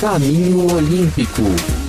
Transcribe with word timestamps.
Caminho 0.00 0.74
Olímpico. 0.74 1.79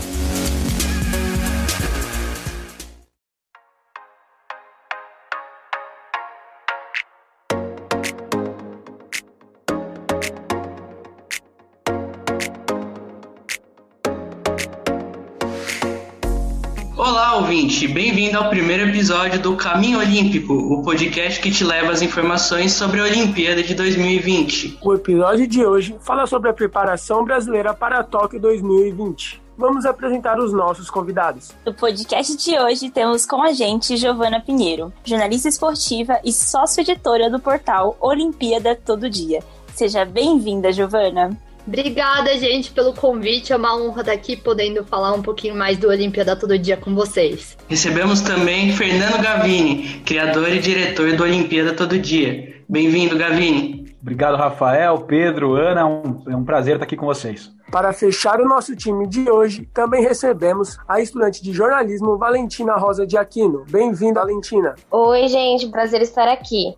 Ouvinte! 17.82 17.88
Bem-vindo 17.88 18.38
ao 18.38 18.50
primeiro 18.50 18.90
episódio 18.90 19.40
do 19.40 19.56
Caminho 19.56 20.00
Olímpico, 20.00 20.54
o 20.54 20.84
podcast 20.84 21.40
que 21.40 21.52
te 21.52 21.64
leva 21.64 21.92
as 21.92 22.02
informações 22.02 22.74
sobre 22.74 23.00
a 23.00 23.04
Olimpíada 23.04 23.64
de 23.64 23.74
2020. 23.74 24.80
O 24.82 24.94
episódio 24.94 25.48
de 25.48 25.66
hoje 25.66 25.96
fala 26.02 26.28
sobre 26.28 26.50
a 26.50 26.54
preparação 26.54 27.24
brasileira 27.24 27.74
para 27.74 28.00
a 28.00 28.04
Tóquio 28.04 28.40
2020. 28.40 29.42
Vamos 29.58 29.86
apresentar 29.86 30.40
os 30.40 30.54
nossos 30.54 30.90
convidados. 30.90 31.52
No 31.66 31.74
podcast 31.74 32.36
de 32.38 32.58
hoje 32.58 32.90
temos 32.90 33.26
com 33.26 33.42
a 33.44 33.52
gente 33.54 33.98
Giovana 33.98 34.40
Pinheiro, 34.40 34.92
jornalista 35.04 35.50
esportiva 35.50 36.20
e 36.24 36.32
sócio-editora 36.32 37.30
do 37.30 37.40
portal 37.40 37.96
Olimpíada 38.00 38.76
Todo 38.76 39.10
Dia. 39.10 39.44
Seja 39.74 40.04
bem-vinda, 40.06 40.72
Giovana. 40.72 41.38
Obrigada, 41.66 42.38
gente, 42.38 42.72
pelo 42.72 42.94
convite. 42.94 43.54
É 43.54 43.56
uma 43.56 43.76
honra 43.76 44.02
estar 44.02 44.14
aqui 44.14 44.36
podendo 44.36 44.84
falar 44.84 45.14
um 45.14 45.22
pouquinho 45.22 45.56
mais 45.56 45.78
do 45.78 45.88
Olimpíada 45.88 46.36
Todo 46.36 46.58
Dia 46.58 46.78
com 46.78 46.94
vocês. 46.96 47.58
Recebemos 47.68 48.22
também 48.22 48.72
Fernando 48.74 49.22
Gavini, 49.22 50.02
criador 50.06 50.50
e 50.50 50.60
diretor 50.60 51.16
do 51.16 51.24
Olimpíada 51.24 51.74
Todo 51.74 51.98
Dia. 51.98 52.62
Bem-vindo, 52.68 53.18
Gavini. 53.18 53.82
Obrigado, 54.02 54.36
Rafael, 54.36 54.98
Pedro, 55.02 55.54
Ana. 55.54 55.86
Um, 55.86 56.24
é 56.28 56.36
um 56.36 56.44
prazer 56.44 56.74
estar 56.74 56.86
aqui 56.86 56.98
com 56.98 57.06
vocês. 57.06 57.52
Para 57.72 57.94
fechar 57.94 58.42
o 58.42 58.46
nosso 58.46 58.76
time 58.76 59.08
de 59.08 59.30
hoje, 59.30 59.66
também 59.74 60.02
recebemos 60.02 60.78
a 60.88 61.00
estudante 61.00 61.42
de 61.44 61.54
jornalismo 61.54 62.18
Valentina 62.18 62.76
Rosa 62.76 63.06
de 63.06 63.16
Aquino. 63.16 63.64
Bem-vinda, 63.70 64.20
Valentina. 64.20 64.76
Oi, 64.90 65.28
gente, 65.28 65.68
prazer 65.68 66.02
estar 66.02 66.28
aqui. 66.28 66.76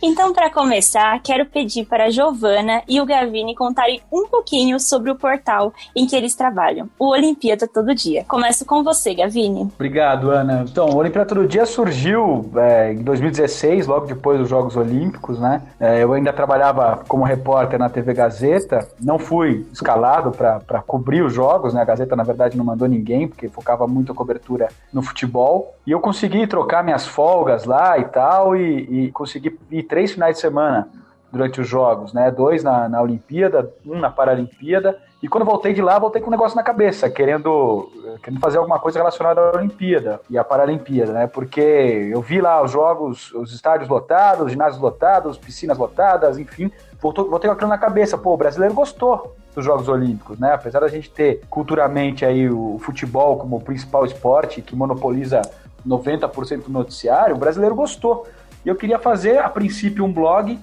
Então, 0.00 0.32
para 0.32 0.48
começar, 0.48 1.20
quero 1.24 1.44
pedir 1.44 1.84
para 1.84 2.04
a 2.04 2.10
Giovana 2.10 2.82
e 2.86 3.00
o 3.00 3.04
Gavini 3.04 3.52
contarem 3.56 4.00
um 4.12 4.28
pouquinho 4.28 4.78
sobre 4.78 5.10
o 5.10 5.16
portal 5.16 5.72
em 5.94 6.06
que 6.06 6.14
eles 6.14 6.36
trabalham, 6.36 6.88
o 6.96 7.10
Olimpíada 7.10 7.66
Todo 7.66 7.92
Dia. 7.92 8.24
Começo 8.28 8.64
com 8.64 8.84
você, 8.84 9.12
Gavini. 9.12 9.62
Obrigado, 9.74 10.30
Ana. 10.30 10.64
Então, 10.70 10.86
o 10.86 10.96
Olimpíada 10.96 11.28
Todo 11.28 11.48
Dia 11.48 11.66
surgiu 11.66 12.48
é, 12.56 12.92
em 12.92 13.02
2016, 13.02 13.88
logo 13.88 14.06
depois 14.06 14.38
dos 14.38 14.48
Jogos 14.48 14.76
Olímpicos, 14.76 15.40
né? 15.40 15.62
É, 15.80 16.00
eu 16.00 16.12
ainda 16.12 16.32
trabalhava 16.32 17.02
como 17.08 17.24
repórter 17.24 17.76
na 17.76 17.88
TV 17.88 18.14
Gazeta, 18.14 18.88
não 19.00 19.18
fui 19.18 19.66
escalado 19.72 20.30
para 20.30 20.80
cobrir 20.86 21.22
os 21.22 21.32
Jogos, 21.32 21.74
né? 21.74 21.82
A 21.82 21.84
Gazeta, 21.84 22.14
na 22.14 22.22
verdade, 22.22 22.56
não 22.56 22.64
mandou 22.64 22.86
ninguém, 22.86 23.26
porque 23.26 23.48
focava 23.48 23.88
muito 23.88 24.12
a 24.12 24.14
cobertura 24.14 24.68
no 24.92 25.02
futebol. 25.02 25.74
E 25.84 25.90
eu 25.90 25.98
consegui 25.98 26.46
trocar 26.46 26.84
minhas 26.84 27.04
folgas 27.04 27.64
lá 27.64 27.98
e 27.98 28.04
tal, 28.04 28.54
e, 28.54 29.06
e 29.06 29.10
consegui 29.10 29.58
ir 29.72 29.87
três 29.88 30.12
finais 30.12 30.36
de 30.36 30.40
semana 30.40 30.88
durante 31.30 31.60
os 31.60 31.68
jogos, 31.68 32.12
né? 32.12 32.30
Dois 32.30 32.62
na, 32.62 32.88
na 32.88 33.02
Olimpíada, 33.02 33.72
um 33.84 33.98
na 33.98 34.10
Paralimpíada. 34.10 34.98
E 35.22 35.28
quando 35.28 35.44
voltei 35.44 35.74
de 35.74 35.82
lá, 35.82 35.98
voltei 35.98 36.22
com 36.22 36.28
um 36.28 36.30
negócio 36.30 36.56
na 36.56 36.62
cabeça, 36.62 37.10
querendo, 37.10 37.90
querendo 38.22 38.40
fazer 38.40 38.58
alguma 38.58 38.78
coisa 38.78 38.98
relacionada 38.98 39.40
à 39.40 39.56
Olimpíada 39.56 40.20
e 40.30 40.38
à 40.38 40.44
Paralimpíada, 40.44 41.12
né? 41.12 41.26
Porque 41.26 41.60
eu 41.60 42.22
vi 42.22 42.40
lá 42.40 42.62
os 42.62 42.70
jogos, 42.70 43.32
os 43.34 43.52
estádios 43.52 43.88
lotados, 43.88 44.50
ginásios 44.50 44.80
lotados, 44.80 45.36
piscinas 45.36 45.76
lotadas, 45.76 46.38
enfim. 46.38 46.70
Voltou, 47.00 47.28
voltei 47.28 47.48
com 47.48 47.54
aquilo 47.54 47.68
na 47.68 47.78
cabeça. 47.78 48.16
Pô, 48.16 48.32
o 48.34 48.36
brasileiro 48.36 48.74
gostou 48.74 49.36
dos 49.54 49.64
Jogos 49.64 49.88
Olímpicos, 49.88 50.38
né? 50.38 50.52
Apesar 50.52 50.80
da 50.80 50.88
gente 50.88 51.10
ter 51.10 51.42
culturalmente 51.50 52.24
aí 52.24 52.48
o 52.48 52.78
futebol 52.78 53.36
como 53.38 53.56
o 53.56 53.60
principal 53.60 54.04
esporte 54.04 54.62
que 54.62 54.76
monopoliza 54.76 55.42
90% 55.86 56.64
do 56.64 56.70
noticiário, 56.70 57.34
o 57.34 57.38
brasileiro 57.38 57.74
gostou. 57.74 58.26
E 58.64 58.68
eu 58.68 58.76
queria 58.76 58.98
fazer, 58.98 59.38
a 59.38 59.48
princípio, 59.48 60.04
um 60.04 60.12
blog 60.12 60.58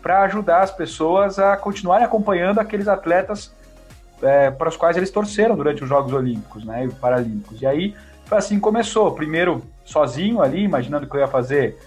para 0.00 0.22
ajudar 0.22 0.62
as 0.62 0.70
pessoas 0.70 1.38
a 1.38 1.56
continuarem 1.56 2.04
acompanhando 2.04 2.58
aqueles 2.58 2.88
atletas 2.88 3.54
é, 4.22 4.50
para 4.50 4.68
os 4.68 4.76
quais 4.76 4.96
eles 4.96 5.10
torceram 5.10 5.56
durante 5.56 5.82
os 5.82 5.88
Jogos 5.88 6.12
Olímpicos 6.12 6.64
né, 6.64 6.84
e 6.84 6.88
Paralímpicos. 6.88 7.60
E 7.60 7.66
aí 7.66 7.94
foi 8.24 8.38
assim 8.38 8.58
começou. 8.58 9.12
Primeiro 9.12 9.62
sozinho 9.84 10.40
ali, 10.40 10.62
imaginando 10.62 11.06
que 11.06 11.14
eu 11.14 11.20
ia 11.20 11.28
fazer 11.28 11.78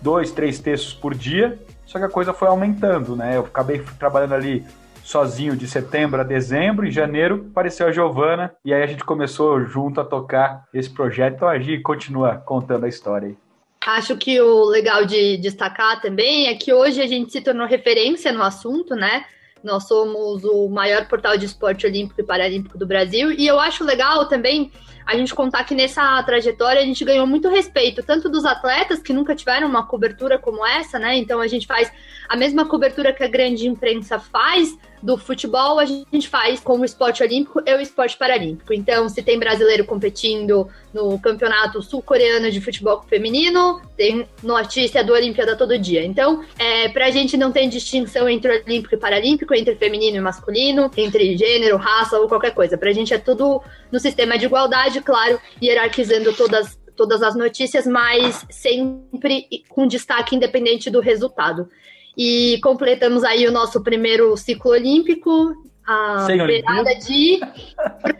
dois, 0.00 0.30
três 0.30 0.58
textos 0.58 0.92
por 0.92 1.14
dia, 1.14 1.58
só 1.86 1.98
que 1.98 2.04
a 2.04 2.08
coisa 2.08 2.32
foi 2.32 2.48
aumentando, 2.48 3.16
né? 3.16 3.36
Eu 3.36 3.40
acabei 3.40 3.82
trabalhando 3.98 4.34
ali 4.34 4.64
sozinho 5.02 5.56
de 5.56 5.68
setembro 5.68 6.20
a 6.20 6.24
dezembro, 6.24 6.86
em 6.86 6.90
janeiro 6.90 7.46
apareceu 7.50 7.86
a 7.86 7.92
Giovana 7.92 8.54
e 8.64 8.72
aí 8.72 8.82
a 8.82 8.86
gente 8.86 9.04
começou 9.04 9.64
junto 9.64 10.00
a 10.00 10.04
tocar 10.04 10.64
esse 10.72 10.88
projeto. 10.88 11.34
Então 11.34 11.48
a 11.48 11.58
gente 11.58 11.82
continua 11.82 12.36
contando 12.36 12.84
a 12.84 12.88
história 12.88 13.28
aí. 13.28 13.43
Acho 13.86 14.16
que 14.16 14.40
o 14.40 14.64
legal 14.64 15.04
de 15.04 15.36
destacar 15.36 16.00
também 16.00 16.46
é 16.46 16.54
que 16.54 16.72
hoje 16.72 17.02
a 17.02 17.06
gente 17.06 17.30
se 17.30 17.40
tornou 17.40 17.66
referência 17.66 18.32
no 18.32 18.42
assunto, 18.42 18.94
né? 18.94 19.26
Nós 19.62 19.86
somos 19.88 20.44
o 20.44 20.68
maior 20.68 21.06
portal 21.06 21.36
de 21.36 21.46
esporte 21.46 21.86
olímpico 21.86 22.20
e 22.20 22.24
paralímpico 22.24 22.78
do 22.78 22.86
Brasil. 22.86 23.30
E 23.32 23.46
eu 23.46 23.58
acho 23.58 23.84
legal 23.84 24.26
também 24.26 24.70
a 25.06 25.16
gente 25.16 25.34
contar 25.34 25.64
que 25.64 25.74
nessa 25.74 26.22
trajetória 26.22 26.80
a 26.80 26.84
gente 26.84 27.04
ganhou 27.04 27.26
muito 27.26 27.48
respeito, 27.48 28.02
tanto 28.02 28.28
dos 28.28 28.44
atletas 28.44 29.00
que 29.00 29.12
nunca 29.12 29.34
tiveram 29.34 29.68
uma 29.68 29.86
cobertura 29.86 30.38
como 30.38 30.66
essa, 30.66 30.98
né? 30.98 31.16
Então 31.16 31.40
a 31.40 31.46
gente 31.46 31.66
faz 31.66 31.92
a 32.28 32.36
mesma 32.36 32.66
cobertura 32.66 33.12
que 33.12 33.22
a 33.22 33.28
grande 33.28 33.68
imprensa 33.68 34.18
faz 34.18 34.76
do 35.04 35.18
futebol, 35.18 35.78
a 35.78 35.84
gente 35.84 36.26
faz 36.30 36.60
com 36.60 36.78
o 36.78 36.84
esporte 36.84 37.22
olímpico 37.22 37.62
e 37.66 37.74
o 37.74 37.80
esporte 37.80 38.16
paralímpico. 38.16 38.72
Então, 38.72 39.06
se 39.06 39.22
tem 39.22 39.38
brasileiro 39.38 39.84
competindo 39.84 40.66
no 40.94 41.18
campeonato 41.18 41.82
sul-coreano 41.82 42.50
de 42.50 42.58
futebol 42.58 43.02
feminino, 43.02 43.82
tem 43.98 44.26
notícia 44.42 45.04
do 45.04 45.12
Olimpíada 45.12 45.54
todo 45.56 45.78
dia. 45.78 46.02
Então, 46.02 46.42
é, 46.58 46.88
pra 46.88 47.10
gente 47.10 47.36
não 47.36 47.52
tem 47.52 47.68
distinção 47.68 48.26
entre 48.26 48.62
olímpico 48.62 48.94
e 48.94 48.98
paralímpico, 48.98 49.54
entre 49.54 49.74
feminino 49.74 50.16
e 50.16 50.20
masculino, 50.22 50.90
entre 50.96 51.36
gênero, 51.36 51.76
raça 51.76 52.18
ou 52.18 52.26
qualquer 52.26 52.54
coisa. 52.54 52.78
Pra 52.78 52.90
gente 52.90 53.12
é 53.12 53.18
tudo 53.18 53.62
no 53.92 54.00
sistema 54.00 54.38
de 54.38 54.46
igualdade, 54.46 55.02
claro, 55.02 55.38
hierarquizando 55.62 56.32
todas 56.32 56.82
todas 56.96 57.24
as 57.24 57.34
notícias, 57.34 57.88
mas 57.88 58.46
sempre 58.48 59.48
com 59.68 59.84
destaque 59.84 60.36
independente 60.36 60.88
do 60.88 61.00
resultado. 61.00 61.68
E 62.16 62.58
completamos 62.62 63.24
aí 63.24 63.46
o 63.46 63.52
nosso 63.52 63.82
primeiro 63.82 64.36
ciclo 64.36 64.72
olímpico, 64.72 65.54
a 65.86 66.24
Sem 66.26 66.38
beirada 66.38 66.94
de 66.94 67.40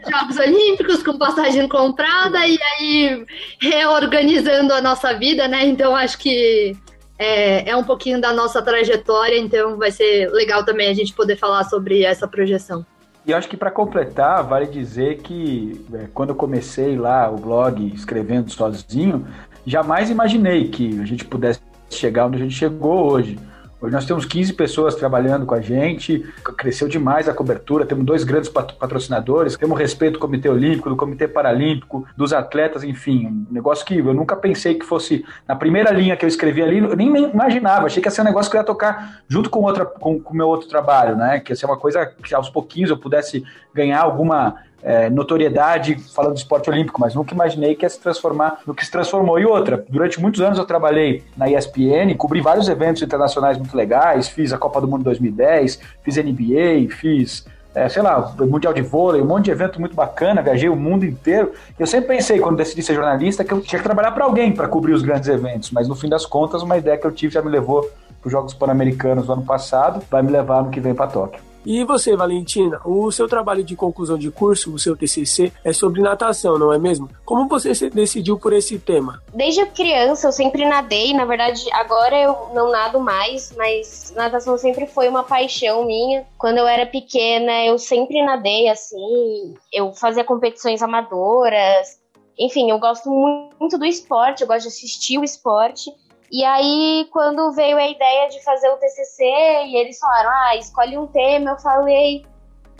Jogos 0.09 0.37
Olímpicos 0.37 1.01
com 1.01 1.17
passagem 1.17 1.67
comprada 1.67 2.45
e 2.45 2.59
aí 2.61 3.25
reorganizando 3.59 4.73
a 4.73 4.81
nossa 4.81 5.13
vida, 5.13 5.47
né? 5.47 5.65
Então 5.65 5.95
acho 5.95 6.17
que 6.17 6.75
é, 7.17 7.69
é 7.69 7.75
um 7.75 7.83
pouquinho 7.83 8.19
da 8.19 8.33
nossa 8.33 8.61
trajetória, 8.61 9.37
então 9.37 9.77
vai 9.77 9.91
ser 9.91 10.29
legal 10.31 10.63
também 10.63 10.89
a 10.89 10.93
gente 10.93 11.13
poder 11.13 11.37
falar 11.37 11.63
sobre 11.63 12.03
essa 12.03 12.27
projeção. 12.27 12.85
E 13.25 13.31
eu 13.31 13.37
acho 13.37 13.47
que 13.49 13.57
para 13.57 13.71
completar, 13.71 14.43
vale 14.43 14.67
dizer 14.67 15.17
que 15.17 15.83
é, 15.93 16.07
quando 16.13 16.29
eu 16.29 16.35
comecei 16.35 16.95
lá 16.95 17.31
o 17.31 17.37
blog 17.37 17.91
escrevendo 17.93 18.51
sozinho, 18.51 19.25
jamais 19.65 20.11
imaginei 20.11 20.67
que 20.67 20.99
a 21.01 21.05
gente 21.05 21.25
pudesse 21.25 21.59
chegar 21.89 22.27
onde 22.27 22.37
a 22.37 22.41
gente 22.41 22.53
chegou 22.53 23.11
hoje. 23.11 23.39
Hoje 23.81 23.93
nós 23.93 24.05
temos 24.05 24.25
15 24.25 24.53
pessoas 24.53 24.95
trabalhando 24.95 25.45
com 25.45 25.53
a 25.53 25.59
gente, 25.59 26.25
cresceu 26.57 26.87
demais 26.87 27.27
a 27.27 27.33
cobertura, 27.33 27.85
temos 27.85 28.05
dois 28.05 28.23
grandes 28.23 28.49
patrocinadores, 28.49 29.57
temos 29.57 29.77
respeito 29.77 30.13
do 30.13 30.19
Comitê 30.19 30.47
Olímpico, 30.47 30.89
do 30.89 30.95
Comitê 30.95 31.27
Paralímpico, 31.27 32.07
dos 32.15 32.31
atletas, 32.31 32.85
enfim, 32.85 33.27
um 33.27 33.53
negócio 33.53 33.85
que 33.85 33.97
eu 33.97 34.13
nunca 34.13 34.35
pensei 34.35 34.75
que 34.75 34.85
fosse 34.85 35.25
na 35.45 35.57
primeira 35.57 35.91
linha 35.91 36.15
que 36.15 36.23
eu 36.23 36.29
escrevi 36.29 36.61
ali, 36.61 36.77
eu 36.77 36.95
nem 36.95 37.07
imaginava, 37.31 37.85
achei 37.85 38.01
que 38.01 38.07
ia 38.07 38.11
ser 38.11 38.21
um 38.21 38.25
negócio 38.25 38.49
que 38.49 38.55
eu 38.55 38.61
ia 38.61 38.65
tocar 38.65 39.21
junto 39.27 39.49
com 39.49 39.65
o 39.65 39.85
com, 39.99 40.21
com 40.21 40.33
meu 40.33 40.47
outro 40.47 40.69
trabalho, 40.69 41.17
né? 41.17 41.41
Que 41.41 41.51
ia 41.51 41.55
ser 41.55 41.65
uma 41.65 41.77
coisa 41.77 42.05
que 42.05 42.33
aos 42.33 42.49
pouquinhos 42.49 42.89
eu 42.89 42.97
pudesse 42.97 43.43
ganhar 43.73 44.01
alguma 44.01 44.55
é, 44.83 45.09
notoriedade 45.09 45.95
falando 46.13 46.33
de 46.33 46.39
esporte 46.39 46.69
olímpico, 46.69 46.99
mas 46.99 47.15
nunca 47.15 47.33
imaginei 47.33 47.75
que 47.75 47.85
ia 47.85 47.89
se 47.89 47.99
transformar 47.99 48.59
no 48.65 48.73
que 48.73 48.85
se 48.85 48.91
transformou. 48.91 49.39
E 49.39 49.45
outra, 49.45 49.83
durante 49.89 50.19
muitos 50.21 50.41
anos 50.41 50.59
eu 50.59 50.65
trabalhei 50.65 51.23
na 51.35 51.49
ESPN, 51.49 52.15
cobri 52.17 52.41
vários 52.41 52.69
eventos 52.69 53.01
internacionais 53.01 53.57
muito 53.57 53.75
legais, 53.75 54.27
fiz 54.27 54.53
a 54.53 54.57
Copa 54.57 54.79
do 54.79 54.87
Mundo 54.87 55.03
2010, 55.03 55.79
fiz 56.03 56.17
NBA, 56.17 56.93
fiz 56.95 57.45
é, 57.75 57.89
sei 57.89 58.01
lá, 58.01 58.33
Mundial 58.39 58.73
de 58.73 58.81
Vôlei, 58.81 59.21
um 59.21 59.25
monte 59.25 59.45
de 59.45 59.51
evento 59.51 59.81
muito 59.81 59.95
bacana, 59.95 60.41
viajei 60.41 60.69
o 60.69 60.75
mundo 60.77 61.03
inteiro. 61.03 61.51
Eu 61.77 61.85
sempre 61.85 62.15
pensei, 62.15 62.39
quando 62.39 62.55
decidi 62.55 62.81
ser 62.81 62.95
jornalista, 62.95 63.43
que 63.43 63.51
eu 63.51 63.59
tinha 63.59 63.79
que 63.79 63.83
trabalhar 63.83 64.11
para 64.11 64.23
alguém 64.23 64.53
para 64.53 64.65
cobrir 64.67 64.93
os 64.93 65.01
grandes 65.01 65.27
eventos, 65.27 65.71
mas 65.71 65.85
no 65.85 65.93
fim 65.93 66.07
das 66.07 66.25
contas, 66.25 66.61
uma 66.61 66.77
ideia 66.77 66.97
que 66.97 67.05
eu 67.05 67.11
tive 67.11 67.33
já 67.33 67.41
me 67.41 67.51
levou 67.51 67.81
para 68.21 68.27
os 68.27 68.31
Jogos 68.31 68.53
Pan-Americanos 68.53 69.27
do 69.27 69.33
ano 69.33 69.43
passado, 69.43 70.01
vai 70.09 70.23
me 70.23 70.31
levar 70.31 70.63
no 70.63 70.69
que 70.69 70.79
vem 70.79 70.95
para 70.95 71.07
Tóquio. 71.07 71.54
E 71.65 71.83
você, 71.83 72.15
Valentina, 72.15 72.79
o 72.85 73.11
seu 73.11 73.27
trabalho 73.27 73.63
de 73.63 73.75
conclusão 73.75 74.17
de 74.17 74.29
curso, 74.29 74.73
o 74.73 74.77
seu 74.77 74.95
TCC, 74.95 75.51
é 75.63 75.73
sobre 75.73 76.01
natação, 76.01 76.59
não 76.59 76.71
é 76.71 76.77
mesmo? 76.77 77.09
Como 77.25 77.47
você 77.47 77.73
se 77.73 77.89
decidiu 77.89 78.37
por 78.37 78.53
esse 78.53 78.77
tema? 78.77 79.21
Desde 79.33 79.65
criança 79.65 80.27
eu 80.27 80.31
sempre 80.31 80.63
nadei, 80.65 81.13
na 81.13 81.25
verdade 81.25 81.65
agora 81.73 82.15
eu 82.15 82.49
não 82.53 82.71
nado 82.71 82.99
mais, 82.99 83.51
mas 83.57 84.13
natação 84.15 84.57
sempre 84.57 84.85
foi 84.85 85.07
uma 85.07 85.23
paixão 85.23 85.85
minha. 85.85 86.25
Quando 86.37 86.59
eu 86.59 86.67
era 86.67 86.85
pequena 86.85 87.65
eu 87.65 87.79
sempre 87.79 88.23
nadei 88.23 88.69
assim, 88.69 89.55
eu 89.73 89.91
fazia 89.93 90.23
competições 90.23 90.83
amadoras, 90.83 91.99
enfim, 92.37 92.69
eu 92.69 92.77
gosto 92.77 93.09
muito 93.09 93.77
do 93.77 93.85
esporte, 93.85 94.41
eu 94.41 94.47
gosto 94.47 94.63
de 94.63 94.67
assistir 94.67 95.17
o 95.17 95.23
esporte. 95.23 95.91
E 96.35 96.43
aí, 96.43 97.07
quando 97.13 97.53
veio 97.53 97.77
a 97.77 97.87
ideia 97.87 98.27
de 98.27 98.43
fazer 98.43 98.67
o 98.67 98.75
TCC 98.75 99.23
e 99.23 99.77
eles 99.77 99.97
falaram, 99.97 100.29
ah, 100.29 100.57
escolhe 100.57 100.97
um 100.97 101.07
tema, 101.07 101.51
eu 101.51 101.57
falei, 101.59 102.25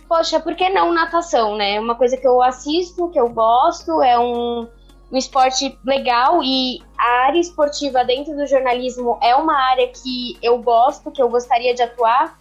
poxa, 0.10 0.42
por 0.42 0.54
que 0.57 0.68
não 0.68 0.92
natação, 0.92 1.56
né? 1.56 1.75
É 1.75 1.80
uma 1.80 1.96
coisa 1.96 2.18
que 2.18 2.28
eu 2.28 2.42
assisto, 2.42 3.10
que 3.12 3.18
eu 3.18 3.30
gosto, 3.30 4.04
é 4.04 4.19
um, 4.19 4.68
um 5.10 5.18
esporte 5.18 5.80
legal 5.86 6.44
e 6.44 6.84
a 6.98 7.28
área 7.28 7.40
esportiva 7.40 8.04
dentro 8.04 8.36
do 8.36 8.46
jornalismo 8.46 9.18
é 9.24 9.34
uma 9.38 9.57
área 9.57 9.88
que 9.88 10.38
eu 10.44 10.62
gosto, 10.62 11.10
que 11.10 11.22
eu 11.22 11.30
gostaria 11.30 11.74
de 11.74 11.81
atuar. 11.81 12.38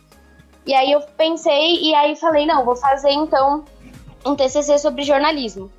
E 0.66 0.74
aí 0.74 0.90
eu 0.90 1.00
pensei 1.16 1.76
e 1.80 1.94
aí 1.94 2.16
falei, 2.16 2.44
não, 2.44 2.64
vou 2.64 2.74
fazer 2.74 3.12
então 3.12 3.64
um 4.26 4.34
TCC 4.34 4.78
sobre 4.78 5.04
jornalismo. 5.04 5.70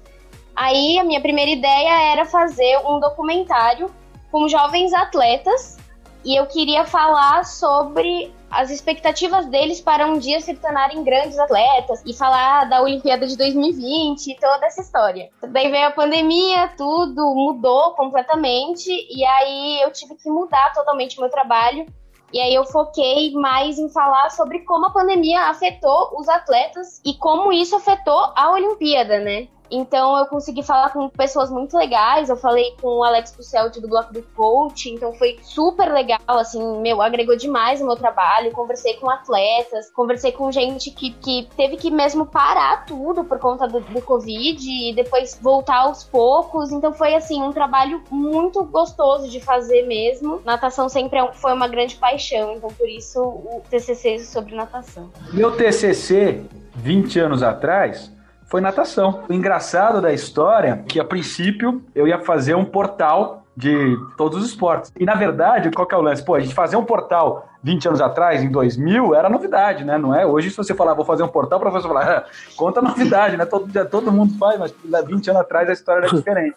Aí 0.56 0.98
a 0.98 1.04
minha 1.04 1.20
primeira 1.20 1.52
ideia 1.52 2.14
era 2.14 2.24
fazer 2.24 2.78
um 2.88 3.02
documentário 3.02 3.92
com 4.32 4.48
jovens 4.48 4.94
atletas 4.94 5.78
e 6.26 6.36
eu 6.36 6.48
queria 6.48 6.86
falar 6.86 7.46
sobre 7.46 8.34
as 8.50 8.72
expectativas 8.72 9.46
deles 9.46 9.80
para 9.80 10.08
um 10.08 10.18
dia 10.18 10.40
se 10.40 10.56
tornarem 10.56 11.04
grandes 11.04 11.38
atletas 11.38 12.02
e 12.06 12.14
falar 12.14 12.68
da 12.68 12.82
Olimpíada 12.82 13.28
de 13.28 13.38
2020 13.38 14.28
e 14.28 14.36
toda 14.38 14.66
essa 14.66 14.82
história. 14.82 15.30
Daí 15.50 15.70
veio 15.70 15.88
a 15.88 15.92
pandemia, 15.92 16.70
tudo 16.76 17.36
mudou 17.36 17.92
completamente 17.92 18.90
e 18.90 19.24
aí 19.24 19.82
eu 19.84 19.92
tive 19.92 20.16
que 20.16 20.30
mudar 20.30 20.74
totalmente 20.74 21.18
o 21.18 21.22
meu 21.22 21.30
trabalho. 21.30 21.86
E 22.34 22.40
aí 22.40 22.56
eu 22.56 22.66
foquei 22.66 23.32
mais 23.34 23.78
em 23.78 23.88
falar 23.90 24.32
sobre 24.32 24.60
como 24.62 24.88
a 24.88 24.92
pandemia 24.92 25.44
afetou 25.44 26.18
os 26.20 26.28
atletas 26.28 27.02
e 27.06 27.14
como 27.14 27.54
isso 27.54 27.76
afetou 27.76 28.34
a 28.36 28.52
Olimpíada, 28.52 29.20
né? 29.20 29.48
Então 29.70 30.18
eu 30.18 30.26
consegui 30.26 30.64
falar 30.64 30.92
com 30.92 31.10
pessoas 31.10 31.50
muito 31.50 31.76
legais. 31.78 32.30
Eu 32.30 32.38
falei 32.38 32.76
com 32.82 32.88
o 32.88 33.04
Alex 33.04 33.32
Pucelt 33.32 33.78
do 33.80 33.88
Bloco 33.88 34.14
do 34.14 34.22
Coach, 34.36 34.90
então 34.90 35.14
foi 35.14 35.38
super 35.42 35.92
legal, 35.92 36.20
assim, 36.28 36.82
meu, 36.82 37.02
agregou 37.02 37.36
demais 37.36 37.82
o 37.82 37.86
meu 37.86 37.96
trabalho. 37.96 38.52
Conversei 38.52 38.96
com 38.96 39.10
atletas, 39.10 39.90
conversei 39.92 40.32
com 40.32 40.52
gente 40.52 40.92
que, 40.92 41.12
que 41.12 41.48
teve 41.56 41.78
que 41.78 41.92
mesmo 41.92 42.26
parar 42.26 42.86
tudo 42.86 43.24
por 43.24 43.40
conta 43.40 43.68
do, 43.68 43.80
do 43.80 44.02
Covid 44.02 44.68
e 44.70 44.94
depois 44.94 45.38
voltar 45.42 45.78
aos 45.78 46.04
poucos. 46.04 46.72
Então 46.72 46.94
foi 46.94 47.16
assim, 47.16 47.42
um 47.42 47.52
trabalho 47.52 48.02
muito 48.10 48.64
gostoso 48.64 49.30
de 49.30 49.40
fazer 49.40 49.84
mesmo. 49.84 50.42
Natação 50.46 50.90
sempre 50.90 51.20
é 51.20 51.34
foi 51.34 51.54
uma 51.54 51.68
grande 51.68 51.96
paixão, 51.96 52.54
então 52.54 52.70
por 52.70 52.88
isso 52.88 53.20
o 53.22 53.62
TCC 53.70 54.20
sobre 54.20 54.56
natação. 54.56 55.10
Meu 55.34 55.56
TCC, 55.56 56.44
20 56.76 57.20
anos 57.20 57.44
atrás, 57.44 58.12
foi 58.56 58.62
natação. 58.62 59.26
O 59.28 59.34
engraçado 59.34 60.02
da 60.02 60.14
história 60.14 60.82
é 60.86 60.88
que, 60.88 60.98
a 60.98 61.04
princípio, 61.04 61.84
eu 61.94 62.08
ia 62.08 62.20
fazer 62.20 62.56
um 62.56 62.64
portal 62.64 63.44
de 63.54 63.98
todos 64.16 64.42
os 64.42 64.50
esportes. 64.50 64.94
E, 64.98 65.04
na 65.04 65.14
verdade, 65.14 65.70
qual 65.72 65.86
que 65.86 65.94
é 65.94 65.98
o 65.98 66.02
lance? 66.02 66.24
Pô, 66.24 66.36
a 66.36 66.40
gente 66.40 66.56
fazer 66.56 66.78
um 66.78 66.86
portal 66.86 67.50
20 67.62 67.90
anos 67.90 68.00
atrás, 68.00 68.42
em 68.42 68.50
2000, 68.50 69.14
era 69.14 69.28
novidade, 69.28 69.84
né? 69.84 69.98
Não 69.98 70.16
é? 70.16 70.26
Hoje, 70.26 70.52
se 70.52 70.56
você 70.56 70.74
falar, 70.74 70.94
vou 70.94 71.04
fazer 71.04 71.24
um 71.24 71.28
portal, 71.28 71.58
o 71.58 71.62
professor 71.62 71.90
falar, 71.90 72.10
ah, 72.10 72.24
conta 72.56 72.82
novidade, 72.82 73.36
né? 73.36 73.46
Todo, 73.46 73.68
todo 73.90 74.10
mundo 74.10 74.38
faz, 74.38 74.58
mas 74.58 74.74
20 75.06 75.32
anos 75.32 75.42
atrás 75.42 75.70
a 75.70 75.74
história 75.74 76.06
era 76.06 76.08
diferente. 76.16 76.56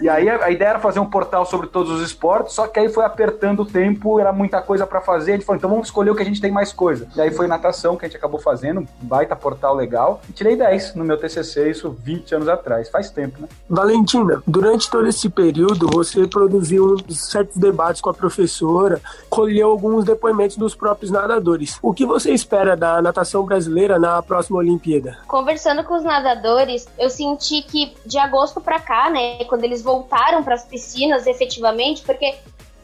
E 0.00 0.08
aí 0.08 0.28
a, 0.28 0.50
ideia 0.50 0.70
era 0.70 0.78
fazer 0.78 1.00
um 1.00 1.06
portal 1.06 1.44
sobre 1.44 1.66
todos 1.66 1.90
os 1.90 2.02
esportes, 2.02 2.54
só 2.54 2.66
que 2.66 2.78
aí 2.78 2.88
foi 2.88 3.04
apertando 3.04 3.60
o 3.60 3.66
tempo, 3.66 4.18
era 4.20 4.32
muita 4.32 4.60
coisa 4.60 4.86
para 4.86 5.00
fazer. 5.00 5.32
A 5.32 5.34
gente 5.36 5.44
falou, 5.44 5.56
então 5.56 5.70
vamos 5.70 5.88
escolher 5.88 6.10
o 6.10 6.14
que 6.14 6.22
a 6.22 6.24
gente 6.24 6.40
tem 6.40 6.50
mais 6.50 6.72
coisa. 6.72 7.08
E 7.16 7.20
aí 7.20 7.30
foi 7.30 7.46
natação 7.46 7.96
que 7.96 8.04
a 8.04 8.08
gente 8.08 8.16
acabou 8.16 8.40
fazendo, 8.40 8.80
um 8.80 8.86
baita 9.02 9.34
portal 9.34 9.74
legal. 9.74 10.20
E 10.28 10.32
tirei 10.32 10.56
10 10.56 10.94
no 10.94 11.04
meu 11.04 11.16
TCC, 11.16 11.70
isso 11.70 11.96
20 12.02 12.34
anos 12.34 12.48
atrás. 12.48 12.88
Faz 12.88 13.10
tempo, 13.10 13.40
né? 13.40 13.48
Valentina, 13.68 14.42
durante 14.46 14.90
todo 14.90 15.06
esse 15.08 15.28
período, 15.28 15.88
você 15.88 16.26
produziu 16.26 16.96
certos 17.10 17.56
debates 17.56 18.00
com 18.00 18.10
a 18.10 18.14
professora, 18.14 19.00
colheu 19.28 19.70
alguns 19.70 20.04
depoimentos 20.04 20.56
dos 20.56 20.74
próprios 20.74 21.10
nadadores. 21.10 21.78
O 21.82 21.92
que 21.92 22.06
você 22.06 22.32
espera 22.32 22.76
da 22.76 23.00
natação 23.02 23.44
brasileira 23.44 23.98
na 23.98 24.22
próxima 24.22 24.58
Olimpíada? 24.58 25.18
Conversando 25.26 25.84
com 25.84 25.94
os 25.94 26.04
nadadores, 26.04 26.86
eu 26.98 27.10
senti 27.10 27.62
que 27.62 27.94
de 28.04 28.18
agosto 28.18 28.60
para 28.60 28.78
cá, 28.80 29.10
né, 29.10 29.44
quando 29.44 29.64
eles 29.64 29.77
voltaram 29.82 30.42
para 30.42 30.54
as 30.54 30.64
piscinas 30.64 31.26
efetivamente, 31.26 32.02
porque 32.02 32.34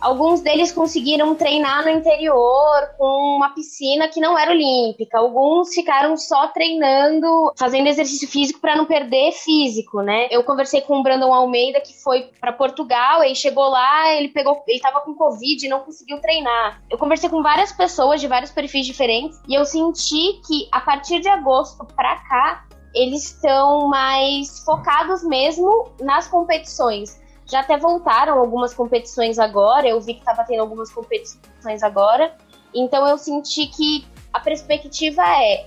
alguns 0.05 0.43
deles 0.43 0.71
conseguiram 0.71 1.35
treinar 1.35 1.83
no 1.83 1.91
interior 1.91 2.91
com 2.99 3.37
uma 3.37 3.55
piscina 3.55 4.07
que 4.07 4.21
não 4.21 4.39
era 4.39 4.51
olímpica. 4.51 5.19
Alguns 5.19 5.73
ficaram 5.73 6.15
só 6.17 6.49
treinando, 6.49 7.53
fazendo 7.57 7.89
exercício 7.89 8.29
físico 8.29 8.61
para 8.61 8.77
não 8.77 8.85
perder 8.85 9.33
físico, 9.33 10.03
né? 10.03 10.29
Eu 10.31 10.45
conversei 10.45 10.83
com 10.83 10.99
o 10.99 11.03
Brandon 11.03 11.33
Almeida 11.33 11.81
que 11.81 11.95
foi 12.03 12.29
para 12.39 12.53
Portugal, 12.53 13.25
e 13.25 13.35
chegou 13.35 13.69
lá, 13.69 14.13
ele 14.13 14.29
pegou, 14.29 14.63
ele 14.69 14.81
tava 14.81 15.01
com 15.01 15.15
covid 15.15 15.65
e 15.65 15.69
não 15.71 15.81
conseguiu 15.81 16.21
treinar. 16.21 16.83
Eu 16.91 16.99
conversei 16.99 17.31
com 17.31 17.43
várias 17.43 17.73
pessoas 17.73 18.21
de 18.21 18.29
vários 18.29 18.51
perfis 18.51 18.85
diferentes 18.85 19.41
e 19.49 19.55
eu 19.55 19.65
senti 19.65 20.41
que 20.47 20.69
a 20.71 20.81
partir 20.81 21.21
de 21.21 21.29
agosto 21.29 21.85
para 21.97 22.17
cá 22.29 22.65
eles 22.95 23.25
estão 23.25 23.89
mais 23.89 24.61
focados 24.61 25.25
mesmo 25.25 25.91
nas 26.01 26.29
competições. 26.29 27.21
Já 27.47 27.61
até 27.61 27.77
voltaram 27.77 28.39
algumas 28.39 28.73
competições 28.73 29.39
agora, 29.39 29.87
eu 29.87 30.01
vi 30.01 30.15
que 30.15 30.21
estava 30.21 30.45
tendo 30.45 30.61
algumas 30.61 30.91
competições 30.91 31.83
agora. 31.83 32.35
Então 32.75 33.07
eu 33.07 33.19
senti 33.19 33.67
que 33.67 34.07
a 34.33 34.41
perspectiva 34.41 35.23
é 35.23 35.67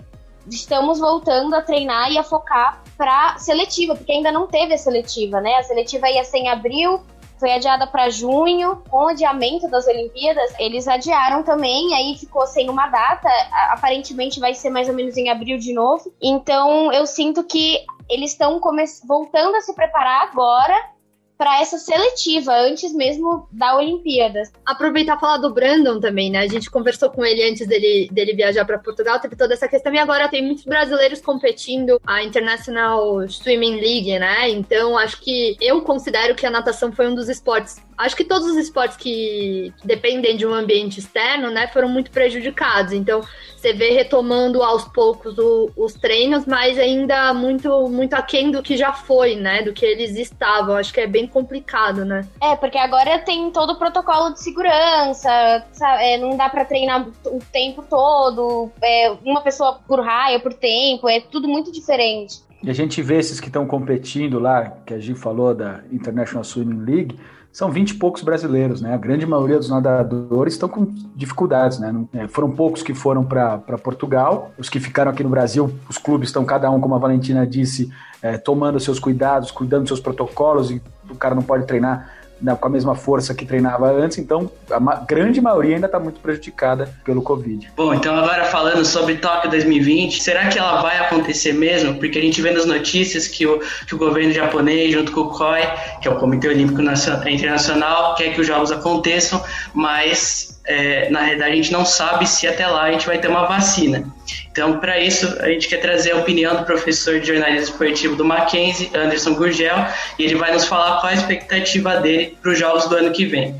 estamos 0.49 0.99
voltando 0.99 1.53
a 1.55 1.61
treinar 1.61 2.11
e 2.11 2.17
a 2.17 2.23
focar 2.23 2.81
para 2.97 3.37
seletiva, 3.37 3.95
porque 3.95 4.11
ainda 4.11 4.31
não 4.31 4.47
teve 4.47 4.73
a 4.73 4.77
seletiva, 4.77 5.41
né? 5.41 5.55
A 5.55 5.63
seletiva 5.63 6.09
ia 6.09 6.23
ser 6.23 6.37
em 6.37 6.49
abril, 6.49 7.01
foi 7.39 7.51
adiada 7.51 7.85
para 7.87 8.09
junho, 8.09 8.81
com 8.89 9.05
o 9.05 9.07
adiamento 9.09 9.69
das 9.69 9.87
Olimpíadas, 9.87 10.53
eles 10.59 10.87
adiaram 10.87 11.43
também, 11.43 11.93
aí 11.93 12.17
ficou 12.17 12.45
sem 12.47 12.69
uma 12.69 12.87
data, 12.87 13.29
aparentemente 13.69 14.39
vai 14.39 14.53
ser 14.53 14.69
mais 14.69 14.89
ou 14.89 14.95
menos 14.95 15.15
em 15.17 15.29
abril 15.29 15.57
de 15.57 15.73
novo. 15.73 16.11
Então 16.21 16.91
eu 16.91 17.05
sinto 17.05 17.43
que 17.43 17.85
eles 18.09 18.31
estão 18.31 18.59
voltando 19.05 19.55
a 19.55 19.61
se 19.61 19.73
preparar 19.73 20.23
agora 20.23 20.96
para 21.37 21.61
essa 21.61 21.77
seletiva, 21.77 22.53
antes 22.53 22.93
mesmo 22.93 23.47
da 23.51 23.75
Olimpíada. 23.75 24.43
Aproveitar 24.65 25.19
falar 25.19 25.37
do 25.37 25.53
Brandon 25.53 25.99
também, 25.99 26.31
né? 26.31 26.39
A 26.39 26.47
gente 26.47 26.69
conversou 26.69 27.09
com 27.09 27.23
ele 27.23 27.43
antes 27.43 27.67
dele, 27.67 28.09
dele 28.11 28.33
viajar 28.33 28.65
para 28.65 28.79
Portugal, 28.79 29.19
teve 29.19 29.35
toda 29.35 29.53
essa 29.53 29.67
questão, 29.67 29.93
e 29.93 29.99
agora 29.99 30.27
tem 30.27 30.43
muitos 30.43 30.65
brasileiros 30.65 31.21
competindo 31.21 32.01
a 32.05 32.23
International 32.23 33.27
Swimming 33.27 33.79
League, 33.79 34.19
né? 34.19 34.49
Então, 34.49 34.97
acho 34.97 35.21
que 35.21 35.55
eu 35.61 35.81
considero 35.81 36.35
que 36.35 36.45
a 36.45 36.51
natação 36.51 36.91
foi 36.91 37.07
um 37.07 37.15
dos 37.15 37.29
esportes 37.29 37.86
acho 37.97 38.15
que 38.15 38.23
todos 38.23 38.47
os 38.47 38.57
esportes 38.57 38.95
que, 38.95 39.73
dependem 39.83 40.37
de 40.37 40.45
um 40.45 40.53
ambiente 40.53 40.99
externo, 40.99 41.49
né, 41.49 41.67
foram 41.67 41.89
muito 41.89 42.11
prejudicados. 42.11 42.93
Então, 42.93 43.21
você 43.55 43.73
vê 43.73 43.91
retomando 43.91 44.61
aos 44.61 44.85
poucos 44.85 45.37
o, 45.37 45.71
os 45.75 45.93
treinos, 45.93 46.45
mas 46.45 46.77
ainda 46.77 47.33
muito 47.33 47.89
muito 47.89 48.13
aquém 48.13 48.51
do 48.51 48.61
que 48.61 48.77
já 48.77 48.93
foi, 48.93 49.35
né, 49.35 49.63
do 49.63 49.73
que 49.73 49.85
eles 49.85 50.15
estavam. 50.15 50.75
Acho 50.75 50.93
que 50.93 51.01
é 51.01 51.07
bem 51.07 51.27
complicado, 51.27 52.05
né? 52.05 52.27
É, 52.41 52.55
porque 52.55 52.77
agora 52.77 53.19
tem 53.19 53.49
todo 53.51 53.71
o 53.71 53.79
protocolo 53.79 54.33
de 54.33 54.41
segurança, 54.41 55.29
sabe? 55.71 56.03
É, 56.03 56.17
não 56.17 56.37
dá 56.37 56.49
para 56.49 56.65
treinar 56.65 57.07
o 57.25 57.39
tempo 57.51 57.83
todo, 57.89 58.71
é, 58.81 59.11
uma 59.25 59.41
pessoa 59.41 59.79
por 59.87 60.01
raio, 60.01 60.39
por 60.39 60.53
tempo, 60.53 61.09
é 61.09 61.19
tudo 61.19 61.47
muito 61.47 61.71
diferente. 61.71 62.45
E 62.63 62.69
a 62.69 62.73
gente 62.73 63.01
vê 63.01 63.17
esses 63.17 63.39
que 63.39 63.47
estão 63.47 63.65
competindo 63.65 64.39
lá, 64.39 64.77
que 64.85 64.93
a 64.93 64.99
Gi 64.99 65.13
falou 65.13 65.53
da 65.53 65.81
International 65.91 66.43
Swimming 66.43 66.85
League, 66.85 67.19
são 67.57 67.71
20 67.71 67.89
e 67.89 67.93
poucos 67.95 68.21
brasileiros, 68.21 68.81
né? 68.81 68.93
A 68.93 68.97
grande 68.97 69.25
maioria 69.25 69.57
dos 69.57 69.67
nadadores 69.67 70.53
estão 70.53 70.69
com 70.69 70.93
dificuldades, 71.15 71.79
né? 71.79 71.91
É, 72.13 72.27
foram 72.27 72.51
poucos 72.51 72.83
que 72.83 72.93
foram 72.93 73.23
para 73.23 73.57
Portugal, 73.79 74.51
os 74.59 74.69
que 74.69 74.79
ficaram 74.79 75.09
aqui 75.09 75.23
no 75.23 75.29
Brasil, 75.29 75.73
os 75.89 75.97
clubes 75.97 76.29
estão 76.29 76.45
cada 76.45 76.69
um, 76.69 76.79
como 76.79 76.93
a 76.93 76.99
Valentina 76.99 77.47
disse, 77.47 77.91
é, 78.21 78.37
tomando 78.37 78.79
seus 78.79 78.99
cuidados, 78.99 79.49
cuidando 79.49 79.81
dos 79.81 79.89
seus 79.89 79.99
protocolos, 79.99 80.69
e 80.69 80.79
o 81.09 81.15
cara 81.15 81.33
não 81.33 81.41
pode 81.41 81.65
treinar 81.65 82.11
né, 82.41 82.55
com 82.59 82.67
a 82.67 82.71
mesma 82.71 82.95
força 82.95 83.33
que 83.33 83.45
treinava 83.45 83.91
antes, 83.91 84.17
então 84.17 84.49
a 84.69 84.79
ma 84.79 84.95
grande 84.95 85.41
maioria 85.41 85.75
ainda 85.75 85.87
está 85.87 85.99
muito 85.99 86.19
prejudicada 86.19 86.89
pelo 87.03 87.21
Covid. 87.21 87.71
Bom, 87.75 87.93
então 87.93 88.15
agora 88.15 88.45
falando 88.45 88.85
sobre 88.85 89.15
Tóquio 89.15 89.49
2020, 89.49 90.21
será 90.21 90.47
que 90.47 90.59
ela 90.59 90.81
vai 90.81 90.97
acontecer 90.99 91.53
mesmo? 91.53 91.95
Porque 91.95 92.17
a 92.17 92.21
gente 92.21 92.41
vê 92.41 92.51
nas 92.51 92.65
notícias 92.65 93.27
que 93.27 93.45
o, 93.45 93.59
que 93.85 93.95
o 93.95 93.97
governo 93.97 94.31
japonês, 94.31 94.91
junto 94.91 95.11
com 95.11 95.21
o 95.21 95.29
COI, 95.29 95.63
que 96.01 96.07
é 96.07 96.11
o 96.11 96.15
Comitê 96.15 96.47
Olímpico 96.47 96.81
Internacional, 96.81 98.15
quer 98.15 98.33
que 98.33 98.41
os 98.41 98.47
Jogos 98.47 98.71
aconteçam, 98.71 99.43
mas 99.73 100.56
é, 100.67 101.09
na 101.09 101.21
realidade, 101.21 101.51
a 101.51 101.55
gente 101.55 101.71
não 101.71 101.85
sabe 101.85 102.27
se 102.27 102.45
até 102.45 102.67
lá 102.67 102.83
a 102.83 102.91
gente 102.91 103.07
vai 103.07 103.17
ter 103.17 103.29
uma 103.29 103.45
vacina. 103.45 104.05
Então, 104.51 104.79
para 104.79 104.99
isso, 104.99 105.25
a 105.41 105.47
gente 105.49 105.69
quer 105.69 105.77
trazer 105.77 106.11
a 106.11 106.17
opinião 106.17 106.57
do 106.57 106.65
professor 106.65 107.19
de 107.19 107.27
jornalismo 107.27 107.71
esportivo 107.71 108.15
do 108.17 108.25
Mackenzie, 108.25 108.91
Anderson 108.93 109.33
Gurgel, 109.33 109.77
e 110.19 110.25
ele 110.25 110.35
vai 110.35 110.53
nos 110.53 110.65
falar 110.65 110.99
qual 110.99 111.11
a 111.11 111.13
expectativa 111.13 111.97
dele 111.97 112.37
para 112.41 112.51
os 112.51 112.59
jogos 112.59 112.85
do 112.87 112.95
ano 112.95 113.11
que 113.11 113.25
vem. 113.25 113.55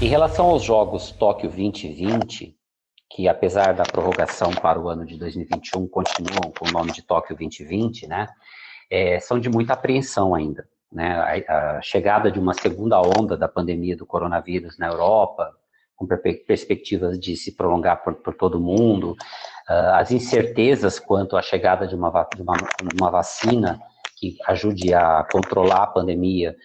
Em 0.00 0.06
relação 0.06 0.46
aos 0.46 0.62
Jogos 0.62 1.10
Tóquio 1.12 1.48
2020, 1.48 2.54
que 3.10 3.28
apesar 3.28 3.74
da 3.74 3.82
prorrogação 3.82 4.50
para 4.50 4.80
o 4.80 4.88
ano 4.88 5.04
de 5.04 5.18
2021 5.18 5.86
continuam 5.88 6.52
com 6.56 6.68
o 6.68 6.72
nome 6.72 6.92
de 6.92 7.02
Tóquio 7.02 7.36
2020, 7.36 8.06
né, 8.06 8.28
é, 8.90 9.18
são 9.20 9.38
de 9.38 9.48
muita 9.48 9.74
apreensão 9.74 10.34
ainda. 10.34 10.66
Né? 10.92 11.44
A, 11.48 11.76
a, 11.76 11.82
chegada 11.82 12.30
de 12.30 12.38
uma 12.38 12.54
segunda 12.54 13.00
onda 13.00 13.36
da 13.36 13.48
pandemia 13.48 13.96
do 13.96 14.06
coronavírus 14.06 14.78
na 14.78 14.88
Europa, 14.88 15.50
com 15.96 16.06
perspectivas 16.06 17.18
de 17.18 17.36
se 17.36 17.56
prolongar 17.56 18.02
por, 18.02 18.14
por 18.14 18.34
todo 18.34 18.56
o 18.56 18.60
mundo, 18.60 19.12
uh, 19.70 19.94
as 19.94 20.10
incertezas 20.10 20.98
quanto 20.98 21.36
à 21.36 21.42
chegada 21.42 21.86
de 21.86 21.94
uma, 21.94 22.28
de 22.34 22.42
uma, 22.42 22.56
uma 23.00 23.10
vacina 23.10 23.80
que 24.16 24.36
ajude 24.46 24.92
a 24.94 25.26
controlar 25.30 25.82
a 25.82 25.86
pandemia, 25.86 26.56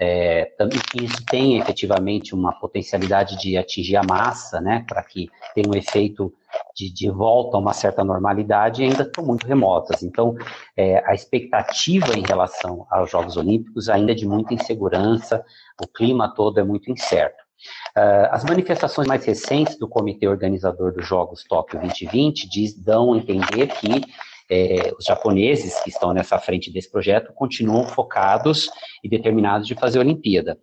é, 0.00 0.50
isso 0.96 1.24
tem 1.26 1.58
efetivamente 1.58 2.34
uma 2.34 2.52
potencialidade 2.58 3.38
de 3.38 3.56
atingir 3.56 3.96
a 3.96 4.02
massa, 4.02 4.60
né, 4.60 4.84
para 4.88 5.02
que 5.02 5.30
tenha 5.54 5.68
um 5.68 5.76
efeito 5.76 6.32
de, 6.74 6.92
de, 6.92 7.10
volta 7.10 7.56
a 7.56 7.60
uma 7.60 7.72
certa 7.72 8.04
normalidade 8.04 8.82
ainda 8.82 9.02
estão 9.02 9.24
muito 9.24 9.46
remotas. 9.46 10.02
Então, 10.02 10.34
é, 10.76 11.02
a 11.08 11.14
expectativa 11.14 12.16
em 12.18 12.22
relação 12.22 12.86
aos 12.90 13.10
Jogos 13.10 13.36
Olímpicos 13.36 13.88
ainda 13.88 14.12
é 14.12 14.14
de 14.14 14.26
muita 14.26 14.54
insegurança, 14.54 15.44
o 15.82 15.86
clima 15.86 16.32
todo 16.34 16.58
é 16.58 16.64
muito 16.64 16.90
incerto. 16.90 17.42
Uh, 17.96 18.28
as 18.30 18.44
manifestações 18.44 19.06
mais 19.06 19.24
recentes 19.24 19.78
do 19.78 19.88
comitê 19.88 20.26
organizador 20.28 20.92
dos 20.92 21.06
Jogos 21.06 21.44
Tóquio 21.44 21.80
2020 21.80 22.48
diz, 22.48 22.74
dão 22.74 23.14
a 23.14 23.16
entender 23.16 23.68
que 23.68 24.02
é, 24.50 24.92
os 24.98 25.04
japoneses 25.04 25.80
que 25.82 25.88
estão 25.88 26.12
nessa 26.12 26.38
frente 26.38 26.70
desse 26.70 26.90
projeto 26.90 27.32
continuam 27.32 27.86
focados 27.86 28.68
e 29.02 29.08
determinados 29.08 29.66
de 29.66 29.74
fazer 29.74 29.98
a 29.98 30.02
Olimpíada. 30.02 30.58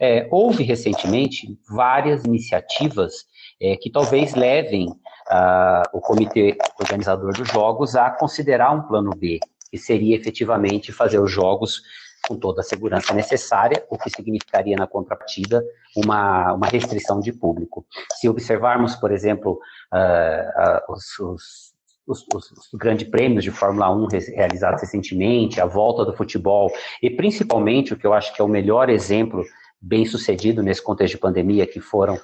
É, 0.00 0.28
houve 0.30 0.62
recentemente 0.62 1.48
várias 1.68 2.24
iniciativas 2.24 3.24
é, 3.60 3.76
que 3.76 3.90
talvez 3.90 4.34
levem 4.34 4.88
uh, 5.30 5.82
o 5.92 6.00
comitê 6.00 6.56
organizador 6.78 7.32
dos 7.32 7.48
Jogos 7.48 7.96
a 7.96 8.10
considerar 8.10 8.72
um 8.72 8.82
plano 8.82 9.10
B, 9.10 9.38
que 9.70 9.78
seria 9.78 10.16
efetivamente 10.16 10.92
fazer 10.92 11.18
os 11.18 11.30
Jogos 11.30 11.82
com 12.26 12.36
toda 12.36 12.60
a 12.60 12.64
segurança 12.64 13.12
necessária, 13.12 13.84
o 13.90 13.98
que 13.98 14.08
significaria 14.08 14.76
na 14.76 14.86
contrapartida 14.86 15.64
uma, 15.96 16.52
uma 16.52 16.66
restrição 16.68 17.20
de 17.20 17.32
público. 17.32 17.84
Se 18.14 18.28
observarmos, 18.28 18.94
por 18.94 19.10
exemplo, 19.10 19.58
uh, 19.92 20.90
uh, 20.90 20.92
os, 20.92 21.18
os 21.18 21.72
os, 22.04 22.26
os, 22.34 22.50
os, 22.50 22.68
grandes 22.74 23.08
prêmios 23.08 23.44
de 23.44 23.52
Fórmula 23.52 23.88
1 23.90 24.08
realizados 24.34 24.80
recentemente, 24.80 25.60
a 25.60 25.66
volta 25.66 26.04
do 26.04 26.12
futebol, 26.12 26.70
e 27.00 27.08
principalmente 27.08 27.94
o 27.94 27.96
que 27.96 28.04
eu 28.06 28.12
acho 28.12 28.34
que 28.34 28.42
é 28.42 28.44
o 28.44 28.48
melhor 28.48 28.90
exemplo 28.90 29.44
bem 29.80 30.04
sucedido 30.04 30.62
nesse 30.62 30.82
contexto 30.82 31.14
de 31.14 31.20
pandemia, 31.20 31.66
que 31.66 31.80
foram 31.80 32.18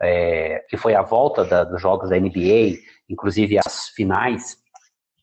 é, 0.00 0.64
que 0.68 0.76
foi 0.76 0.94
a 0.94 1.02
volta 1.02 1.44
da, 1.44 1.64
dos 1.64 1.80
jogos 1.80 2.10
da 2.10 2.18
NBA, 2.18 2.78
inclusive 3.08 3.58
as 3.58 3.88
finais, 3.88 4.56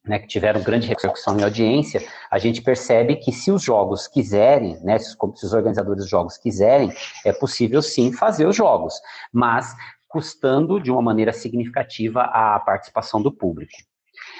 né, 0.03 0.19
que 0.19 0.27
tiveram 0.27 0.61
grande 0.63 0.87
repercussão 0.87 1.39
em 1.39 1.43
audiência, 1.43 2.01
a 2.29 2.39
gente 2.39 2.61
percebe 2.61 3.17
que 3.17 3.31
se 3.31 3.51
os 3.51 3.61
jogos 3.61 4.07
quiserem, 4.07 4.79
né, 4.83 4.97
se, 4.97 5.15
os, 5.15 5.39
se 5.39 5.45
os 5.45 5.53
organizadores 5.53 6.01
dos 6.01 6.09
jogos 6.09 6.37
quiserem, 6.37 6.91
é 7.25 7.31
possível 7.31 7.81
sim 7.81 8.11
fazer 8.11 8.47
os 8.47 8.55
jogos, 8.55 8.95
mas 9.31 9.75
custando 10.07 10.79
de 10.79 10.91
uma 10.91 11.01
maneira 11.01 11.31
significativa 11.31 12.23
a 12.23 12.59
participação 12.59 13.21
do 13.21 13.31
público. 13.31 13.71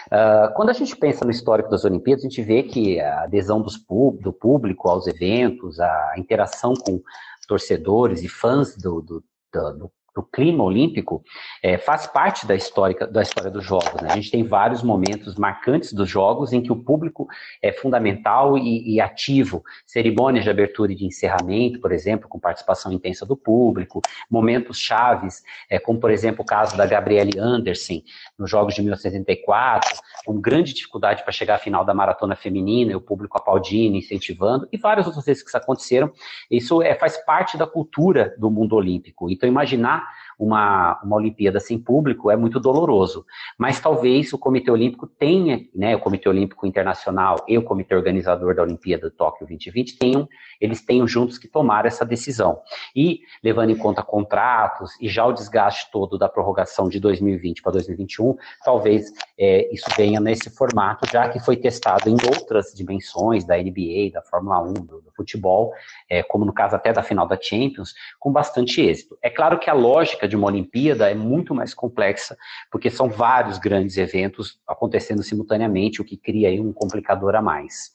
Uh, 0.08 0.54
quando 0.56 0.70
a 0.70 0.74
gente 0.74 0.96
pensa 0.96 1.24
no 1.24 1.32
histórico 1.32 1.70
das 1.70 1.86
Olimpíadas, 1.86 2.26
a 2.26 2.28
gente 2.28 2.42
vê 2.42 2.64
que 2.64 3.00
a 3.00 3.24
adesão 3.24 3.62
do 3.62 4.34
público 4.34 4.90
aos 4.90 5.08
eventos, 5.08 5.80
a 5.80 6.14
interação 6.18 6.74
com 6.74 7.02
torcedores 7.48 8.22
e 8.22 8.28
fãs 8.28 8.76
do, 8.76 9.02
do, 9.02 9.24
do, 9.54 9.92
do 10.14 10.22
clima 10.22 10.64
olímpico 10.64 11.24
é, 11.64 11.78
faz 11.78 12.06
parte 12.06 12.46
da 12.46 12.56
história, 12.56 13.08
da 13.08 13.22
história 13.22 13.50
dos 13.50 13.64
Jogos. 13.66 14.02
Né? 14.02 14.10
A 14.12 14.16
gente 14.16 14.32
tem 14.32 14.44
vários 14.44 14.84
momentos 14.84 15.36
marcantes 15.36 15.94
dos 15.94 16.10
Jogos 16.10 16.52
em 16.52 16.62
que 16.62 16.72
o 16.72 16.76
público 16.76 17.28
é 17.62 17.72
fundamental 17.72 18.58
e, 18.58 18.96
e, 18.96 19.02
ativo. 19.02 19.64
Cerimônias 19.86 20.44
de 20.44 20.50
abertura 20.50 20.92
e 20.92 20.96
de 20.96 21.06
encerramento, 21.06 21.80
por 21.80 21.92
exemplo, 21.92 22.28
com 22.28 22.40
participação 22.40 22.92
intensa 22.92 23.26
do 23.26 23.38
público. 23.38 24.02
Momentos 24.30 24.78
chaves, 24.80 25.44
é, 25.70 25.80
como 25.80 26.00
por 26.00 26.12
exemplo 26.12 26.42
o 26.42 26.46
caso 26.46 26.76
da 26.76 26.86
Gabriele 26.86 27.40
Anderson 27.40 28.02
nos 28.38 28.50
Jogos 28.50 28.76
de 28.76 28.82
1974, 28.82 29.98
com 30.26 30.40
grande 30.40 30.74
dificuldade 30.74 31.24
para 31.24 31.32
chegar 31.32 31.56
à 31.56 31.60
final 31.60 31.86
da 31.86 31.94
maratona 31.94 32.36
feminina, 32.36 32.92
e 32.92 32.96
o 32.96 33.02
público 33.02 33.38
aplaudindo, 33.38 33.96
incentivando, 33.96 34.68
e 34.72 34.78
várias 34.78 35.08
outras 35.08 35.26
vezes 35.26 35.42
que 35.42 35.50
isso 35.50 35.58
aconteceram. 35.58 36.12
Isso 36.50 36.82
é, 36.82 36.96
faz 36.96 37.18
parte 37.26 37.58
da 37.58 37.66
cultura 37.66 38.36
do 38.38 38.50
mundo 38.50 38.76
olímpico. 38.76 39.30
Então 39.30 39.48
imaginar 39.48 40.02
uma, 40.42 41.00
uma 41.04 41.18
Olimpíada 41.18 41.60
sem 41.60 41.78
público 41.78 42.32
é 42.32 42.36
muito 42.36 42.60
doloroso. 42.60 43.24
Mas 43.60 43.80
talvez 43.80 44.34
o 44.34 44.40
Comitê 44.40 44.72
Olímpico 44.72 45.06
tenha, 45.06 45.68
né, 45.74 45.96
o 45.96 46.00
Comitê 46.00 46.28
Olímpico 46.28 46.66
Internacional 46.66 47.46
e 47.48 47.60
o 47.60 47.64
Comitê 47.64 47.94
Organizador 47.94 48.56
da 48.56 48.64
Olimpíada 48.64 49.08
de 49.08 49.16
Tóquio 49.16 49.46
2020 49.46 50.00
tenham, 50.00 50.28
eles 50.60 50.84
tenham 50.84 51.08
juntos 51.08 51.38
que 51.38 51.48
tomar 51.48 51.86
essa 51.86 52.04
decisão. 52.04 52.60
E 52.96 53.22
levando 53.44 53.70
em 53.70 53.78
conta 53.78 54.02
contratos 54.02 54.98
e 55.00 55.08
já 55.08 55.24
o 55.28 55.32
desgaste 55.32 55.92
todo 55.92 56.18
da 56.18 56.28
prorrogação 56.28 56.90
de 56.90 57.00
2020 57.00 57.62
para 57.62 57.74
2021, 57.74 58.36
talvez 58.66 59.14
é, 59.38 59.72
isso 59.72 59.86
venha 59.96 60.20
nesse 60.20 60.50
formato, 60.50 61.08
já 61.12 61.30
que 61.30 61.40
foi 61.40 61.56
testado 61.56 62.10
em 62.10 62.18
outras 62.36 62.74
dimensões 62.74 63.46
da 63.46 63.58
NBA, 63.58 64.10
da 64.12 64.24
Fórmula 64.24 64.60
1, 64.64 64.74
do, 64.74 65.02
do 65.02 65.12
futebol, 65.16 65.72
é, 66.10 66.24
como 66.24 66.46
no 66.46 66.54
caso 66.54 66.76
até 66.76 66.92
da 66.92 67.04
final 67.04 67.28
da 67.28 67.38
Champions, 67.40 67.94
com 68.20 68.32
bastante 68.32 68.82
êxito. 68.82 69.16
É 69.22 69.30
claro 69.30 69.60
que 69.60 69.70
a 69.70 69.74
lógica 69.74 70.31
de 70.32 70.38
uma 70.38 70.48
Olimpíada 70.48 71.12
é 71.12 71.14
muito 71.14 71.54
mais 71.54 71.74
complexa, 71.74 72.36
porque 72.72 72.90
são 72.90 73.10
vários 73.10 73.60
grandes 73.60 73.98
eventos 73.98 74.60
acontecendo 74.68 75.22
simultaneamente, 75.22 76.02
o 76.02 76.06
que 76.06 76.18
cria 76.18 76.48
aí 76.48 76.60
um 76.60 76.74
complicador 76.74 77.36
a 77.36 77.42
mais. 77.42 77.92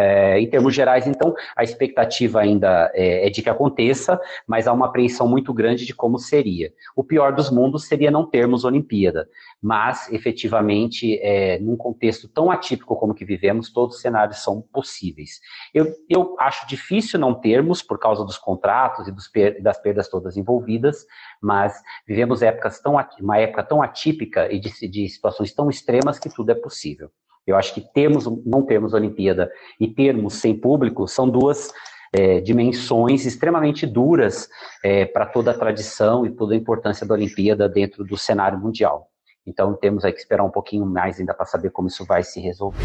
É, 0.00 0.38
em 0.38 0.48
termos 0.48 0.72
gerais, 0.76 1.08
então, 1.08 1.34
a 1.56 1.64
expectativa 1.64 2.40
ainda 2.40 2.88
é, 2.94 3.26
é, 3.26 3.30
de 3.30 3.42
que 3.42 3.50
aconteça, 3.50 4.16
mas 4.46 4.68
há 4.68 4.72
uma 4.72 4.86
apreensão 4.86 5.26
muito 5.26 5.52
grande 5.52 5.84
de 5.84 5.92
como 5.92 6.20
seria. 6.20 6.72
O 6.94 7.02
pior 7.02 7.32
dos 7.32 7.50
mundos 7.50 7.88
seria 7.88 8.08
não 8.08 8.24
termos 8.24 8.62
Olimpíada, 8.62 9.28
mas, 9.60 10.08
efetivamente, 10.12 11.18
é, 11.20 11.58
num 11.58 11.76
contexto 11.76 12.28
tão 12.28 12.48
atípico 12.48 12.94
como 12.94 13.12
que 13.12 13.24
vivemos, 13.24 13.72
todos 13.72 13.96
os 13.96 14.00
cenários 14.00 14.38
são 14.38 14.62
possíveis. 14.72 15.40
Eu, 15.74 15.92
eu 16.08 16.36
acho 16.38 16.68
difícil 16.68 17.18
não 17.18 17.34
termos, 17.34 17.82
por 17.82 17.98
causa 17.98 18.24
dos 18.24 18.38
contratos 18.38 19.08
e 19.08 19.10
dos 19.10 19.26
per 19.26 19.60
das 19.60 19.80
perdas 19.82 20.08
todas 20.08 20.36
envolvidas, 20.36 21.04
mas 21.42 21.74
vivemos 22.06 22.40
épocas 22.40 22.80
tão, 22.80 22.94
uma 23.20 23.38
época 23.38 23.64
tão 23.64 23.82
atípica 23.82 24.48
e 24.52 24.60
de, 24.60 24.70
de 24.88 25.08
situações 25.08 25.52
tão 25.52 25.68
extremas 25.68 26.20
que 26.20 26.32
tudo 26.32 26.52
é 26.52 26.54
possível. 26.54 27.10
Eu 27.50 27.56
acho 27.56 27.74
que 27.74 27.80
termos, 27.80 28.24
não 28.44 28.62
termos 28.62 28.94
Olimpíada 28.94 29.50
e 29.80 29.88
termos 29.88 30.34
sem 30.34 30.54
público 30.54 31.06
são 31.06 31.28
duas 31.28 31.72
é, 32.12 32.40
dimensões 32.40 33.26
extremamente 33.26 33.86
duras 33.86 34.48
é, 34.84 35.04
para 35.04 35.26
toda 35.26 35.50
a 35.50 35.58
tradição 35.58 36.24
e 36.24 36.30
toda 36.30 36.54
a 36.54 36.56
importância 36.56 37.06
da 37.06 37.14
Olimpíada 37.14 37.68
dentro 37.68 38.04
do 38.04 38.16
cenário 38.16 38.58
mundial. 38.58 39.08
Então 39.46 39.74
temos 39.74 40.04
aí 40.04 40.12
que 40.12 40.18
esperar 40.18 40.44
um 40.44 40.50
pouquinho 40.50 40.84
mais 40.84 41.18
ainda 41.18 41.34
para 41.34 41.46
saber 41.46 41.70
como 41.70 41.88
isso 41.88 42.04
vai 42.04 42.22
se 42.22 42.40
resolver. 42.40 42.84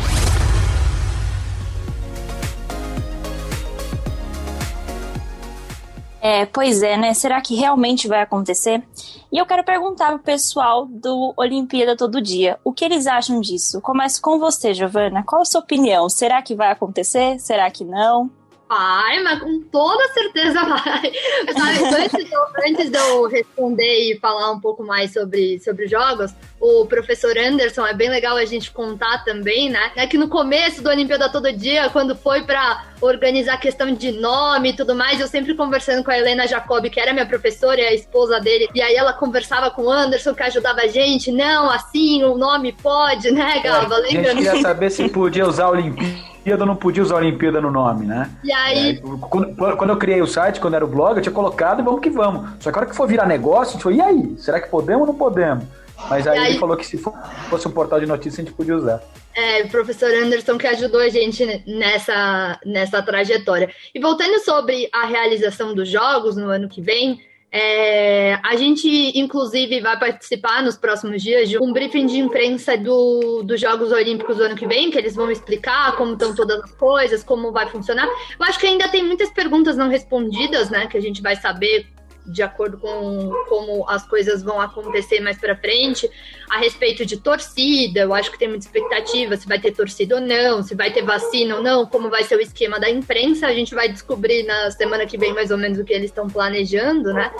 É, 6.25 6.45
pois 6.45 6.81
é, 6.81 6.95
né? 6.95 7.13
Será 7.13 7.41
que 7.41 7.53
realmente 7.53 8.07
vai 8.07 8.21
acontecer? 8.21 8.81
E 9.29 9.37
eu 9.37 9.45
quero 9.45 9.61
perguntar 9.61 10.07
pro 10.11 10.19
pessoal 10.19 10.85
do 10.85 11.33
Olimpíada 11.35 11.97
Todo 11.97 12.21
Dia, 12.21 12.57
o 12.63 12.71
que 12.71 12.85
eles 12.85 13.07
acham 13.07 13.41
disso? 13.41 13.81
Começo 13.81 14.21
com 14.21 14.39
você, 14.39 14.73
Giovana. 14.73 15.21
Qual 15.27 15.41
a 15.41 15.45
sua 15.45 15.59
opinião? 15.59 16.07
Será 16.07 16.41
que 16.41 16.55
vai 16.55 16.71
acontecer? 16.71 17.37
Será 17.39 17.69
que 17.69 17.83
não? 17.83 18.31
Vai, 18.73 19.21
mas 19.21 19.39
com 19.39 19.61
toda 19.61 20.07
certeza 20.13 20.63
vai. 20.63 21.11
antes, 22.01 22.25
de 22.25 22.33
eu, 22.33 22.41
antes 22.67 22.89
de 22.89 22.97
eu 22.97 23.27
responder 23.27 24.11
e 24.11 24.19
falar 24.19 24.51
um 24.51 24.59
pouco 24.59 24.83
mais 24.83 25.13
sobre, 25.13 25.59
sobre 25.59 25.87
jogos, 25.87 26.33
o 26.59 26.85
professor 26.87 27.37
Anderson, 27.37 27.85
é 27.85 27.93
bem 27.93 28.09
legal 28.09 28.35
a 28.35 28.45
gente 28.45 28.71
contar 28.71 29.23
também, 29.23 29.69
né? 29.69 29.91
É 29.95 30.07
que 30.07 30.17
no 30.17 30.27
começo 30.27 30.81
do 30.81 30.89
Olimpíada 30.89 31.29
Todo 31.29 31.53
Dia, 31.53 31.87
quando 31.91 32.15
foi 32.15 32.43
para 32.43 32.85
organizar 32.99 33.55
a 33.55 33.57
questão 33.57 33.93
de 33.93 34.11
nome 34.11 34.69
e 34.69 34.75
tudo 34.75 34.95
mais, 34.95 35.19
eu 35.19 35.27
sempre 35.27 35.53
conversando 35.53 36.03
com 36.03 36.09
a 36.09 36.17
Helena 36.17 36.47
Jacob, 36.47 36.89
que 36.89 36.99
era 36.99 37.13
minha 37.13 37.27
professora 37.27 37.79
e 37.79 37.85
a 37.85 37.93
esposa 37.93 38.39
dele, 38.39 38.67
e 38.73 38.81
aí 38.81 38.95
ela 38.95 39.13
conversava 39.13 39.69
com 39.69 39.83
o 39.83 39.91
Anderson, 39.91 40.33
que 40.33 40.41
ajudava 40.41 40.81
a 40.81 40.87
gente, 40.87 41.31
não, 41.31 41.69
assim, 41.69 42.23
o 42.23 42.35
nome 42.35 42.73
pode, 42.73 43.29
né, 43.29 43.61
Galva? 43.61 43.97
É, 43.97 43.99
a 43.99 44.07
gente 44.07 44.35
queria 44.35 44.61
saber 44.61 44.89
se 44.89 45.07
podia 45.09 45.47
usar 45.47 45.69
Olimpíada 45.69 46.32
Olimpíada, 46.43 46.63
eu 46.63 46.67
não 46.67 46.75
podia 46.75 47.01
usar 47.01 47.15
Olimpíada 47.15 47.61
no 47.61 47.71
nome, 47.71 48.05
né? 48.05 48.29
E 48.43 48.51
aí. 48.51 48.97
É, 48.97 49.01
quando, 49.29 49.55
quando, 49.55 49.89
eu 49.89 49.97
criei 49.97 50.21
o 50.21 50.27
site, 50.27 50.59
quando 50.59 50.73
era 50.73 50.83
o 50.83 50.87
blog, 50.87 51.15
eu 51.15 51.21
tinha 51.21 51.33
colocado 51.33 51.79
e 51.79 51.83
vamos 51.83 52.01
que 52.01 52.09
vamos. 52.09 52.49
Só 52.59 52.69
que 52.69 52.77
a 52.77 52.81
hora 52.81 52.89
que 52.89 52.95
for 52.95 53.07
virar 53.07 53.25
negócio, 53.25 53.69
a 53.69 53.73
gente 53.73 53.83
falou, 53.83 53.97
e 53.97 54.01
aí? 54.01 54.35
Será 54.37 54.59
que 54.59 54.69
podemos 54.69 55.01
ou 55.01 55.07
não 55.07 55.15
podemos? 55.15 55.63
Mas 56.09 56.27
aí, 56.27 56.37
aí, 56.37 56.49
ele 56.51 56.59
falou 56.59 56.75
que 56.75 56.85
se 56.85 56.97
fosse 56.97 57.67
um 57.67 57.71
portal 57.71 57.99
de 57.99 58.05
notícias, 58.05 58.39
a 58.39 58.43
gente 58.43 58.53
podia 58.53 58.75
usar. 58.75 59.01
É, 59.33 59.63
o 59.63 59.69
professor 59.69 60.11
Anderson 60.13 60.57
que 60.57 60.67
ajudou 60.67 60.99
a 60.99 61.07
gente 61.07 61.63
nessa, 61.65 62.59
nessa 62.65 63.01
trajetória. 63.01 63.69
E 63.95 63.99
voltando 63.99 64.37
sobre 64.39 64.89
a 64.91 65.05
realização 65.05 65.73
dos 65.73 65.87
jogos 65.87 66.35
no 66.35 66.49
ano 66.49 66.67
que 66.67 66.81
vem, 66.81 67.21
é, 67.55 68.39
a 68.41 68.55
gente, 68.55 68.87
inclusive, 69.13 69.79
vai 69.79 69.99
participar 69.99 70.63
nos 70.63 70.75
próximos 70.75 71.21
dias 71.21 71.47
de 71.47 71.61
um 71.61 71.71
briefing 71.71 72.07
de 72.07 72.17
imprensa 72.17 72.75
do, 72.75 73.43
dos 73.43 73.61
Jogos 73.61 73.91
Olímpicos 73.91 74.37
do 74.37 74.43
ano 74.43 74.55
que 74.55 74.65
vem, 74.65 74.89
que 74.89 74.97
eles 74.97 75.15
vão 75.15 75.29
explicar 75.29 75.95
como 75.95 76.13
estão 76.13 76.33
todas 76.33 76.63
as 76.63 76.73
coisas, 76.73 77.23
como 77.23 77.51
vai 77.51 77.69
funcionar. 77.69 78.07
Eu 78.07 78.45
acho 78.47 78.59
que 78.59 78.65
ainda 78.65 78.89
tem 78.89 79.03
muitas 79.03 79.29
perguntas 79.29 79.77
não 79.77 79.87
respondidas, 79.87 80.71
né? 80.71 80.87
Que 80.87 80.97
a 80.97 81.01
gente 81.01 81.21
vai 81.21 81.35
saber 81.35 81.85
de 82.25 82.41
acordo 82.41 82.77
com 82.77 83.31
como 83.47 83.87
as 83.89 84.05
coisas 84.07 84.41
vão 84.41 84.59
acontecer 84.59 85.19
mais 85.19 85.37
para 85.37 85.55
frente, 85.55 86.09
a 86.49 86.57
respeito 86.57 87.05
de 87.05 87.17
torcida, 87.17 88.01
eu 88.01 88.13
acho 88.13 88.31
que 88.31 88.37
tem 88.37 88.47
muita 88.47 88.65
expectativa 88.65 89.35
se 89.35 89.47
vai 89.47 89.59
ter 89.59 89.71
torcida 89.71 90.15
ou 90.15 90.21
não, 90.21 90.61
se 90.61 90.75
vai 90.75 90.91
ter 90.91 91.03
vacina 91.03 91.55
ou 91.55 91.63
não, 91.63 91.85
como 91.85 92.09
vai 92.09 92.23
ser 92.23 92.35
o 92.35 92.41
esquema 92.41 92.79
da 92.79 92.89
imprensa, 92.89 93.47
a 93.47 93.53
gente 93.53 93.73
vai 93.73 93.89
descobrir 93.89 94.43
na 94.43 94.71
semana 94.71 95.05
que 95.05 95.17
vem 95.17 95.33
mais 95.33 95.51
ou 95.51 95.57
menos 95.57 95.79
o 95.79 95.83
que 95.83 95.93
eles 95.93 96.11
estão 96.11 96.27
planejando, 96.27 97.13
né? 97.13 97.31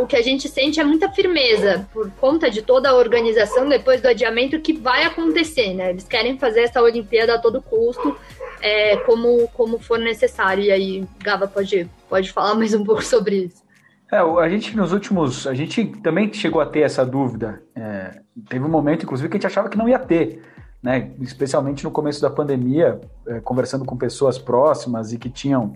O 0.00 0.06
que 0.06 0.16
a 0.16 0.22
gente 0.22 0.48
sente 0.48 0.80
é 0.80 0.84
muita 0.84 1.10
firmeza 1.10 1.88
por 1.92 2.10
conta 2.12 2.50
de 2.50 2.62
toda 2.62 2.90
a 2.90 2.94
organização 2.94 3.68
depois 3.68 4.00
do 4.00 4.08
adiamento 4.08 4.60
que 4.60 4.72
vai 4.72 5.04
acontecer, 5.04 5.74
né? 5.74 5.90
Eles 5.90 6.04
querem 6.04 6.38
fazer 6.38 6.62
essa 6.62 6.82
Olimpíada 6.82 7.34
a 7.34 7.38
todo 7.38 7.62
custo, 7.62 8.16
é, 8.60 8.96
como, 8.98 9.48
como 9.48 9.78
for 9.78 9.98
necessário. 9.98 10.64
E 10.64 10.70
aí, 10.70 11.04
Gava 11.18 11.46
pode, 11.46 11.88
pode 12.08 12.32
falar 12.32 12.54
mais 12.54 12.72
um 12.72 12.84
pouco 12.84 13.04
sobre 13.04 13.44
isso. 13.44 13.62
É, 14.12 14.18
a 14.18 14.48
gente 14.50 14.76
nos 14.76 14.92
últimos. 14.92 15.46
A 15.46 15.54
gente 15.54 15.86
também 16.02 16.30
chegou 16.30 16.60
a 16.60 16.66
ter 16.66 16.80
essa 16.80 17.04
dúvida. 17.04 17.62
É, 17.74 18.20
teve 18.46 18.62
um 18.62 18.68
momento, 18.68 19.04
inclusive, 19.04 19.26
que 19.26 19.36
a 19.36 19.38
gente 19.38 19.46
achava 19.46 19.70
que 19.70 19.78
não 19.78 19.88
ia 19.88 19.98
ter. 19.98 20.42
Né? 20.82 21.12
Especialmente 21.20 21.82
no 21.82 21.90
começo 21.90 22.20
da 22.20 22.28
pandemia, 22.28 23.00
é, 23.26 23.40
conversando 23.40 23.86
com 23.86 23.96
pessoas 23.96 24.38
próximas 24.38 25.14
e 25.14 25.18
que 25.18 25.30
tinham 25.30 25.72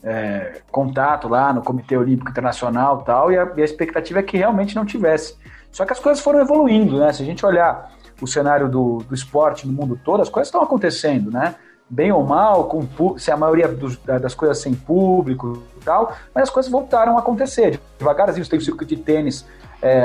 é, 0.00 0.60
contato 0.70 1.26
lá 1.26 1.52
no 1.52 1.60
Comitê 1.60 1.96
Olímpico 1.96 2.30
Internacional 2.30 3.02
tal, 3.02 3.32
e 3.32 3.38
a, 3.38 3.50
e 3.56 3.62
a 3.62 3.64
expectativa 3.64 4.20
é 4.20 4.22
que 4.22 4.36
realmente 4.36 4.76
não 4.76 4.84
tivesse. 4.84 5.36
Só 5.72 5.84
que 5.84 5.92
as 5.92 5.98
coisas 5.98 6.22
foram 6.22 6.40
evoluindo, 6.40 7.00
né? 7.00 7.12
Se 7.12 7.22
a 7.22 7.26
gente 7.26 7.44
olhar 7.44 7.90
o 8.20 8.26
cenário 8.28 8.68
do, 8.68 8.98
do 8.98 9.14
esporte 9.14 9.66
no 9.66 9.72
mundo 9.72 9.98
todo, 10.04 10.22
as 10.22 10.28
coisas 10.28 10.48
estão 10.48 10.62
acontecendo, 10.62 11.32
né? 11.32 11.56
Bem 11.92 12.10
ou 12.10 12.24
mal, 12.24 12.64
com, 12.64 13.18
se 13.18 13.30
a 13.30 13.36
maioria 13.36 13.68
dos, 13.68 13.98
das 13.98 14.34
coisas 14.34 14.58
sem 14.58 14.72
público 14.72 15.62
e 15.78 15.84
tal, 15.84 16.16
mas 16.34 16.44
as 16.44 16.50
coisas 16.50 16.72
voltaram 16.72 17.18
a 17.18 17.20
acontecer. 17.20 17.78
Devagarzinho, 17.98 18.48
tem 18.48 18.58
o 18.58 18.62
circuito 18.62 18.96
de 18.96 19.02
tênis, 19.02 19.46
é, 19.82 20.02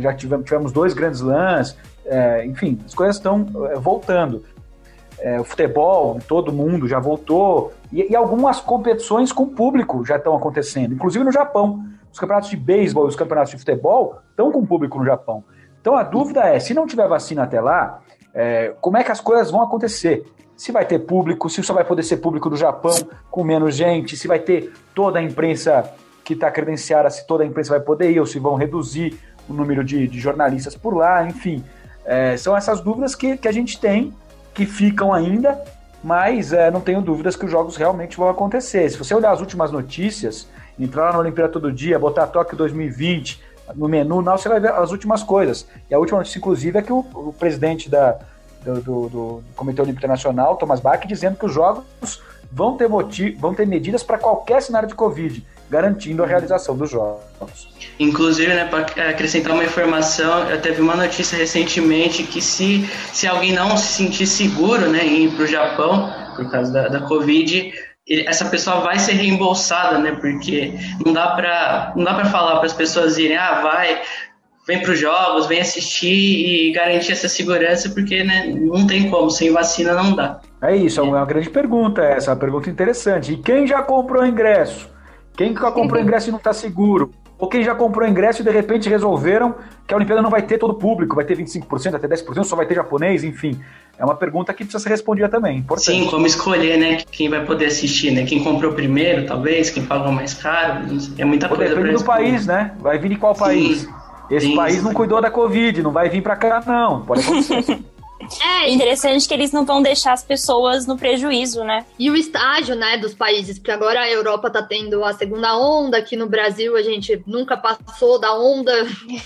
já 0.00 0.12
tivemos, 0.12 0.44
tivemos 0.44 0.70
dois 0.70 0.92
grandes 0.92 1.22
lãs, 1.22 1.78
é, 2.04 2.44
enfim, 2.44 2.78
as 2.84 2.94
coisas 2.94 3.16
estão 3.16 3.46
é, 3.70 3.78
voltando. 3.78 4.44
É, 5.18 5.40
o 5.40 5.44
futebol, 5.44 6.18
todo 6.28 6.52
mundo 6.52 6.86
já 6.86 6.98
voltou, 6.98 7.72
e, 7.90 8.12
e, 8.12 8.14
algumas 8.14 8.60
competições 8.60 9.32
com 9.32 9.46
público 9.46 10.04
já 10.04 10.16
estão 10.16 10.36
acontecendo, 10.36 10.92
inclusive 10.92 11.24
no 11.24 11.32
Japão. 11.32 11.82
Os 12.12 12.18
campeonatos 12.18 12.50
de 12.50 12.56
beisebol 12.56 13.06
e 13.06 13.08
os 13.08 13.16
campeonatos 13.16 13.52
de 13.52 13.58
futebol 13.58 14.18
estão 14.28 14.52
com 14.52 14.64
público 14.66 14.98
no 14.98 15.06
Japão. 15.06 15.42
Então 15.80 15.96
a 15.96 16.02
dúvida 16.02 16.40
é, 16.40 16.60
se 16.60 16.74
não 16.74 16.86
tiver 16.86 17.08
vacina 17.08 17.44
até 17.44 17.62
lá, 17.62 18.00
é, 18.34 18.74
como 18.78 18.98
é 18.98 19.04
que 19.04 19.10
as 19.10 19.20
coisas 19.20 19.50
vão 19.50 19.62
acontecer? 19.62 20.24
Se 20.60 20.72
vai 20.72 20.84
ter 20.84 20.98
público, 20.98 21.48
se 21.48 21.62
só 21.62 21.72
vai 21.72 21.84
poder 21.84 22.02
ser 22.02 22.18
público 22.18 22.50
do 22.50 22.54
Japão 22.54 22.94
com 23.30 23.42
menos 23.42 23.74
gente, 23.74 24.14
se 24.14 24.28
vai 24.28 24.38
ter 24.38 24.70
toda 24.94 25.18
a 25.18 25.22
imprensa 25.22 25.90
que 26.22 26.34
está 26.34 26.50
credenciada, 26.50 27.08
se 27.08 27.26
toda 27.26 27.42
a 27.42 27.46
imprensa 27.46 27.70
vai 27.70 27.80
poder 27.80 28.10
ir, 28.10 28.20
ou 28.20 28.26
se 28.26 28.38
vão 28.38 28.56
reduzir 28.56 29.18
o 29.48 29.54
número 29.54 29.82
de, 29.82 30.06
de 30.06 30.20
jornalistas 30.20 30.76
por 30.76 30.94
lá, 30.94 31.26
enfim. 31.26 31.64
É, 32.04 32.36
são 32.36 32.54
essas 32.54 32.82
dúvidas 32.82 33.14
que, 33.14 33.38
que 33.38 33.48
a 33.48 33.52
gente 33.52 33.80
tem, 33.80 34.12
que 34.52 34.66
ficam 34.66 35.14
ainda, 35.14 35.58
mas 36.04 36.52
é, 36.52 36.70
não 36.70 36.82
tenho 36.82 37.00
dúvidas 37.00 37.36
que 37.36 37.46
os 37.46 37.50
jogos 37.50 37.74
realmente 37.78 38.18
vão 38.18 38.28
acontecer. 38.28 38.90
Se 38.90 38.98
você 38.98 39.14
olhar 39.14 39.32
as 39.32 39.40
últimas 39.40 39.72
notícias, 39.72 40.46
entrar 40.78 41.06
lá 41.06 41.12
na 41.14 41.18
Olimpíada 41.20 41.50
todo 41.50 41.72
dia, 41.72 41.98
botar 41.98 42.26
Tóquio 42.26 42.58
2020 42.58 43.42
no 43.74 43.88
menu, 43.88 44.20
não, 44.20 44.36
você 44.36 44.46
vai 44.46 44.60
ver 44.60 44.72
as 44.72 44.90
últimas 44.90 45.22
coisas. 45.22 45.66
E 45.90 45.94
a 45.94 45.98
última 45.98 46.18
notícia, 46.18 46.38
inclusive, 46.38 46.78
é 46.78 46.82
que 46.82 46.92
o, 46.92 46.98
o 46.98 47.32
presidente 47.32 47.88
da, 47.88 48.18
do, 48.64 48.80
do, 48.80 49.08
do 49.08 49.44
Comitê 49.56 49.80
Olímpico 49.80 50.00
Internacional, 50.00 50.56
Thomas 50.56 50.80
Bach, 50.80 51.06
dizendo 51.06 51.36
que 51.36 51.46
os 51.46 51.52
jogos 51.52 52.20
vão 52.52 52.76
ter, 52.76 52.88
motiv 52.88 53.36
vão 53.38 53.54
ter 53.54 53.66
medidas 53.66 54.02
para 54.02 54.18
qualquer 54.18 54.60
cenário 54.62 54.88
de 54.88 54.94
Covid, 54.94 55.44
garantindo 55.70 56.22
a 56.22 56.26
realização 56.26 56.76
dos 56.76 56.90
jogos. 56.90 57.68
Inclusive, 57.98 58.52
né, 58.52 58.64
para 58.64 59.10
acrescentar 59.10 59.52
uma 59.52 59.64
informação, 59.64 60.48
eu 60.50 60.60
teve 60.60 60.80
uma 60.80 60.96
notícia 60.96 61.36
recentemente 61.36 62.24
que 62.24 62.40
se, 62.40 62.88
se 63.12 63.26
alguém 63.26 63.52
não 63.52 63.76
se 63.76 63.86
sentir 63.86 64.26
seguro 64.26 64.90
né, 64.90 65.04
em 65.04 65.26
ir 65.26 65.34
para 65.34 65.44
o 65.44 65.46
Japão, 65.46 66.12
por 66.34 66.50
causa 66.50 66.72
da, 66.72 66.88
da 66.88 67.00
Covid, 67.02 67.72
essa 68.26 68.46
pessoa 68.46 68.80
vai 68.80 68.98
ser 68.98 69.12
reembolsada, 69.12 69.98
né? 69.98 70.12
Porque 70.20 70.74
não 71.04 71.12
dá 71.12 71.28
para 71.28 71.92
não 71.94 72.02
dá 72.02 72.14
para 72.14 72.24
falar 72.24 72.56
para 72.56 72.66
as 72.66 72.72
pessoas 72.72 73.16
irem, 73.18 73.36
ah, 73.36 73.60
vai, 73.60 74.02
vem 74.70 74.80
para 74.80 74.92
os 74.92 75.00
jogos, 75.00 75.46
vem 75.48 75.60
assistir 75.60 76.68
e 76.68 76.72
garantir 76.72 77.10
essa 77.10 77.28
segurança, 77.28 77.90
porque 77.90 78.22
né, 78.22 78.46
não 78.46 78.86
tem 78.86 79.10
como, 79.10 79.28
sem 79.28 79.52
vacina 79.52 79.94
não 79.94 80.14
dá. 80.14 80.40
É 80.62 80.76
isso, 80.76 81.00
é 81.00 81.02
uma 81.02 81.24
grande 81.24 81.50
pergunta 81.50 82.00
essa, 82.02 82.30
uma 82.30 82.36
pergunta 82.36 82.70
interessante. 82.70 83.32
E 83.32 83.36
quem 83.36 83.66
já 83.66 83.82
comprou 83.82 84.24
ingresso? 84.24 84.88
Quem 85.36 85.52
já 85.54 85.72
comprou 85.72 86.00
ingresso 86.00 86.28
e 86.28 86.30
não 86.30 86.38
está 86.38 86.52
seguro? 86.52 87.10
Ou 87.36 87.48
quem 87.48 87.64
já 87.64 87.74
comprou 87.74 88.06
ingresso 88.06 88.42
e 88.42 88.44
de 88.44 88.50
repente 88.50 88.88
resolveram 88.88 89.54
que 89.88 89.94
a 89.94 89.96
Olimpíada 89.96 90.22
não 90.22 90.30
vai 90.30 90.42
ter 90.42 90.58
todo 90.58 90.72
o 90.72 90.74
público, 90.74 91.16
vai 91.16 91.24
ter 91.24 91.36
25%, 91.36 91.94
até 91.94 92.06
10%, 92.06 92.44
só 92.44 92.54
vai 92.54 92.66
ter 92.66 92.74
japonês, 92.74 93.24
enfim. 93.24 93.58
É 93.98 94.04
uma 94.04 94.14
pergunta 94.14 94.52
que 94.52 94.62
precisa 94.62 94.78
ser 94.78 94.90
respondida 94.90 95.28
também, 95.28 95.58
importante. 95.58 95.86
Sim, 95.86 96.06
como 96.06 96.26
escolher, 96.26 96.78
né, 96.78 96.98
quem 97.10 97.28
vai 97.28 97.44
poder 97.44 97.66
assistir, 97.66 98.12
né? 98.12 98.24
Quem 98.24 98.44
comprou 98.44 98.72
primeiro, 98.72 99.26
talvez, 99.26 99.70
quem 99.70 99.84
pagou 99.84 100.12
mais 100.12 100.34
caro, 100.34 100.84
é 101.18 101.24
muita 101.24 101.48
Ou 101.48 101.56
coisa 101.56 101.74
Depende 101.74 101.94
do 101.94 102.04
país, 102.04 102.46
né? 102.46 102.72
Vai 102.78 102.98
vir 102.98 103.08
de 103.08 103.16
qual 103.16 103.34
Sim. 103.34 103.40
país? 103.40 103.88
Esse 104.30 104.46
Sim. 104.46 104.56
país 104.56 104.82
não 104.82 104.94
cuidou 104.94 105.20
da 105.20 105.30
Covid, 105.30 105.82
não 105.82 105.90
vai 105.90 106.08
vir 106.08 106.22
para 106.22 106.36
cá, 106.36 106.62
não. 106.64 107.02
Pode 107.02 107.22
acontecer. 107.22 107.80
É 108.42 108.70
interessante 108.70 109.26
que 109.26 109.34
eles 109.34 109.52
não 109.52 109.64
vão 109.64 109.82
deixar 109.82 110.12
as 110.12 110.22
pessoas 110.22 110.86
no 110.86 110.96
prejuízo, 110.96 111.64
né? 111.64 111.84
E 111.98 112.10
o 112.10 112.16
estágio, 112.16 112.74
né, 112.74 112.98
dos 112.98 113.14
países, 113.14 113.58
porque 113.58 113.70
agora 113.70 114.00
a 114.00 114.10
Europa 114.10 114.50
tá 114.50 114.62
tendo 114.62 115.04
a 115.04 115.12
segunda 115.12 115.56
onda, 115.56 115.96
aqui 115.98 116.16
no 116.16 116.28
Brasil 116.28 116.76
a 116.76 116.82
gente 116.82 117.22
nunca 117.26 117.56
passou 117.56 118.18
da 118.18 118.32
onda 118.38 118.72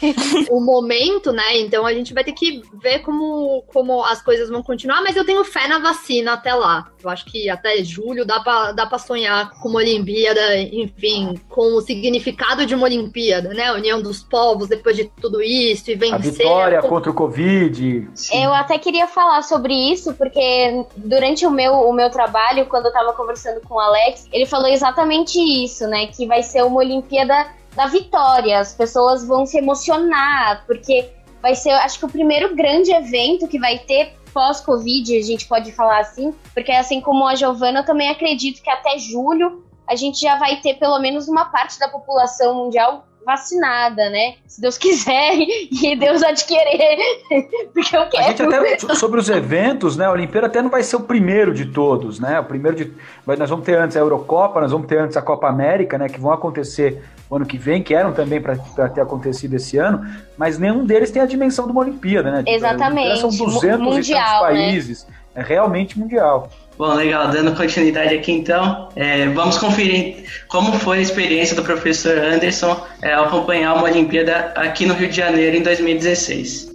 o 0.50 0.60
momento, 0.60 1.32
né? 1.32 1.58
Então 1.58 1.84
a 1.86 1.92
gente 1.92 2.14
vai 2.14 2.24
ter 2.24 2.32
que 2.32 2.62
ver 2.80 3.00
como, 3.00 3.62
como 3.72 4.02
as 4.04 4.22
coisas 4.22 4.48
vão 4.48 4.62
continuar, 4.62 5.02
mas 5.02 5.16
eu 5.16 5.24
tenho 5.24 5.44
fé 5.44 5.66
na 5.66 5.78
vacina 5.78 6.34
até 6.34 6.54
lá. 6.54 6.88
Eu 7.02 7.10
acho 7.10 7.24
que 7.26 7.50
até 7.50 7.82
julho 7.82 8.24
dá 8.24 8.40
pra, 8.40 8.72
dá 8.72 8.86
pra 8.86 8.98
sonhar 8.98 9.50
com 9.60 9.68
uma 9.68 9.80
Olimpíada, 9.80 10.56
enfim, 10.58 11.34
com 11.48 11.76
o 11.76 11.80
significado 11.80 12.64
de 12.64 12.74
uma 12.74 12.84
Olimpíada, 12.84 13.50
né? 13.50 13.68
A 13.68 13.74
união 13.74 14.00
dos 14.00 14.22
povos 14.22 14.68
depois 14.68 14.96
de 14.96 15.10
tudo 15.20 15.42
isso 15.42 15.90
e 15.90 15.94
vencer. 15.94 16.14
A 16.14 16.18
vitória 16.18 16.82
contra 16.82 17.10
o 17.10 17.14
Covid. 17.14 18.08
Eu 18.32 18.54
até 18.54 18.78
queria 18.84 19.06
falar 19.06 19.42
sobre 19.42 19.72
isso, 19.72 20.12
porque 20.14 20.84
durante 20.94 21.46
o 21.46 21.50
meu, 21.50 21.72
o 21.72 21.92
meu 21.92 22.10
trabalho, 22.10 22.66
quando 22.66 22.86
eu 22.86 22.92
tava 22.92 23.14
conversando 23.14 23.66
com 23.66 23.74
o 23.74 23.80
Alex, 23.80 24.28
ele 24.30 24.44
falou 24.44 24.68
exatamente 24.68 25.38
isso, 25.38 25.86
né? 25.88 26.08
Que 26.08 26.26
vai 26.26 26.42
ser 26.42 26.62
uma 26.62 26.80
Olimpíada 26.80 27.48
da 27.74 27.86
vitória. 27.86 28.60
As 28.60 28.74
pessoas 28.74 29.26
vão 29.26 29.46
se 29.46 29.56
emocionar, 29.56 30.64
porque 30.66 31.10
vai 31.40 31.54
ser, 31.54 31.70
acho 31.70 31.98
que, 31.98 32.04
o 32.04 32.10
primeiro 32.10 32.54
grande 32.54 32.92
evento 32.92 33.48
que 33.48 33.58
vai 33.58 33.78
ter 33.78 34.12
pós-Covid, 34.34 35.16
a 35.16 35.22
gente 35.22 35.46
pode 35.46 35.72
falar 35.72 36.00
assim, 36.00 36.34
porque 36.52 36.72
assim 36.72 37.00
como 37.00 37.26
a 37.26 37.34
Giovana, 37.34 37.80
eu 37.80 37.86
também 37.86 38.10
acredito 38.10 38.62
que 38.62 38.70
até 38.70 38.98
julho 38.98 39.64
a 39.88 39.96
gente 39.96 40.20
já 40.20 40.36
vai 40.36 40.56
ter 40.60 40.74
pelo 40.74 40.98
menos 40.98 41.28
uma 41.28 41.46
parte 41.46 41.78
da 41.78 41.88
população 41.88 42.54
mundial 42.54 43.06
vacinada, 43.24 44.08
né? 44.10 44.34
Se 44.46 44.60
Deus 44.60 44.78
quiser 44.78 45.34
e 45.38 45.96
Deus 45.96 46.22
querer, 46.42 46.98
porque 47.72 47.96
eu 47.96 48.08
quero. 48.08 48.24
A 48.24 48.28
gente 48.28 48.42
até, 48.42 48.94
sobre 48.94 49.20
os 49.20 49.28
eventos, 49.28 49.96
né? 49.96 50.06
A 50.06 50.12
Olimpíada 50.12 50.46
até 50.46 50.62
não 50.62 50.70
vai 50.70 50.82
ser 50.82 50.96
o 50.96 51.00
primeiro 51.00 51.54
de 51.54 51.66
todos, 51.66 52.20
né? 52.20 52.38
O 52.40 52.44
primeiro 52.44 52.76
de. 52.76 52.92
Nós 53.26 53.50
vamos 53.50 53.64
ter 53.64 53.78
antes 53.78 53.96
a 53.96 54.00
Eurocopa, 54.00 54.60
nós 54.60 54.72
vamos 54.72 54.86
ter 54.86 54.98
antes 54.98 55.16
a 55.16 55.22
Copa 55.22 55.48
América, 55.48 55.98
né? 55.98 56.08
Que 56.08 56.20
vão 56.20 56.32
acontecer 56.32 57.02
o 57.28 57.36
ano 57.36 57.46
que 57.46 57.58
vem, 57.58 57.82
que 57.82 57.94
eram 57.94 58.12
também 58.12 58.40
para 58.40 58.88
ter 58.88 59.00
acontecido 59.00 59.54
esse 59.54 59.78
ano, 59.78 60.06
mas 60.36 60.58
nenhum 60.58 60.84
deles 60.84 61.10
tem 61.10 61.22
a 61.22 61.26
dimensão 61.26 61.66
de 61.66 61.72
uma 61.72 61.80
Olimpíada, 61.80 62.30
né? 62.30 62.44
Exatamente. 62.46 63.20
São 63.20 63.30
200 63.30 63.80
mundial, 63.80 64.44
né? 64.44 64.50
países. 64.50 65.06
Né? 65.06 65.14
É 65.34 65.42
realmente 65.42 65.98
mundial. 65.98 66.48
Bom, 66.76 66.92
legal. 66.94 67.30
Dando 67.30 67.54
continuidade 67.54 68.14
aqui, 68.14 68.32
então, 68.32 68.88
é, 68.96 69.28
vamos 69.28 69.58
conferir 69.58 70.24
como 70.48 70.72
foi 70.72 70.98
a 70.98 71.02
experiência 71.02 71.54
do 71.54 71.62
professor 71.62 72.18
Anderson 72.18 72.84
é, 73.00 73.12
ao 73.14 73.26
acompanhar 73.26 73.74
uma 73.74 73.84
Olimpíada 73.84 74.52
aqui 74.56 74.84
no 74.84 74.94
Rio 74.94 75.08
de 75.08 75.16
Janeiro 75.16 75.56
em 75.56 75.62
2016. 75.62 76.74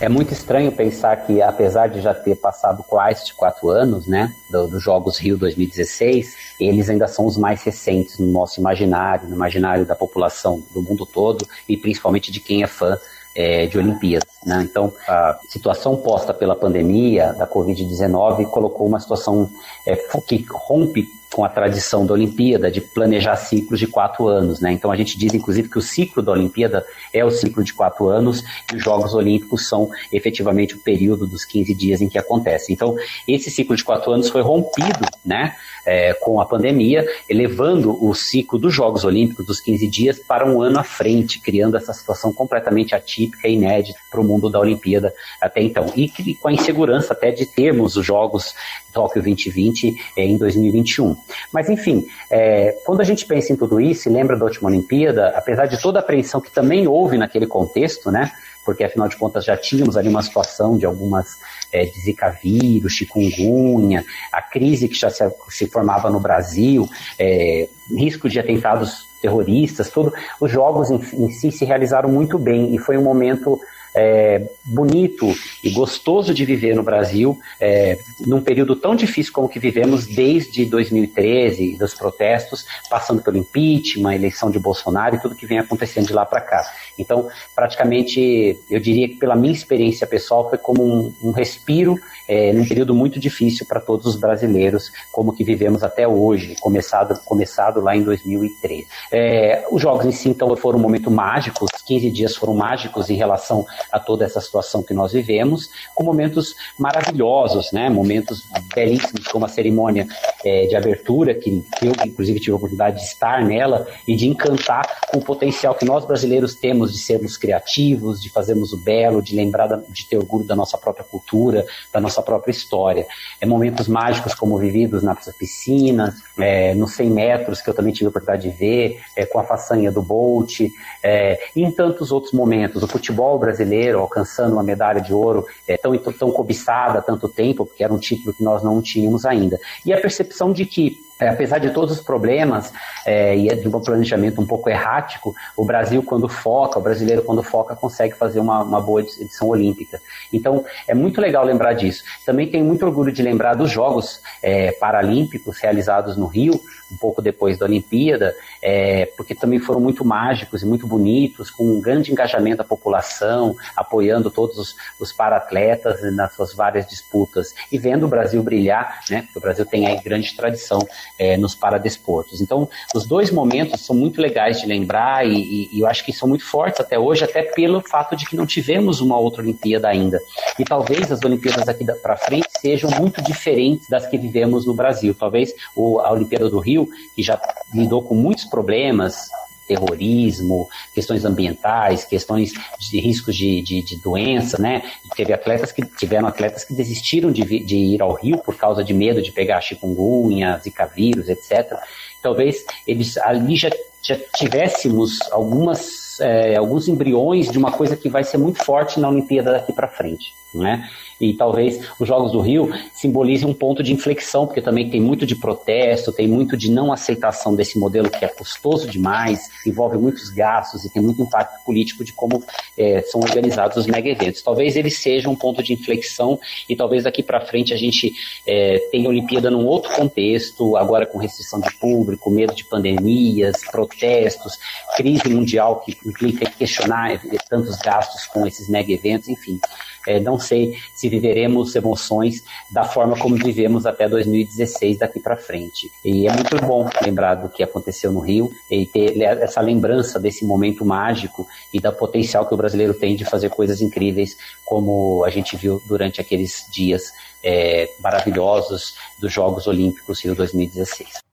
É 0.00 0.08
muito 0.08 0.32
estranho 0.32 0.72
pensar 0.72 1.14
que, 1.26 1.42
apesar 1.42 1.88
de 1.88 2.00
já 2.00 2.14
ter 2.14 2.34
passado 2.34 2.82
quase 2.88 3.34
quatro 3.34 3.68
anos, 3.68 4.06
né, 4.06 4.32
dos 4.50 4.70
do 4.70 4.80
Jogos 4.80 5.18
Rio 5.18 5.36
2016, 5.36 6.34
eles 6.58 6.88
ainda 6.88 7.06
são 7.06 7.26
os 7.26 7.36
mais 7.36 7.62
recentes 7.62 8.18
no 8.18 8.32
nosso 8.32 8.58
imaginário, 8.58 9.28
no 9.28 9.36
imaginário 9.36 9.84
da 9.84 9.94
população 9.94 10.62
do 10.72 10.80
mundo 10.80 11.04
todo 11.04 11.46
e 11.68 11.76
principalmente 11.76 12.32
de 12.32 12.40
quem 12.40 12.62
é 12.62 12.66
fã 12.66 12.98
é, 13.40 13.66
de 13.66 13.78
Olimpíadas. 13.78 14.28
Né? 14.44 14.66
Então, 14.70 14.92
a 15.08 15.38
situação 15.48 15.96
posta 15.96 16.34
pela 16.34 16.54
pandemia 16.54 17.32
da 17.32 17.46
Covid-19 17.46 18.46
colocou 18.46 18.86
uma 18.86 19.00
situação 19.00 19.50
é, 19.86 19.96
que 20.26 20.44
rompe 20.50 21.06
com 21.32 21.44
a 21.44 21.48
tradição 21.48 22.04
da 22.04 22.12
Olimpíada 22.12 22.70
de 22.70 22.80
planejar 22.80 23.36
ciclos 23.36 23.78
de 23.78 23.86
quatro 23.86 24.26
anos, 24.26 24.60
né? 24.60 24.72
Então 24.72 24.90
a 24.90 24.96
gente 24.96 25.16
diz, 25.16 25.32
inclusive, 25.32 25.68
que 25.68 25.78
o 25.78 25.82
ciclo 25.82 26.22
da 26.22 26.32
Olimpíada 26.32 26.84
é 27.12 27.24
o 27.24 27.30
ciclo 27.30 27.62
de 27.62 27.72
quatro 27.72 28.08
anos 28.08 28.42
e 28.72 28.76
os 28.76 28.82
Jogos 28.82 29.14
Olímpicos 29.14 29.68
são 29.68 29.88
efetivamente 30.12 30.74
o 30.74 30.78
período 30.78 31.26
dos 31.26 31.44
15 31.44 31.72
dias 31.74 32.00
em 32.00 32.08
que 32.08 32.18
acontece. 32.18 32.72
Então 32.72 32.96
esse 33.28 33.50
ciclo 33.50 33.76
de 33.76 33.84
quatro 33.84 34.12
anos 34.12 34.28
foi 34.28 34.42
rompido, 34.42 35.06
né? 35.24 35.54
É, 35.86 36.12
com 36.12 36.40
a 36.40 36.44
pandemia, 36.44 37.06
elevando 37.28 37.96
o 38.04 38.14
ciclo 38.14 38.58
dos 38.58 38.74
Jogos 38.74 39.02
Olímpicos 39.02 39.46
dos 39.46 39.60
15 39.60 39.88
dias 39.88 40.18
para 40.18 40.46
um 40.46 40.60
ano 40.60 40.78
à 40.78 40.84
frente, 40.84 41.40
criando 41.40 41.76
essa 41.76 41.94
situação 41.94 42.32
completamente 42.32 42.94
atípica 42.94 43.48
e 43.48 43.54
inédita 43.54 43.98
para 44.10 44.20
o 44.20 44.24
mundo 44.24 44.50
da 44.50 44.60
Olimpíada 44.60 45.14
até 45.40 45.62
então. 45.62 45.90
E 45.96 46.10
com 46.34 46.48
a 46.48 46.52
insegurança 46.52 47.14
até 47.14 47.30
de 47.30 47.46
termos 47.46 47.96
os 47.96 48.04
Jogos 48.04 48.54
Tóquio 48.92 49.22
2020 49.22 49.96
é, 50.16 50.24
em 50.24 50.36
2021. 50.36 51.16
Mas, 51.52 51.68
enfim, 51.68 52.06
é, 52.30 52.76
quando 52.84 53.00
a 53.00 53.04
gente 53.04 53.26
pensa 53.26 53.52
em 53.52 53.56
tudo 53.56 53.80
isso 53.80 54.08
e 54.08 54.12
lembra 54.12 54.36
da 54.36 54.44
última 54.44 54.68
Olimpíada, 54.68 55.28
apesar 55.36 55.66
de 55.66 55.80
toda 55.80 55.98
a 55.98 56.02
apreensão 56.02 56.40
que 56.40 56.50
também 56.50 56.86
houve 56.86 57.16
naquele 57.18 57.46
contexto, 57.46 58.10
né? 58.10 58.30
Porque, 58.64 58.84
afinal 58.84 59.08
de 59.08 59.16
contas, 59.16 59.44
já 59.44 59.56
tínhamos 59.56 59.96
ali 59.96 60.08
uma 60.08 60.22
situação 60.22 60.76
de 60.76 60.84
algumas 60.84 61.38
é, 61.72 61.84
de 61.84 62.00
Zika 62.00 62.30
vírus, 62.30 62.92
chikungunya, 62.92 64.04
a 64.32 64.42
crise 64.42 64.88
que 64.88 64.94
já 64.94 65.10
se, 65.10 65.24
se 65.48 65.66
formava 65.66 66.10
no 66.10 66.20
Brasil, 66.20 66.88
é, 67.18 67.68
risco 67.96 68.28
de 68.28 68.38
atentados 68.38 69.08
terroristas, 69.20 69.90
tudo. 69.90 70.12
Os 70.40 70.50
jogos 70.50 70.90
em, 70.90 70.96
em 70.96 71.30
si 71.30 71.50
se 71.50 71.64
realizaram 71.64 72.08
muito 72.10 72.38
bem 72.38 72.74
e 72.74 72.78
foi 72.78 72.96
um 72.96 73.02
momento 73.02 73.60
é, 73.94 74.48
bonito 74.64 75.32
e 75.62 75.70
gostoso 75.70 76.32
de 76.32 76.44
viver 76.44 76.74
no 76.74 76.82
Brasil, 76.82 77.38
é, 77.60 77.98
num 78.20 78.40
período 78.40 78.76
tão 78.76 78.94
difícil 78.94 79.32
como 79.32 79.48
que 79.48 79.58
vivemos 79.58 80.06
desde 80.06 80.64
2013, 80.64 81.76
dos 81.76 81.94
protestos, 81.94 82.64
passando 82.88 83.22
pelo 83.22 83.36
impeachment, 83.36 84.14
eleição 84.14 84.50
de 84.50 84.58
Bolsonaro 84.58 85.16
e 85.16 85.20
tudo 85.20 85.34
que 85.34 85.46
vem 85.46 85.58
acontecendo 85.58 86.06
de 86.06 86.12
lá 86.12 86.24
para 86.24 86.40
cá. 86.40 86.64
Então, 86.98 87.28
praticamente, 87.54 88.58
eu 88.70 88.80
diria 88.80 89.08
que 89.08 89.16
pela 89.16 89.34
minha 89.34 89.52
experiência 89.52 90.06
pessoal, 90.06 90.48
foi 90.48 90.58
como 90.58 90.82
um, 90.82 91.14
um 91.22 91.30
respiro 91.30 91.98
é, 92.30 92.52
num 92.52 92.64
período 92.64 92.94
muito 92.94 93.18
difícil 93.18 93.66
para 93.66 93.80
todos 93.80 94.06
os 94.06 94.14
brasileiros, 94.14 94.92
como 95.10 95.32
que 95.32 95.42
vivemos 95.42 95.82
até 95.82 96.06
hoje, 96.06 96.54
começado, 96.60 97.20
começado 97.24 97.80
lá 97.80 97.96
em 97.96 98.04
2013. 98.04 98.86
É, 99.10 99.66
os 99.68 99.82
jogos 99.82 100.06
em 100.06 100.12
si, 100.12 100.28
então, 100.28 100.54
foram 100.54 100.78
um 100.78 100.82
momento 100.82 101.10
mágico, 101.10 101.64
os 101.64 101.82
15 101.82 102.08
dias 102.12 102.36
foram 102.36 102.54
mágicos 102.54 103.10
em 103.10 103.16
relação 103.16 103.66
a 103.90 103.98
toda 103.98 104.24
essa 104.24 104.40
situação 104.40 104.80
que 104.80 104.94
nós 104.94 105.12
vivemos, 105.12 105.70
com 105.92 106.04
momentos 106.04 106.54
maravilhosos, 106.78 107.72
né? 107.72 107.90
momentos 107.90 108.44
belíssimos, 108.72 109.26
como 109.26 109.44
a 109.44 109.48
cerimônia 109.48 110.06
é, 110.44 110.66
de 110.66 110.76
abertura, 110.76 111.34
que, 111.34 111.64
que 111.78 111.88
eu, 111.88 111.92
inclusive, 112.06 112.38
tive 112.38 112.52
a 112.52 112.56
oportunidade 112.56 112.98
de 112.98 113.06
estar 113.06 113.44
nela 113.44 113.88
e 114.06 114.14
de 114.14 114.28
encantar 114.28 115.00
com 115.10 115.18
o 115.18 115.24
potencial 115.24 115.74
que 115.74 115.84
nós 115.84 116.04
brasileiros 116.04 116.54
temos 116.54 116.92
de 116.92 116.98
sermos 116.98 117.36
criativos, 117.36 118.22
de 118.22 118.30
fazermos 118.30 118.72
o 118.72 118.76
belo, 118.76 119.20
de 119.20 119.34
lembrar, 119.34 119.66
da, 119.66 119.80
de 119.88 120.06
ter 120.06 120.16
orgulho 120.16 120.44
da 120.44 120.54
nossa 120.54 120.78
própria 120.78 121.04
cultura, 121.04 121.66
da 121.92 122.00
nossa 122.00 122.19
própria 122.22 122.50
história. 122.50 123.06
É 123.40 123.46
momentos 123.46 123.88
mágicos 123.88 124.34
como 124.34 124.58
vividos 124.58 125.02
na 125.02 125.16
piscina, 125.38 126.14
é, 126.38 126.74
nos 126.74 126.92
100 126.92 127.10
metros, 127.10 127.60
que 127.60 127.70
eu 127.70 127.74
também 127.74 127.92
tive 127.92 128.06
a 128.06 128.08
oportunidade 128.10 128.50
de 128.50 128.56
ver, 128.56 129.00
é, 129.16 129.26
com 129.26 129.38
a 129.38 129.44
façanha 129.44 129.90
do 129.90 130.02
Bolt, 130.02 130.60
é, 131.02 131.38
e 131.54 131.62
em 131.62 131.70
tantos 131.70 132.12
outros 132.12 132.32
momentos. 132.32 132.82
O 132.82 132.88
futebol 132.88 133.38
brasileiro 133.38 133.98
alcançando 134.00 134.52
uma 134.52 134.62
medalha 134.62 135.00
de 135.00 135.12
ouro 135.12 135.46
é, 135.66 135.76
tão, 135.76 135.96
tão 135.96 136.30
cobiçada 136.30 136.98
há 136.98 137.02
tanto 137.02 137.28
tempo, 137.28 137.66
porque 137.66 137.84
era 137.84 137.92
um 137.92 137.98
título 137.98 138.34
que 138.34 138.42
nós 138.42 138.62
não 138.62 138.80
tínhamos 138.80 139.24
ainda. 139.24 139.58
E 139.84 139.92
a 139.92 140.00
percepção 140.00 140.52
de 140.52 140.64
que 140.64 141.09
é, 141.20 141.28
apesar 141.28 141.58
de 141.58 141.70
todos 141.70 141.98
os 141.98 142.02
problemas 142.02 142.72
é, 143.04 143.36
e 143.36 143.54
de 143.54 143.68
um 143.68 143.80
planejamento 143.80 144.40
um 144.40 144.46
pouco 144.46 144.68
errático, 144.70 145.34
o 145.56 145.64
Brasil, 145.64 146.02
quando 146.02 146.28
foca, 146.28 146.78
o 146.78 146.82
brasileiro, 146.82 147.22
quando 147.22 147.42
foca, 147.42 147.76
consegue 147.76 148.14
fazer 148.14 148.40
uma, 148.40 148.62
uma 148.62 148.80
boa 148.80 149.02
edição 149.02 149.48
olímpica. 149.48 150.00
Então, 150.32 150.64
é 150.88 150.94
muito 150.94 151.20
legal 151.20 151.44
lembrar 151.44 151.74
disso. 151.74 152.02
Também 152.24 152.48
tenho 152.48 152.64
muito 152.64 152.84
orgulho 152.84 153.12
de 153.12 153.22
lembrar 153.22 153.54
dos 153.54 153.70
Jogos 153.70 154.20
é, 154.42 154.72
Paralímpicos 154.72 155.58
realizados 155.58 156.16
no 156.16 156.26
Rio, 156.26 156.60
um 156.90 156.96
pouco 156.96 157.22
depois 157.22 157.56
da 157.56 157.66
Olimpíada, 157.66 158.34
é, 158.60 159.06
porque 159.16 159.34
também 159.34 159.58
foram 159.58 159.80
muito 159.80 160.04
mágicos 160.04 160.62
e 160.62 160.66
muito 160.66 160.86
bonitos, 160.86 161.50
com 161.50 161.64
um 161.64 161.80
grande 161.80 162.10
engajamento 162.10 162.58
da 162.58 162.64
população, 162.64 163.54
apoiando 163.76 164.30
todos 164.30 164.58
os, 164.58 164.76
os 164.98 165.12
para-atletas 165.12 166.02
nas 166.14 166.34
suas 166.34 166.52
várias 166.52 166.86
disputas 166.86 167.54
e 167.70 167.78
vendo 167.78 168.06
o 168.06 168.08
Brasil 168.08 168.42
brilhar, 168.42 169.00
né? 169.08 169.22
Porque 169.22 169.38
o 169.38 169.42
Brasil 169.42 169.64
tem 169.64 169.86
aí 169.86 170.00
grande 170.02 170.34
tradição 170.34 170.80
é, 171.20 171.36
nos 171.36 171.54
paradesportos. 171.54 172.40
Então, 172.40 172.66
os 172.94 173.06
dois 173.06 173.30
momentos 173.30 173.82
são 173.82 173.94
muito 173.94 174.22
legais 174.22 174.58
de 174.58 174.66
lembrar 174.66 175.26
e, 175.26 175.34
e, 175.34 175.68
e, 175.70 175.80
eu 175.80 175.86
acho 175.86 176.02
que 176.02 176.14
são 176.14 176.26
muito 176.26 176.46
fortes 176.46 176.80
até 176.80 176.98
hoje, 176.98 177.22
até 177.22 177.42
pelo 177.42 177.82
fato 177.82 178.16
de 178.16 178.24
que 178.24 178.34
não 178.34 178.46
tivemos 178.46 179.02
uma 179.02 179.18
outra 179.18 179.42
Olimpíada 179.42 179.86
ainda. 179.86 180.18
E 180.58 180.64
talvez 180.64 181.12
as 181.12 181.22
Olimpíadas 181.22 181.68
aqui 181.68 181.84
para 181.84 182.16
frente 182.16 182.48
sejam 182.58 182.90
muito 182.98 183.22
diferentes 183.22 183.86
das 183.86 184.06
que 184.06 184.16
vivemos 184.16 184.64
no 184.64 184.72
Brasil. 184.72 185.14
Talvez 185.14 185.52
o, 185.76 186.00
a 186.00 186.10
Olimpíada 186.10 186.48
do 186.48 186.58
Rio, 186.58 186.88
que 187.14 187.22
já 187.22 187.38
lidou 187.74 188.00
com 188.00 188.14
muitos 188.14 188.46
problemas, 188.46 189.28
terrorismo, 189.70 190.68
questões 190.92 191.24
ambientais, 191.24 192.04
questões 192.04 192.52
de 192.90 192.98
riscos 192.98 193.36
de, 193.36 193.62
de, 193.62 193.82
de, 193.82 193.96
doença, 194.02 194.60
né? 194.60 194.82
Teve 195.14 195.32
atletas 195.32 195.70
que 195.70 195.86
tiveram 195.96 196.26
atletas 196.26 196.64
que 196.64 196.74
desistiram 196.74 197.30
de, 197.30 197.44
de 197.44 197.76
ir 197.76 198.02
ao 198.02 198.12
Rio 198.14 198.38
por 198.38 198.56
causa 198.56 198.82
de 198.82 198.92
medo 198.92 199.22
de 199.22 199.30
pegar 199.30 199.60
chikungunya, 199.60 200.58
zika 200.58 200.86
vírus, 200.86 201.28
etc. 201.28 201.78
Talvez 202.20 202.64
eles 202.84 203.16
ali 203.18 203.54
já, 203.54 203.70
já 204.02 204.16
tivéssemos 204.34 205.20
algumas 205.30 206.18
é, 206.20 206.56
alguns 206.56 206.88
embriões 206.88 207.48
de 207.48 207.56
uma 207.56 207.70
coisa 207.70 207.96
que 207.96 208.08
vai 208.08 208.24
ser 208.24 208.38
muito 208.38 208.62
forte 208.64 208.98
na 208.98 209.08
Olimpíada 209.08 209.52
daqui 209.52 209.72
para 209.72 209.86
frente, 209.86 210.32
né? 210.52 210.90
E 211.20 211.34
talvez 211.34 211.80
os 211.98 212.08
Jogos 212.08 212.32
do 212.32 212.40
Rio 212.40 212.70
simbolizem 212.92 213.48
um 213.48 213.54
ponto 213.54 213.82
de 213.82 213.92
inflexão, 213.92 214.46
porque 214.46 214.62
também 214.62 214.88
tem 214.88 215.00
muito 215.00 215.26
de 215.26 215.36
protesto, 215.36 216.12
tem 216.12 216.26
muito 216.26 216.56
de 216.56 216.70
não 216.70 216.92
aceitação 216.92 217.54
desse 217.54 217.78
modelo 217.78 218.08
que 218.10 218.24
é 218.24 218.28
custoso 218.28 218.88
demais, 218.88 219.50
envolve 219.66 219.98
muitos 219.98 220.30
gastos 220.30 220.84
e 220.84 220.90
tem 220.90 221.02
muito 221.02 221.22
impacto 221.22 221.64
político 221.64 222.04
de 222.04 222.12
como 222.12 222.42
é, 222.78 223.02
são 223.02 223.20
organizados 223.20 223.76
os 223.76 223.86
mega 223.86 224.08
eventos. 224.08 224.42
Talvez 224.42 224.76
ele 224.76 224.90
seja 224.90 225.28
um 225.28 225.36
ponto 225.36 225.62
de 225.62 225.72
inflexão 225.72 226.38
e 226.68 226.74
talvez 226.74 227.04
daqui 227.04 227.22
para 227.22 227.40
frente 227.40 227.74
a 227.74 227.76
gente 227.76 228.12
é, 228.46 228.78
tenha 228.90 229.06
a 229.06 229.10
Olimpíada 229.10 229.50
num 229.50 229.66
outro 229.66 229.94
contexto, 229.94 230.76
agora 230.76 231.04
com 231.04 231.18
restrição 231.18 231.60
de 231.60 231.72
público, 231.78 232.30
medo 232.30 232.54
de 232.54 232.64
pandemias, 232.64 233.62
protestos, 233.70 234.58
crise 234.96 235.28
mundial 235.28 235.80
que 235.80 235.96
implica 236.06 236.48
questionar 236.50 237.20
tantos 237.48 237.76
gastos 237.76 238.26
com 238.26 238.46
esses 238.46 238.68
mega 238.68 238.92
eventos, 238.92 239.28
enfim. 239.28 239.60
É, 240.06 240.18
não 240.18 240.38
sei 240.38 240.74
se 240.94 241.08
viveremos 241.08 241.74
emoções 241.74 242.42
da 242.72 242.84
forma 242.84 243.16
como 243.16 243.36
vivemos 243.36 243.86
até 243.86 244.08
2016 244.08 244.98
daqui 244.98 245.20
para 245.20 245.36
frente. 245.36 245.90
E 246.04 246.26
é 246.26 246.32
muito 246.32 246.56
bom 246.64 246.88
lembrar 247.02 247.34
do 247.34 247.48
que 247.48 247.62
aconteceu 247.62 248.12
no 248.12 248.20
Rio 248.20 248.50
e 248.70 248.86
ter 248.86 249.20
essa 249.20 249.60
lembrança 249.60 250.18
desse 250.18 250.44
momento 250.44 250.84
mágico 250.84 251.46
e 251.72 251.80
da 251.80 251.92
potencial 251.92 252.46
que 252.46 252.54
o 252.54 252.56
brasileiro 252.56 252.94
tem 252.94 253.14
de 253.16 253.24
fazer 253.24 253.50
coisas 253.50 253.80
incríveis, 253.80 254.36
como 254.64 255.24
a 255.24 255.30
gente 255.30 255.56
viu 255.56 255.80
durante 255.86 256.20
aqueles 256.20 256.64
dias 256.72 257.12
é, 257.44 257.88
maravilhosos 258.00 258.94
dos 259.20 259.32
Jogos 259.32 259.66
Olímpicos 259.66 260.24
Rio 260.24 260.34
2016. 260.34 261.30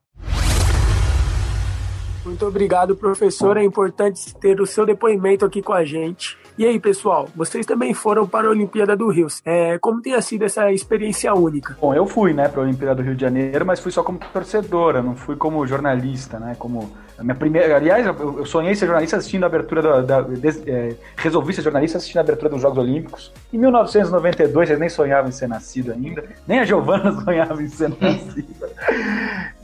Muito 2.24 2.44
obrigado, 2.44 2.94
professor. 2.94 3.56
É 3.56 3.64
importante 3.64 4.34
ter 4.34 4.60
o 4.60 4.66
seu 4.66 4.84
depoimento 4.84 5.46
aqui 5.46 5.62
com 5.62 5.72
a 5.72 5.82
gente. 5.82 6.36
E 6.58 6.66
aí, 6.66 6.80
pessoal, 6.80 7.28
vocês 7.36 7.64
também 7.64 7.94
foram 7.94 8.26
para 8.26 8.48
a 8.48 8.50
Olimpíada 8.50 8.96
do 8.96 9.08
Rio. 9.08 9.28
É, 9.44 9.78
como 9.78 10.02
tenha 10.02 10.20
sido 10.20 10.44
essa 10.44 10.72
experiência 10.72 11.32
única? 11.32 11.76
Bom, 11.80 11.94
eu 11.94 12.04
fui, 12.04 12.32
né, 12.32 12.48
para 12.48 12.62
a 12.62 12.64
Olimpíada 12.64 12.96
do 12.96 13.02
Rio 13.02 13.14
de 13.14 13.20
Janeiro, 13.20 13.64
mas 13.64 13.78
fui 13.78 13.92
só 13.92 14.02
como 14.02 14.18
torcedora, 14.18 15.00
não 15.00 15.14
fui 15.14 15.36
como 15.36 15.64
jornalista, 15.68 16.40
né, 16.40 16.56
como 16.58 16.90
a 17.16 17.22
minha 17.22 17.34
primeira, 17.36 17.76
aliás, 17.76 18.04
eu 18.06 18.44
sonhei 18.44 18.74
ser 18.74 18.86
jornalista 18.86 19.16
assistindo 19.16 19.44
a 19.44 19.46
abertura 19.46 20.02
da, 20.02 20.20
da 20.20 20.26
é, 20.66 20.96
resolvi 21.16 21.52
ser 21.52 21.62
jornalista 21.62 21.98
assistindo 21.98 22.18
a 22.18 22.22
abertura 22.22 22.50
dos 22.50 22.60
Jogos 22.60 22.78
Olímpicos. 22.78 23.32
Em 23.52 23.58
1992, 23.58 24.70
eu 24.70 24.78
nem 24.80 24.88
sonhava 24.88 25.28
em 25.28 25.32
ser 25.32 25.48
nascido 25.48 25.92
ainda, 25.92 26.24
nem 26.46 26.58
a 26.58 26.64
Giovana 26.64 27.12
sonhava 27.22 27.62
em 27.62 27.68
ser 27.68 27.90
nascida. 28.00 28.68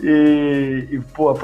E, 0.00 0.88
e 0.92 1.00
pô, 1.12 1.34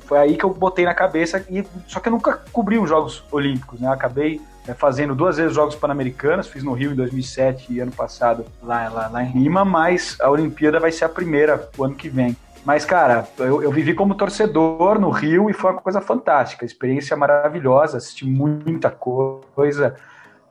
foi 0.00 0.18
aí 0.18 0.36
que 0.36 0.44
eu 0.44 0.50
botei 0.50 0.84
na 0.84 0.94
cabeça 0.94 1.44
e 1.50 1.64
só 1.86 1.98
que 1.98 2.08
eu 2.08 2.12
nunca 2.12 2.40
cobri 2.52 2.78
os 2.78 2.88
Jogos 2.88 3.24
Olímpicos, 3.32 3.80
né? 3.80 3.88
Eu 3.88 3.92
acabei 3.92 4.40
é, 4.68 4.74
fazendo 4.74 5.14
duas 5.14 5.38
vezes 5.38 5.54
Jogos 5.54 5.74
Pan-Americanos, 5.74 6.46
fiz 6.46 6.62
no 6.62 6.74
Rio 6.74 6.92
em 6.92 6.94
2007 6.94 7.72
e 7.72 7.80
ano 7.80 7.90
passado 7.90 8.44
lá, 8.62 8.88
lá, 8.90 9.08
lá 9.08 9.24
em 9.24 9.32
Lima, 9.32 9.64
mas 9.64 10.18
a 10.20 10.28
Olimpíada 10.28 10.78
vai 10.78 10.92
ser 10.92 11.06
a 11.06 11.08
primeira 11.08 11.68
o 11.78 11.84
ano 11.84 11.94
que 11.94 12.10
vem. 12.10 12.36
Mas, 12.66 12.84
cara, 12.84 13.26
eu, 13.38 13.62
eu, 13.62 13.70
vivi 13.70 13.94
como 13.94 14.14
torcedor 14.14 15.00
no 15.00 15.08
Rio 15.08 15.48
e 15.48 15.54
foi 15.54 15.72
uma 15.72 15.80
coisa 15.80 16.02
fantástica, 16.02 16.66
experiência 16.66 17.16
maravilhosa, 17.16 17.96
assisti 17.96 18.26
muita 18.26 18.90
coisa, 18.90 19.96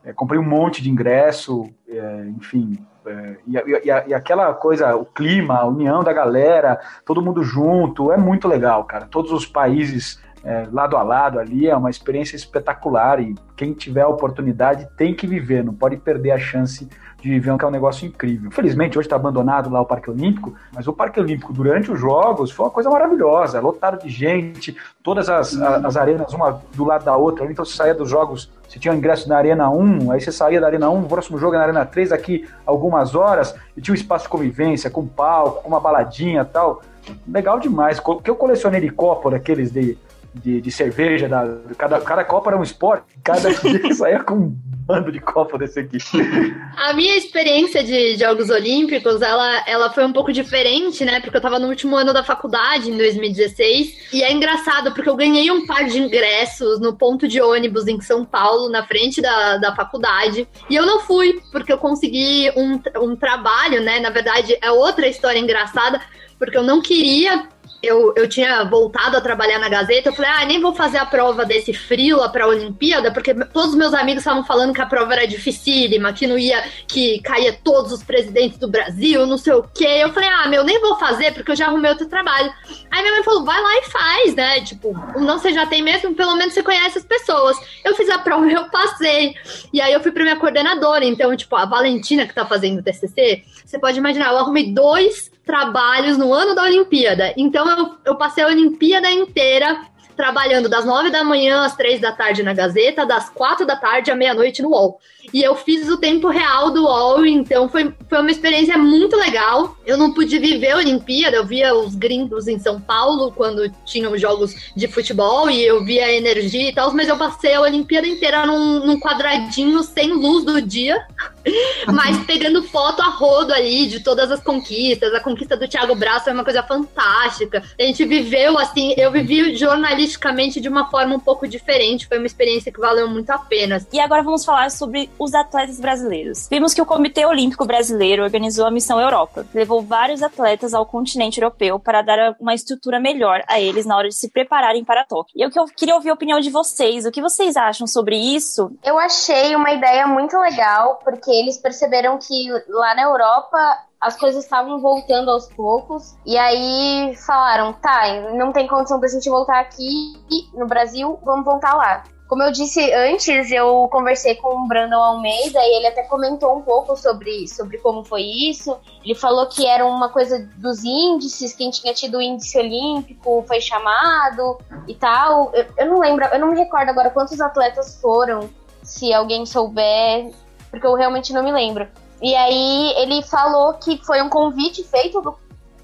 é, 0.03 0.11
comprei 0.13 0.39
um 0.39 0.43
monte 0.43 0.81
de 0.81 0.89
ingresso, 0.89 1.69
é, 1.87 2.25
enfim. 2.35 2.79
É, 3.05 3.35
e, 3.45 3.55
e, 3.55 4.07
e, 4.07 4.13
aquela 4.15 4.51
coisa, 4.55 4.95
o 4.95 5.05
clima, 5.05 5.59
a 5.59 5.67
união 5.67 6.03
da 6.03 6.11
galera, 6.11 6.79
todo 7.05 7.21
mundo 7.21 7.43
junto, 7.43 8.11
é 8.11 8.17
muito 8.17 8.47
legal, 8.47 8.83
cara. 8.85 9.05
Todos 9.05 9.31
os 9.31 9.45
países 9.45 10.19
é, 10.43 10.67
lado 10.71 10.95
a 10.95 11.03
lado 11.03 11.39
ali, 11.39 11.67
é 11.67 11.75
uma 11.75 11.89
experiência 11.89 12.35
espetacular 12.35 13.19
e 13.19 13.35
quem 13.55 13.73
tiver 13.73 14.01
a 14.01 14.07
oportunidade 14.07 14.87
tem 14.95 15.13
que 15.13 15.27
viver, 15.27 15.63
não 15.63 15.73
pode 15.73 15.97
perder 15.97 16.31
a 16.31 16.37
chance 16.37 16.87
de 17.21 17.29
viver 17.29 17.57
que 17.57 17.65
é 17.65 17.67
um 17.67 17.71
negócio 17.71 18.07
incrível. 18.07 18.51
Felizmente, 18.51 18.97
hoje 18.97 19.07
está 19.07 19.15
abandonado 19.15 19.69
lá 19.69 19.81
o 19.81 19.85
Parque 19.85 20.09
Olímpico, 20.09 20.53
mas 20.73 20.87
o 20.87 20.93
Parque 20.93 21.19
Olímpico, 21.19 21.51
durante 21.51 21.91
os 21.91 21.99
Jogos, 21.99 22.51
foi 22.51 22.65
uma 22.65 22.71
coisa 22.71 22.89
maravilhosa, 22.89 23.59
lotado 23.59 24.03
de 24.03 24.09
gente, 24.09 24.75
todas 25.01 25.27
as, 25.27 25.59
as 25.59 25.97
arenas, 25.97 26.31
uma 26.33 26.61
do 26.75 26.85
lado 26.85 27.03
da 27.03 27.15
outra, 27.17 27.49
então 27.51 27.65
você 27.65 27.75
saía 27.75 27.93
dos 27.93 28.09
Jogos, 28.09 28.51
você 28.67 28.77
tinha 28.77 28.93
o 28.93 28.97
ingresso 28.97 29.27
na 29.27 29.37
Arena 29.37 29.69
1, 29.69 30.11
aí 30.11 30.21
você 30.21 30.31
saía 30.31 30.61
da 30.61 30.67
Arena 30.67 30.89
1, 30.89 31.03
o 31.03 31.07
próximo 31.07 31.37
jogo 31.39 31.55
é 31.55 31.57
na 31.57 31.63
Arena 31.63 31.85
3, 31.85 32.11
aqui 32.11 32.47
algumas 32.65 33.15
horas, 33.15 33.55
e 33.75 33.81
tinha 33.81 33.93
um 33.93 33.95
espaço 33.95 34.25
de 34.25 34.29
convivência, 34.29 34.89
com 34.89 35.07
palco, 35.07 35.63
com 35.63 35.69
uma 35.69 35.79
baladinha 35.79 36.45
tal. 36.45 36.81
Legal 37.27 37.59
demais. 37.59 37.99
Porque 37.99 38.29
eu 38.29 38.35
colecionei 38.35 38.81
de 38.81 38.89
copo 38.89 39.29
daqueles 39.29 39.71
de 39.71 39.97
de, 40.37 40.61
de 40.61 40.71
cerveja, 40.71 41.27
da, 41.27 41.45
cada, 41.77 41.99
cada 42.01 42.21
era 42.21 42.57
um 42.57 42.63
esporte, 42.63 43.05
cada 43.23 43.49
dia 43.61 43.93
saía 43.93 44.23
com 44.23 44.35
um 44.35 44.57
bando 44.87 45.11
de 45.11 45.19
copo 45.19 45.57
desse 45.57 45.81
aqui. 45.81 45.97
A 46.77 46.93
minha 46.93 47.17
experiência 47.17 47.83
de 47.83 48.15
Jogos 48.15 48.49
Olímpicos, 48.49 49.21
ela, 49.21 49.63
ela 49.67 49.91
foi 49.91 50.05
um 50.05 50.13
pouco 50.13 50.31
diferente, 50.31 51.03
né? 51.03 51.19
Porque 51.19 51.35
eu 51.35 51.41
tava 51.41 51.59
no 51.59 51.67
último 51.67 51.95
ano 51.97 52.13
da 52.13 52.23
faculdade, 52.23 52.89
em 52.89 52.97
2016, 52.97 54.13
e 54.13 54.23
é 54.23 54.31
engraçado, 54.31 54.93
porque 54.93 55.09
eu 55.09 55.15
ganhei 55.15 55.51
um 55.51 55.65
par 55.65 55.83
de 55.85 55.99
ingressos 55.99 56.79
no 56.79 56.95
ponto 56.95 57.27
de 57.27 57.41
ônibus 57.41 57.87
em 57.87 57.99
São 57.99 58.23
Paulo, 58.23 58.69
na 58.69 58.85
frente 58.85 59.21
da, 59.21 59.57
da 59.57 59.75
faculdade, 59.75 60.47
e 60.69 60.75
eu 60.75 60.85
não 60.85 61.01
fui, 61.01 61.41
porque 61.51 61.73
eu 61.73 61.77
consegui 61.77 62.49
um, 62.55 62.79
um 63.01 63.15
trabalho, 63.15 63.81
né? 63.81 63.99
Na 63.99 64.09
verdade, 64.09 64.57
é 64.61 64.71
outra 64.71 65.07
história 65.07 65.39
engraçada, 65.39 65.99
porque 66.39 66.57
eu 66.57 66.63
não 66.63 66.81
queria 66.81 67.49
eu, 67.87 68.13
eu 68.15 68.27
tinha 68.27 68.63
voltado 68.65 69.17
a 69.17 69.21
trabalhar 69.21 69.59
na 69.59 69.69
Gazeta, 69.69 70.09
eu 70.09 70.13
falei, 70.13 70.31
ah, 70.31 70.45
nem 70.45 70.61
vou 70.61 70.73
fazer 70.73 70.97
a 70.97 71.05
prova 71.05 71.45
desse 71.45 71.73
frila 71.73 72.29
pra 72.29 72.47
Olimpíada, 72.47 73.11
porque 73.11 73.33
todos 73.33 73.69
os 73.71 73.75
meus 73.75 73.93
amigos 73.93 74.21
estavam 74.21 74.43
falando 74.43 74.73
que 74.73 74.81
a 74.81 74.85
prova 74.85 75.13
era 75.13 75.27
dificílima, 75.27 76.13
que 76.13 76.27
não 76.27 76.37
ia, 76.37 76.63
que 76.87 77.19
caía 77.21 77.53
todos 77.63 77.91
os 77.91 78.03
presidentes 78.03 78.57
do 78.57 78.67
Brasil, 78.67 79.25
não 79.25 79.37
sei 79.37 79.53
o 79.53 79.63
quê. 79.63 79.99
Eu 80.01 80.13
falei, 80.13 80.29
ah, 80.29 80.47
meu, 80.47 80.63
nem 80.63 80.79
vou 80.81 80.97
fazer, 80.97 81.33
porque 81.33 81.51
eu 81.51 81.55
já 81.55 81.67
arrumei 81.67 81.89
outro 81.89 82.07
trabalho. 82.07 82.51
Aí 82.91 83.01
minha 83.01 83.13
mãe 83.13 83.23
falou, 83.23 83.45
vai 83.45 83.61
lá 83.61 83.77
e 83.77 83.83
faz, 83.83 84.35
né? 84.35 84.61
Tipo, 84.61 84.93
não 85.19 85.39
você 85.39 85.51
já 85.51 85.65
tem 85.65 85.81
mesmo, 85.81 86.13
pelo 86.13 86.35
menos 86.35 86.53
você 86.53 86.61
conhece 86.61 86.97
as 86.97 87.05
pessoas. 87.05 87.57
Eu 87.83 87.95
fiz 87.95 88.09
a 88.09 88.19
prova 88.19 88.45
eu 88.51 88.69
passei. 88.69 89.35
E 89.71 89.81
aí 89.81 89.93
eu 89.93 90.01
fui 90.01 90.11
pra 90.11 90.23
minha 90.23 90.35
coordenadora, 90.35 91.05
então, 91.05 91.35
tipo, 91.35 91.55
a 91.55 91.65
Valentina 91.65 92.27
que 92.27 92.33
tá 92.33 92.45
fazendo 92.45 92.79
o 92.79 92.83
TCC, 92.83 93.43
você 93.65 93.79
pode 93.79 93.97
imaginar, 93.97 94.31
eu 94.31 94.37
arrumei 94.37 94.71
dois 94.71 95.31
trabalhos 95.47 96.17
no 96.17 96.31
ano 96.33 96.53
da 96.53 96.63
Olimpíada. 96.63 97.33
Então 97.37 97.67
eu, 97.67 97.95
eu 98.05 98.15
passei 98.15 98.43
a 98.43 98.47
Olimpíada 98.47 99.09
inteira 99.09 99.81
trabalhando 100.15 100.67
das 100.67 100.83
nove 100.83 101.09
da 101.09 101.23
manhã 101.23 101.63
às 101.63 101.75
três 101.75 102.01
da 102.01 102.11
tarde 102.11 102.43
na 102.43 102.53
Gazeta, 102.53 103.05
das 103.05 103.29
quatro 103.29 103.65
da 103.65 103.75
tarde 103.75 104.11
à 104.11 104.15
meia-noite 104.15 104.61
no 104.61 104.69
UOL. 104.69 104.99
E 105.33 105.43
eu 105.43 105.55
fiz 105.55 105.89
o 105.89 105.97
tempo 105.97 106.29
real 106.29 106.71
do 106.71 106.83
UOL, 106.83 107.25
então 107.25 107.67
foi, 107.67 107.93
foi 108.09 108.19
uma 108.19 108.31
experiência 108.31 108.77
muito 108.77 109.15
legal. 109.15 109.75
Eu 109.85 109.97
não 109.97 110.13
pude 110.13 110.39
viver 110.39 110.71
a 110.71 110.77
Olimpíada, 110.77 111.37
eu 111.37 111.45
via 111.45 111.75
os 111.75 111.95
gringos 111.95 112.47
em 112.47 112.57
São 112.57 112.79
Paulo 112.79 113.31
quando 113.31 113.69
tinham 113.85 114.17
jogos 114.17 114.55
de 114.75 114.87
futebol 114.87 115.49
e 115.49 115.63
eu 115.63 115.83
via 115.83 116.05
a 116.05 116.13
energia 116.13 116.69
e 116.69 116.73
tal, 116.73 116.93
mas 116.93 117.07
eu 117.07 117.17
passei 117.17 117.53
a 117.53 117.61
Olimpíada 117.61 118.07
inteira 118.07 118.45
num, 118.45 118.85
num 118.85 118.99
quadradinho 118.99 119.83
sem 119.83 120.13
luz 120.13 120.45
do 120.45 120.61
dia, 120.61 121.05
mas 121.93 122.17
pegando 122.25 122.63
foto 122.63 123.01
a 123.01 123.09
rodo 123.09 123.53
ali 123.53 123.87
de 123.87 123.99
todas 123.99 124.31
as 124.31 124.41
conquistas. 124.41 125.13
A 125.13 125.19
conquista 125.19 125.57
do 125.57 125.67
Thiago 125.67 125.95
Braz 125.95 126.23
foi 126.23 126.33
uma 126.33 126.43
coisa 126.43 126.63
fantástica. 126.63 127.63
A 127.77 127.83
gente 127.83 128.05
viveu 128.05 128.57
assim, 128.57 128.93
eu 128.97 129.11
vivi 129.11 129.55
jornalisticamente 129.55 130.61
de 130.61 130.69
uma 130.69 130.89
forma 130.89 131.15
um 131.15 131.19
pouco 131.19 131.47
diferente, 131.47 132.07
foi 132.07 132.17
uma 132.17 132.27
experiência 132.27 132.71
que 132.71 132.79
valeu 132.79 133.09
muito 133.09 133.29
a 133.29 133.37
pena. 133.37 133.85
E 133.91 133.99
agora 133.99 134.23
vamos 134.23 134.45
falar 134.45 134.71
sobre 134.71 135.09
os 135.19 135.33
atletas 135.33 135.79
brasileiros. 135.79 136.47
Vimos 136.49 136.73
que 136.73 136.81
o 136.81 136.85
Comitê 136.85 137.25
Olímpico 137.25 137.65
Brasileiro 137.65 138.23
organizou 138.23 138.65
a 138.65 138.71
Missão 138.71 138.99
Europa, 138.99 139.45
levou 139.53 139.81
vários 139.81 140.21
atletas 140.21 140.73
ao 140.73 140.85
continente 140.85 141.39
europeu 141.39 141.79
para 141.79 142.01
dar 142.01 142.35
uma 142.39 142.53
estrutura 142.53 142.99
melhor 142.99 143.43
a 143.47 143.59
eles 143.59 143.85
na 143.85 143.97
hora 143.97 144.09
de 144.09 144.15
se 144.15 144.29
prepararem 144.29 144.83
para 144.83 145.05
Tóquio. 145.05 145.33
E 145.35 145.41
eu 145.41 145.49
queria 145.75 145.95
ouvir 145.95 146.09
a 146.09 146.13
opinião 146.13 146.39
de 146.39 146.49
vocês. 146.49 147.05
O 147.05 147.11
que 147.11 147.21
vocês 147.21 147.55
acham 147.55 147.87
sobre 147.87 148.15
isso? 148.17 148.71
Eu 148.83 148.97
achei 148.97 149.55
uma 149.55 149.71
ideia 149.71 150.07
muito 150.07 150.37
legal, 150.39 150.99
porque 151.03 151.31
eles 151.31 151.57
perceberam 151.57 152.17
que 152.17 152.49
lá 152.69 152.95
na 152.95 153.03
Europa 153.03 153.57
as 153.99 154.15
coisas 154.17 154.43
estavam 154.43 154.79
voltando 154.79 155.31
aos 155.31 155.47
poucos. 155.53 156.15
E 156.25 156.37
aí 156.37 157.15
falaram: 157.25 157.73
tá, 157.73 158.31
não 158.33 158.51
tem 158.51 158.67
condição 158.67 158.99
da 158.99 159.07
gente 159.07 159.29
voltar 159.29 159.59
aqui 159.59 160.13
no 160.53 160.67
Brasil, 160.67 161.19
vamos 161.23 161.45
voltar 161.45 161.75
lá. 161.75 162.03
Como 162.27 162.43
eu 162.43 162.51
disse 162.51 162.93
antes, 162.93 163.51
eu 163.51 163.87
conversei 163.89 164.35
com 164.35 164.49
o 164.49 164.67
Brandon 164.67 165.01
Almeida 165.01 165.59
e 165.59 165.77
ele 165.77 165.87
até 165.87 166.03
comentou 166.03 166.57
um 166.57 166.61
pouco 166.61 166.97
sobre, 166.97 167.47
sobre 167.47 167.77
como 167.77 168.03
foi 168.03 168.21
isso. 168.21 168.77
Ele 169.03 169.15
falou 169.15 169.47
que 169.47 169.65
era 169.65 169.85
uma 169.85 170.09
coisa 170.09 170.45
dos 170.57 170.83
índices, 170.83 171.55
quem 171.55 171.71
tinha 171.71 171.93
tido 171.93 172.17
o 172.17 172.21
índice 172.21 172.57
olímpico 172.57 173.45
foi 173.47 173.61
chamado 173.61 174.57
e 174.87 174.93
tal. 174.93 175.51
Eu, 175.53 175.65
eu 175.77 175.85
não 175.85 175.99
lembro, 175.99 176.25
eu 176.25 176.39
não 176.39 176.49
me 176.49 176.57
recordo 176.57 176.89
agora 176.89 177.09
quantos 177.09 177.39
atletas 177.39 177.99
foram, 178.01 178.49
se 178.83 179.13
alguém 179.13 179.45
souber, 179.45 180.29
porque 180.69 180.85
eu 180.85 180.95
realmente 180.95 181.31
não 181.31 181.41
me 181.41 181.51
lembro. 181.51 181.87
E 182.21 182.35
aí 182.35 182.93
ele 182.97 183.23
falou 183.23 183.75
que 183.75 184.03
foi 184.03 184.21
um 184.21 184.29
convite 184.29 184.83
feito 184.83 185.21
do, 185.21 185.37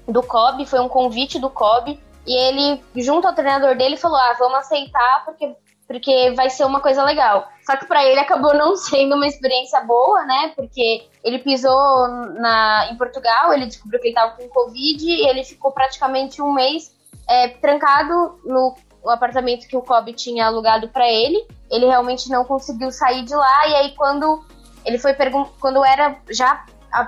do 0.06 0.22
COB, 0.22 0.66
foi 0.66 0.80
um 0.80 0.88
convite 0.88 1.38
do 1.38 1.48
COB, 1.48 1.98
e 2.26 2.36
ele, 2.36 2.82
junto 2.96 3.26
ao 3.26 3.34
treinador 3.34 3.76
dele, 3.76 3.96
falou: 3.96 4.18
ah, 4.18 4.36
vamos 4.38 4.58
aceitar, 4.58 5.24
porque 5.24 5.54
porque 5.86 6.32
vai 6.36 6.48
ser 6.50 6.64
uma 6.64 6.80
coisa 6.80 7.04
legal. 7.04 7.48
Só 7.64 7.76
que 7.76 7.86
para 7.86 8.04
ele 8.04 8.20
acabou 8.20 8.54
não 8.54 8.76
sendo 8.76 9.16
uma 9.16 9.26
experiência 9.26 9.80
boa, 9.82 10.24
né? 10.24 10.52
Porque 10.56 11.06
ele 11.22 11.38
pisou 11.38 12.08
na, 12.38 12.88
em 12.90 12.96
Portugal, 12.96 13.52
ele 13.52 13.66
descobriu 13.66 14.00
que 14.00 14.08
ele 14.08 14.14
estava 14.14 14.36
com 14.36 14.48
Covid 14.48 15.04
e 15.04 15.28
ele 15.28 15.44
ficou 15.44 15.72
praticamente 15.72 16.40
um 16.40 16.52
mês 16.52 16.94
é, 17.28 17.48
trancado 17.48 18.38
no, 18.44 18.74
apartamento 19.06 19.68
que 19.68 19.76
o 19.76 19.82
Kobe 19.82 20.14
tinha 20.14 20.46
alugado 20.46 20.88
para 20.88 21.08
ele. 21.08 21.46
Ele 21.70 21.86
realmente 21.86 22.30
não 22.30 22.44
conseguiu 22.44 22.90
sair 22.90 23.22
de 23.22 23.34
lá 23.34 23.68
e 23.68 23.74
aí 23.74 23.94
quando 23.94 24.44
ele 24.84 24.98
foi 24.98 25.14
quando 25.60 25.84
era 25.84 26.16
já 26.30 26.64
a, 26.92 27.00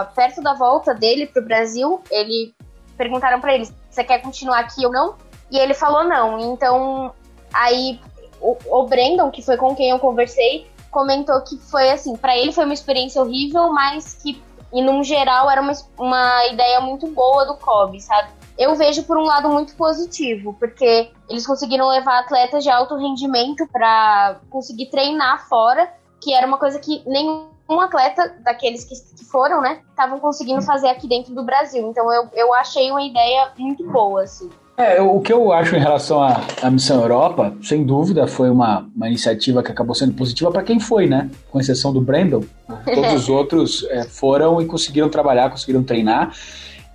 a, 0.00 0.04
perto 0.14 0.40
da 0.40 0.54
volta 0.54 0.94
dele 0.94 1.26
pro 1.26 1.42
Brasil, 1.44 2.00
ele 2.10 2.54
perguntaram 2.96 3.40
para 3.40 3.54
ele: 3.54 3.68
"Você 3.90 4.04
quer 4.04 4.20
continuar 4.20 4.60
aqui 4.60 4.86
ou 4.86 4.92
não?" 4.92 5.16
E 5.50 5.58
ele 5.58 5.74
falou 5.74 6.04
não. 6.04 6.38
Então 6.38 7.12
aí 7.52 8.00
o, 8.42 8.56
o 8.68 8.86
Brandon, 8.86 9.30
que 9.30 9.40
foi 9.40 9.56
com 9.56 9.74
quem 9.74 9.90
eu 9.90 9.98
conversei, 9.98 10.66
comentou 10.90 11.40
que 11.40 11.56
foi 11.56 11.90
assim, 11.90 12.16
para 12.16 12.36
ele 12.36 12.52
foi 12.52 12.64
uma 12.64 12.74
experiência 12.74 13.22
horrível, 13.22 13.72
mas 13.72 14.14
que, 14.22 14.42
e 14.72 14.82
num 14.82 15.02
geral, 15.02 15.50
era 15.50 15.60
uma, 15.60 15.72
uma 15.98 16.46
ideia 16.48 16.80
muito 16.80 17.06
boa 17.08 17.46
do 17.46 17.54
Kobe, 17.54 18.00
sabe? 18.00 18.28
Eu 18.58 18.74
vejo 18.74 19.02
por 19.04 19.16
um 19.16 19.22
lado 19.22 19.48
muito 19.48 19.74
positivo, 19.74 20.54
porque 20.58 21.10
eles 21.28 21.46
conseguiram 21.46 21.88
levar 21.88 22.18
atletas 22.18 22.62
de 22.62 22.70
alto 22.70 22.96
rendimento 22.96 23.66
para 23.72 24.36
conseguir 24.50 24.86
treinar 24.86 25.48
fora, 25.48 25.90
que 26.20 26.34
era 26.34 26.46
uma 26.46 26.58
coisa 26.58 26.78
que 26.78 27.02
nenhum 27.06 27.48
atleta 27.80 28.36
daqueles 28.40 28.84
que, 28.84 28.94
que 29.16 29.24
foram, 29.24 29.62
né, 29.62 29.80
estavam 29.88 30.20
conseguindo 30.20 30.60
fazer 30.60 30.88
aqui 30.88 31.08
dentro 31.08 31.34
do 31.34 31.42
Brasil. 31.42 31.88
Então 31.88 32.12
eu, 32.12 32.28
eu 32.34 32.54
achei 32.54 32.90
uma 32.90 33.02
ideia 33.02 33.50
muito 33.56 33.82
boa, 33.88 34.24
assim. 34.24 34.50
É, 34.76 35.00
o 35.02 35.20
que 35.20 35.32
eu 35.32 35.52
acho 35.52 35.76
em 35.76 35.78
relação 35.78 36.22
à, 36.22 36.40
à 36.62 36.70
Missão 36.70 37.00
Europa, 37.00 37.54
sem 37.62 37.84
dúvida, 37.84 38.26
foi 38.26 38.48
uma, 38.48 38.86
uma 38.96 39.06
iniciativa 39.06 39.62
que 39.62 39.70
acabou 39.70 39.94
sendo 39.94 40.14
positiva 40.14 40.50
para 40.50 40.62
quem 40.62 40.80
foi, 40.80 41.06
né? 41.06 41.30
Com 41.50 41.60
exceção 41.60 41.92
do 41.92 42.00
Brandon. 42.00 42.42
Todos 42.84 43.12
os 43.12 43.28
outros 43.28 43.86
é, 43.90 44.04
foram 44.04 44.60
e 44.62 44.64
conseguiram 44.64 45.10
trabalhar, 45.10 45.50
conseguiram 45.50 45.82
treinar. 45.82 46.32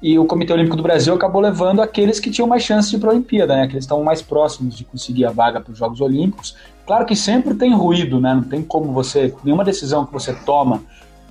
E 0.01 0.17
o 0.17 0.25
Comitê 0.25 0.53
Olímpico 0.53 0.75
do 0.75 0.83
Brasil 0.83 1.13
acabou 1.13 1.41
levando 1.41 1.81
aqueles 1.81 2.19
que 2.19 2.29
tinham 2.29 2.47
mais 2.47 2.63
chance 2.63 2.89
de 2.89 2.97
ir 2.97 2.99
para 2.99 3.09
a 3.09 3.13
Olimpíada, 3.13 3.55
né? 3.55 3.63
Aqueles 3.63 3.85
que 3.85 3.91
estão 3.91 4.03
mais 4.03 4.21
próximos 4.21 4.75
de 4.75 4.83
conseguir 4.83 5.25
a 5.25 5.31
vaga 5.31 5.61
para 5.61 5.71
os 5.71 5.77
Jogos 5.77 6.01
Olímpicos. 6.01 6.55
Claro 6.85 7.05
que 7.05 7.15
sempre 7.15 7.53
tem 7.53 7.73
ruído, 7.73 8.19
né? 8.19 8.33
Não 8.33 8.43
tem 8.43 8.63
como 8.63 8.91
você. 8.91 9.33
Nenhuma 9.43 9.63
decisão 9.63 10.05
que 10.05 10.13
você 10.13 10.33
toma 10.33 10.81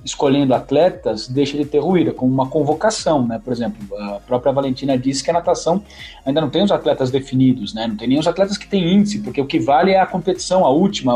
escolhendo 0.07 0.53
atletas, 0.53 1.27
deixa 1.27 1.57
de 1.57 1.65
ter 1.65 1.79
ruído, 1.79 2.13
como 2.13 2.33
uma 2.33 2.47
convocação, 2.47 3.27
né? 3.27 3.41
Por 3.43 3.51
exemplo, 3.51 3.77
a 3.97 4.21
própria 4.25 4.53
Valentina 4.53 4.97
disse 4.97 5.21
que 5.21 5.29
a 5.29 5.33
natação 5.33 5.83
ainda 6.25 6.39
não 6.39 6.49
tem 6.49 6.63
os 6.63 6.71
atletas 6.71 7.11
definidos, 7.11 7.73
né? 7.73 7.87
Não 7.87 7.97
tem 7.97 8.07
nem 8.07 8.17
os 8.17 8.25
atletas 8.25 8.57
que 8.57 8.67
têm 8.67 8.93
índice, 8.93 9.19
porque 9.19 9.41
o 9.41 9.45
que 9.45 9.59
vale 9.59 9.91
é 9.91 9.99
a 9.99 10.05
competição, 10.05 10.65
a 10.65 10.69
última. 10.69 11.13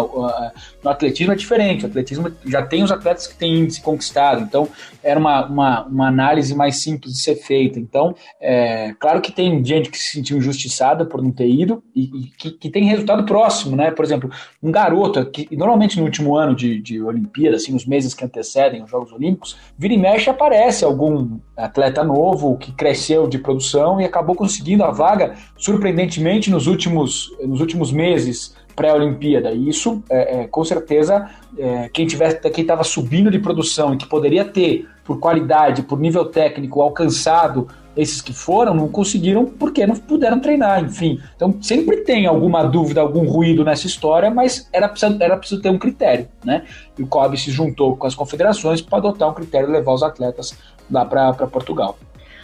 No 0.84 0.90
atletismo 0.90 1.32
é 1.32 1.36
diferente, 1.36 1.86
o 1.86 1.88
atletismo 1.88 2.32
já 2.46 2.64
tem 2.64 2.84
os 2.84 2.92
atletas 2.92 3.28
que 3.28 3.36
têm 3.36 3.60
índice 3.60 3.82
conquistado, 3.82 4.42
então 4.42 4.68
era 5.02 5.18
uma, 5.18 5.46
uma, 5.46 5.84
uma 5.86 6.08
análise 6.08 6.54
mais 6.54 6.78
simples 6.78 7.14
de 7.14 7.22
ser 7.22 7.36
feita. 7.36 7.80
Então, 7.80 8.14
é, 8.42 8.94
claro 9.00 9.22
que 9.22 9.32
tem 9.32 9.64
gente 9.64 9.90
que 9.90 9.98
se 9.98 10.12
sentiu 10.12 10.38
injustiçada 10.38 11.06
por 11.06 11.22
não 11.22 11.32
ter 11.32 11.48
ido 11.48 11.82
e, 11.96 12.04
e 12.04 12.24
que, 12.38 12.52
que, 12.52 12.70
tem 12.70 12.84
resultado 12.84 13.24
próximo, 13.24 13.76
né? 13.76 13.90
Por 13.92 14.04
exemplo, 14.04 14.30
um 14.62 14.72
garoto 14.72 15.26
que 15.26 15.48
normalmente 15.56 15.98
no 15.98 16.04
último 16.04 16.36
ano 16.36 16.54
de, 16.54 16.82
de 16.82 17.02
Olimpíada, 17.02 17.56
assim, 17.56 17.72
nos 17.72 17.86
meses 17.86 18.14
que 18.14 18.26
antecedem 18.26 18.81
os 18.84 18.90
Jogos 18.90 19.12
Olímpicos, 19.12 19.58
vira 19.78 19.94
e 19.94 19.98
mexe 19.98 20.30
aparece 20.30 20.84
algum 20.84 21.40
atleta 21.56 22.04
novo 22.04 22.58
que 22.58 22.72
cresceu 22.72 23.28
de 23.28 23.38
produção 23.38 24.00
e 24.00 24.06
acabou 24.06 24.36
conseguindo 24.36 24.84
a 24.84 24.92
vaga, 24.92 25.36
surpreendentemente, 25.58 26.50
nos 26.50 26.68
últimos, 26.68 27.36
nos 27.46 27.60
últimos 27.60 27.92
meses 27.92 28.56
pré-Olimpíada. 28.76 29.52
E 29.52 29.70
isso, 29.70 30.04
é, 30.10 30.42
é, 30.42 30.48
com 30.48 30.64
certeza, 30.64 31.30
é, 31.58 31.90
quem 31.90 32.08
estava 32.08 32.84
subindo 32.84 33.30
de 33.30 33.40
produção 33.40 33.94
e 33.94 33.98
que 33.98 34.08
poderia 34.08 34.46
ter, 34.46 34.88
por 35.04 35.20
qualidade, 35.20 35.84
por 35.84 36.00
nível 36.00 36.26
técnico, 36.26 36.82
alcançado 36.82 37.68
esses 37.96 38.22
que 38.22 38.34
foram, 38.34 38.74
não 38.74 38.88
conseguiram 38.88 39.46
porque 39.46 39.86
não 39.86 39.96
puderam 39.96 40.40
treinar, 40.40 40.84
enfim. 40.84 41.22
Então 41.36 41.58
sempre 41.62 41.98
tem 41.98 42.26
alguma 42.26 42.64
dúvida, 42.64 43.02
algum 43.02 43.28
ruído 43.28 43.64
nessa 43.64 43.88
história, 43.88 44.30
mas 44.30 44.70
era 44.72 44.88
preciso, 44.88 45.18
era 45.22 45.38
preciso 45.38 45.62
ter 45.62 45.70
um 45.70 45.78
critério, 45.78 46.28
né? 46.44 46.64
E 46.98 47.04
o 47.04 47.08
COB 47.08 47.38
se 47.38 47.52
juntou 47.52 47.96
com 47.98 48.08
as 48.08 48.16
confederações 48.16 48.82
para 48.82 48.98
adotar 49.00 49.30
um 49.30 49.34
critério 49.34 49.70
e 49.70 49.72
levar 49.72 49.94
os 49.94 50.04
atletas 50.04 50.58
lá 50.90 51.06
para 51.06 51.34
Portugal. 51.48 51.98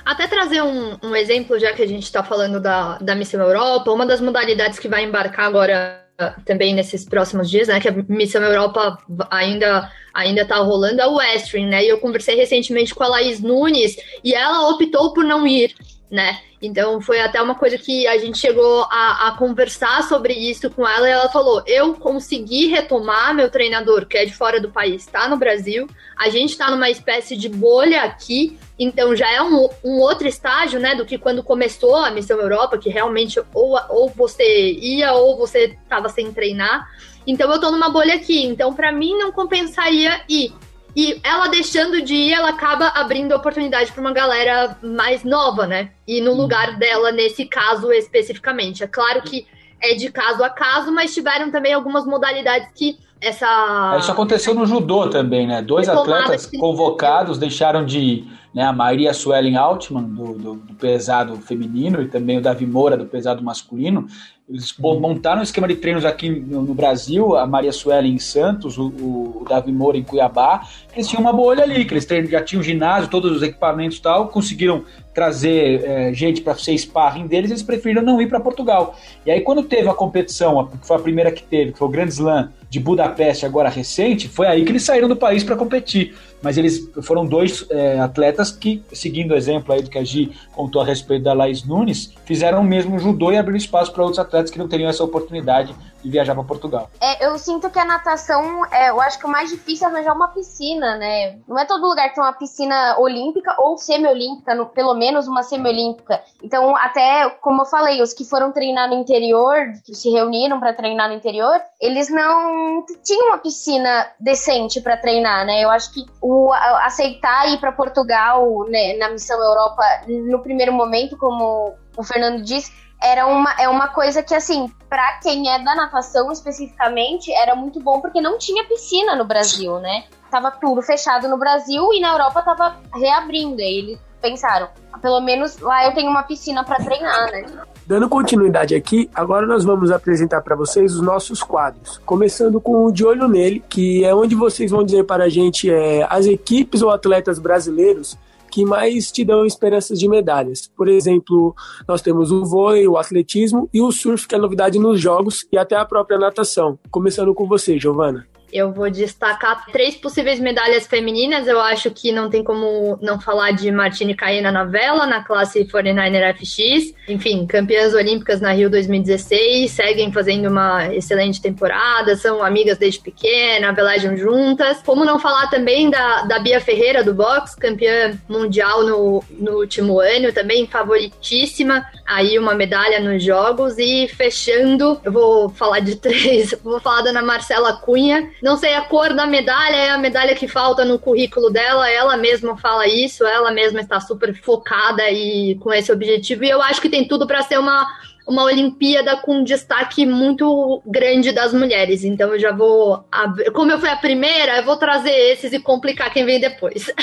Até 0.06 0.26
trazer 0.26 0.64
um, 0.64 0.98
um, 1.04 1.16
exemplo, 1.16 1.60
já 1.60 1.74
que 1.74 1.82
a 1.82 1.88
gente 1.88 2.04
está 2.04 2.24
falando 2.24 2.62
da, 2.62 2.98
da 3.00 3.14
Missão 3.14 3.42
Europa, 3.42 3.92
uma 3.92 4.06
das 4.06 4.22
modalidades 4.22 4.80
que 4.80 4.88
vai 4.88 5.04
embarcar 5.04 5.46
agora 5.46 6.07
também 6.46 6.74
nesses 6.74 7.06
próximos 7.06 7.50
dias, 7.50 7.68
né? 7.68 7.80
Que 7.80 7.90
a 7.90 7.92
Missão 7.92 8.42
Europa 8.42 8.98
ainda 9.30 9.92
ainda 10.14 10.44
tá 10.46 10.58
rolando, 10.58 11.00
é 11.00 11.06
o 11.06 11.16
Westring, 11.16 11.68
né? 11.68 11.84
E 11.84 11.90
eu 11.90 12.00
conversei 12.00 12.36
recentemente 12.36 12.96
com 12.96 13.04
a 13.04 13.08
Laís 13.08 13.40
Nunes 13.40 13.96
e 14.24 14.34
ela 14.34 14.70
optou 14.70 15.14
por 15.14 15.24
não 15.24 15.46
ir, 15.46 15.76
né? 16.10 16.40
Então 16.62 17.00
foi 17.02 17.20
até 17.20 17.42
uma 17.42 17.54
coisa 17.54 17.78
que 17.78 18.08
a 18.08 18.18
gente 18.18 18.38
chegou 18.38 18.84
a, 18.84 19.28
a, 19.28 19.32
conversar 19.38 20.02
sobre 20.04 20.34
isso 20.34 20.70
com 20.70 20.88
ela 20.88 21.08
e 21.08 21.12
ela 21.12 21.30
falou: 21.30 21.62
eu 21.68 21.94
consegui 21.96 22.68
retomar 22.68 23.36
meu 23.36 23.50
treinador, 23.50 24.06
que 24.06 24.18
é 24.18 24.26
de 24.26 24.34
fora 24.34 24.60
do 24.60 24.72
país, 24.72 25.04
está 25.04 25.28
no 25.28 25.38
Brasil. 25.38 25.88
A 26.18 26.30
gente 26.30 26.52
está 26.52 26.72
numa 26.72 26.90
espécie 26.90 27.36
de 27.36 27.50
bolha 27.50 28.02
aqui, 28.04 28.58
então 28.80 29.16
já 29.16 29.30
é 29.32 29.42
um, 29.42 29.70
um, 29.84 30.00
outro 30.00 30.28
estágio, 30.28 30.80
né, 30.80 30.96
do 30.96 31.06
que 31.06 31.18
quando 31.18 31.44
começou 31.44 31.96
a 31.96 32.10
Missão 32.10 32.40
Europa, 32.40 32.78
que 32.78 32.90
realmente 32.90 33.40
ou, 33.54 33.78
ou 33.90 34.10
você 34.10 34.72
ia 34.72 35.14
ou 35.14 35.38
você 35.38 35.78
estava 35.84 36.10
sem 36.10 36.32
treinar. 36.32 36.90
Então 37.28 37.52
eu 37.52 37.60
tô 37.60 37.70
numa 37.70 37.90
bolha 37.90 38.16
aqui. 38.16 38.46
Então, 38.46 38.74
para 38.74 38.92
mim, 38.92 39.18
não 39.18 39.32
compensaria 39.34 40.22
ir. 40.30 40.54
E 40.98 41.22
ela 41.24 41.48
deixando 41.48 42.02
de 42.02 42.16
ir, 42.16 42.34
ela 42.34 42.50
acaba 42.50 42.88
abrindo 42.88 43.32
oportunidade 43.36 43.92
para 43.92 44.02
uma 44.02 44.12
galera 44.12 44.76
mais 44.82 45.24
nova, 45.24 45.68
né? 45.68 45.92
E 46.08 46.20
no 46.22 46.34
lugar 46.34 46.76
dela, 46.80 47.12
nesse 47.12 47.46
caso 47.46 47.92
especificamente. 47.92 48.84
É 48.84 48.88
claro 48.88 49.22
que 49.22 49.46
é 49.80 49.94
de 49.94 50.12
caso 50.12 50.44
a 50.44 50.50
caso, 50.50 50.92
mas 50.92 51.14
tiveram 51.14 51.52
também 51.52 51.72
algumas 51.72 52.04
modalidades 52.04 52.70
que 52.74 52.98
essa. 53.22 53.96
Isso 54.00 54.12
aconteceu 54.12 54.56
no 54.56 54.66
judô 54.66 55.08
também, 55.08 55.46
né? 55.46 55.62
Dois 55.62 55.88
atletas 55.88 56.48
convocados 56.48 57.38
deixaram 57.38 57.86
de 57.86 58.00
ir. 58.00 58.28
Né? 58.58 58.64
A 58.64 58.74
Maria 58.74 59.14
Suelen 59.14 59.56
Altman, 59.56 60.02
do, 60.02 60.34
do, 60.34 60.56
do, 60.56 60.74
pesado 60.74 61.36
feminino, 61.36 62.02
e 62.02 62.08
também 62.08 62.40
o 62.40 62.42
Davi 62.42 62.66
Moura, 62.66 62.98
do 62.98 63.06
pesado 63.06 63.44
masculino, 63.44 64.08
eles 64.50 64.74
montaram 64.80 65.42
um 65.42 65.44
esquema 65.44 65.68
de 65.68 65.76
treinos 65.76 66.04
aqui 66.04 66.28
no, 66.28 66.64
no 66.64 66.74
Brasil, 66.74 67.38
a 67.38 67.46
Maria 67.46 67.72
Sueli 67.72 68.10
em 68.10 68.18
Santos, 68.18 68.76
o, 68.80 68.88
o, 68.88 69.46
Davi 69.48 69.72
Moura 69.72 69.96
em 69.96 70.04
Cuiabá. 70.04 70.68
Eles 70.92 71.08
tinham 71.08 71.22
uma 71.22 71.32
bolha 71.32 71.62
ali, 71.62 71.86
que 71.86 71.94
eles 71.94 72.08
já 72.32 72.42
tinham 72.42 72.64
ginásio, 72.64 73.12
todos 73.12 73.32
os 73.32 73.44
equipamentos 73.44 74.00
e 74.00 74.02
tal, 74.02 74.30
conseguiram 74.30 74.84
trazer 75.14 75.84
é, 75.84 76.14
gente 76.14 76.42
para 76.42 76.56
ser 76.56 76.76
sparring 76.80 77.28
deles, 77.28 77.52
eles 77.52 77.62
preferiram 77.62 78.02
não 78.02 78.20
ir 78.20 78.28
para 78.28 78.40
Portugal. 78.40 78.96
E 79.24 79.30
aí, 79.30 79.42
quando 79.42 79.62
teve 79.62 79.88
a 79.88 79.94
competição, 79.94 80.66
que 80.66 80.88
foi 80.88 80.96
a 80.96 81.00
primeira 81.00 81.32
que 81.32 81.44
teve, 81.44 81.74
que 81.74 81.78
foi 81.78 81.88
o 81.88 81.92
Grand 81.92 82.08
Slam 82.08 82.50
de 82.70 82.80
Budapeste, 82.80 83.46
agora 83.46 83.70
recente, 83.70 84.28
foi 84.28 84.48
aí 84.48 84.66
que 84.66 84.72
eles 84.72 84.84
saíram 84.84 85.08
do 85.08 85.16
país 85.16 85.44
para 85.44 85.56
competir 85.56 86.16
mas 86.42 86.58
eles 86.58 86.90
foram 87.02 87.26
dois 87.26 87.66
é, 87.70 88.00
atletas 88.00 88.52
que, 88.52 88.84
seguindo 88.94 89.32
o 89.32 89.36
exemplo 89.36 89.74
aí 89.74 89.82
do 89.82 89.90
que 89.90 89.98
a 89.98 90.04
Gi 90.04 90.32
contou 90.54 90.82
a 90.82 90.86
respeito 90.86 91.24
da 91.24 91.34
Laís 91.34 91.64
Nunes, 91.64 92.14
fizeram 92.26 92.62
o 92.62 92.64
mesmo 92.64 93.00
judô 93.00 93.32
e 93.32 93.38
abriram 93.38 93.58
espaço 93.58 93.92
para 93.92 94.04
outros 94.04 94.20
atletas 94.20 94.52
que 94.52 94.60
não 94.60 94.68
teriam 94.68 94.90
essa 94.90 95.04
oportunidade 95.04 95.76
de 96.04 96.10
viajar 96.10 96.36
para 96.36 96.44
Portugal. 96.44 96.90
É, 97.02 97.26
eu 97.26 97.38
sinto 97.38 97.70
que 97.70 97.80
a 97.80 97.86
natação, 97.86 98.66
é, 98.72 98.90
eu 98.90 99.02
acho 99.02 99.20
que 99.20 99.26
o 99.26 99.30
mais 99.30 99.50
difícil 99.50 99.88
é 99.88 99.92
arranjar 99.92 100.14
uma 100.14 100.30
piscina, 100.30 100.96
né? 100.96 101.38
Não 101.48 101.58
é 101.58 101.66
todo 101.66 101.88
lugar 101.88 102.10
que 102.10 102.16
tem 102.16 102.24
uma 102.24 102.34
piscina 102.34 102.96
olímpica 103.00 103.56
ou 103.60 103.78
semiolímpica, 103.78 104.66
pelo 104.74 104.94
menos 104.94 105.28
uma 105.28 105.44
semiolímpica. 105.44 106.22
Então, 106.44 106.76
até 106.76 107.30
como 107.42 107.64
eu 107.64 107.66
falei, 107.66 108.02
os 108.02 108.14
que 108.14 108.24
foram 108.24 108.52
treinar 108.52 108.88
no 108.90 108.96
interior, 108.96 109.58
que 109.86 109.96
se 109.96 110.10
reuniram 110.10 110.60
para 110.60 110.74
treinar 110.74 111.10
no 111.10 111.16
interior, 111.16 111.60
eles 111.82 112.10
não 112.10 112.86
tinham 113.04 113.28
uma 113.28 113.38
piscina 113.40 114.08
decente 114.20 114.80
para 114.82 114.98
treinar, 114.98 115.46
né? 115.46 115.64
Eu 115.64 115.70
acho 115.70 115.94
que 115.94 116.06
o 116.28 116.52
aceitar 116.84 117.48
ir 117.48 117.58
para 117.58 117.72
Portugal 117.72 118.66
né, 118.68 118.98
na 118.98 119.10
missão 119.10 119.42
Europa 119.42 119.82
no 120.08 120.40
primeiro 120.40 120.74
momento, 120.74 121.16
como 121.18 121.74
o 121.96 122.04
Fernando 122.04 122.44
disse, 122.44 122.70
era 123.02 123.26
uma, 123.28 123.54
é 123.58 123.70
uma 123.70 123.88
coisa 123.88 124.22
que, 124.22 124.36
assim, 124.36 124.68
para 124.90 125.20
quem 125.20 125.50
é 125.50 125.60
da 125.60 125.74
natação 125.74 126.30
especificamente, 126.30 127.32
era 127.32 127.56
muito 127.56 127.80
bom 127.80 128.02
porque 128.02 128.20
não 128.20 128.38
tinha 128.38 128.66
piscina 128.66 129.16
no 129.16 129.24
Brasil, 129.24 129.80
né? 129.80 130.06
Tava 130.30 130.52
tudo 130.52 130.82
fechado 130.82 131.30
no 131.30 131.38
Brasil 131.38 131.94
e 131.94 132.02
na 132.02 132.12
Europa 132.12 132.42
tava 132.42 132.78
reabrindo. 132.94 133.62
Aí 133.62 133.78
eles 133.78 134.00
pensaram, 134.22 134.68
pelo 135.02 135.22
menos 135.22 135.60
lá 135.60 135.86
eu 135.86 135.94
tenho 135.94 136.10
uma 136.10 136.24
piscina 136.24 136.64
para 136.66 136.84
treinar, 136.84 137.32
né? 137.32 137.46
Dando 137.88 138.10
continuidade 138.10 138.76
aqui, 138.76 139.10
agora 139.16 139.48
nós 139.48 139.64
vamos 139.64 139.92
apresentar 139.92 140.42
para 140.42 140.58
vocês 140.58 140.94
os 140.94 141.02
nossos 141.02 141.42
quadros. 141.42 142.02
Começando 142.06 142.60
com 142.60 142.84
o 142.84 142.92
De 142.92 143.06
Olho 143.06 143.30
Nele, 143.30 143.64
que 143.70 144.04
é 144.04 144.14
onde 144.14 144.36
vocês 144.36 144.72
vão 144.72 144.84
dizer 144.84 145.06
para 145.06 145.24
a 145.24 145.30
gente 145.30 145.72
é, 145.72 146.06
as 146.10 146.26
equipes 146.26 146.82
ou 146.82 146.92
atletas 146.92 147.40
brasileiros 147.40 148.18
que 148.52 148.66
mais 148.66 149.10
te 149.10 149.24
dão 149.24 149.46
esperanças 149.46 149.98
de 149.98 150.10
medalhas. 150.10 150.70
Por 150.76 150.90
exemplo, 150.90 151.56
nós 151.88 152.02
temos 152.02 152.30
o 152.30 152.44
vôlei, 152.44 152.86
o 152.90 152.98
atletismo 152.98 153.70
e 153.74 153.82
o 153.82 153.90
surf, 153.90 154.28
que 154.28 154.36
é 154.36 154.38
novidade 154.38 154.78
nos 154.78 155.00
jogos, 155.00 155.48
e 155.50 155.58
até 155.58 155.78
a 155.78 155.86
própria 155.86 156.20
natação. 156.20 156.78
Começando 156.92 157.34
com 157.34 157.48
você, 157.48 157.80
Giovana. 157.80 158.28
Eu 158.52 158.72
vou 158.72 158.90
destacar 158.90 159.66
três 159.72 159.96
possíveis 159.96 160.40
medalhas 160.40 160.88
femininas. 160.88 161.48
Eu 161.48 161.60
acho 161.60 161.92
que 161.92 162.12
não 162.12 162.30
tem 162.30 162.44
como 162.44 162.98
não 163.02 163.20
falar 163.20 163.52
de 163.52 163.72
Martine 163.72 164.16
Caena 164.16 164.52
na 164.52 164.64
vela, 164.64 165.06
na 165.06 165.24
classe 165.24 165.66
49er 165.66 166.36
FX. 166.36 166.94
Enfim, 167.08 167.46
campeãs 167.46 167.94
olímpicas 167.94 168.40
na 168.40 168.52
Rio 168.52 168.70
2016, 168.70 169.72
seguem 169.72 170.12
fazendo 170.12 170.48
uma 170.48 170.94
excelente 170.94 171.42
temporada, 171.42 172.16
são 172.16 172.44
amigas 172.44 172.78
desde 172.78 173.00
pequena, 173.02 173.72
velejam 173.74 174.16
juntas. 174.16 174.82
Como 174.84 175.06
não 175.06 175.20
falar 175.20 175.48
também 175.48 175.90
da, 175.90 176.24
da 176.24 176.40
Bia 176.40 176.60
Ferreira 176.62 177.04
do 177.04 177.14
boxe, 177.14 177.58
campeã 177.58 178.18
mundial 178.28 178.84
no, 178.84 179.24
no 179.32 179.58
último 179.60 180.00
ano, 180.00 180.32
também 180.32 180.68
favoritíssima. 180.68 181.86
Aí 182.06 182.40
uma 182.40 182.56
medalha 182.56 183.00
nos 183.00 183.24
Jogos. 183.24 183.78
E 183.78 184.08
fechando, 184.08 185.00
eu 185.04 185.12
vou 185.12 185.50
falar 185.50 185.80
de 185.80 185.96
três, 186.00 186.56
vou 186.64 186.80
falar 186.80 187.02
da 187.02 187.10
Ana 187.10 187.22
Marcela 187.22 187.74
Cunha 187.74 188.30
não 188.42 188.58
sei 188.58 188.76
a 188.76 188.82
cor 188.82 189.14
da 189.14 189.26
medalha, 189.26 189.76
é 189.76 189.90
a 189.90 189.98
medalha 189.98 190.36
que 190.36 190.48
falta 190.48 190.86
no 190.86 191.00
currículo 191.00 191.50
dela. 191.50 191.90
Ela 191.90 192.18
mesma 192.18 192.58
fala 192.58 192.88
isso, 192.88 193.26
ela 193.26 193.52
mesma 193.52 193.80
está 193.80 194.00
super 194.00 194.34
focada 194.36 195.10
e 195.10 195.56
com 195.56 195.74
esse 195.74 195.92
objetivo. 195.92 196.44
E 196.44 196.50
eu 196.50 196.62
acho 196.62 196.82
que 196.82 196.90
tem 196.90 197.08
tudo 197.08 197.26
para 197.26 197.42
ser 197.42 197.58
uma 197.58 197.88
uma 198.28 198.44
Olimpíada 198.44 199.18
com 199.18 199.44
destaque 199.44 200.06
muito 200.06 200.82
grande 200.86 201.32
das 201.32 201.54
mulheres. 201.54 202.04
Então 202.04 202.34
eu 202.34 202.40
já 202.40 202.52
vou. 202.52 203.06
Como 203.54 203.72
eu 203.72 203.80
fui 203.80 203.90
a 203.90 203.96
primeira, 203.96 204.58
eu 204.58 204.66
vou 204.66 204.76
trazer 204.76 205.12
esses 205.12 205.54
e 205.54 205.60
complicar 205.60 206.12
quem 206.12 206.26
vem 206.26 206.40
depois. 206.40 206.92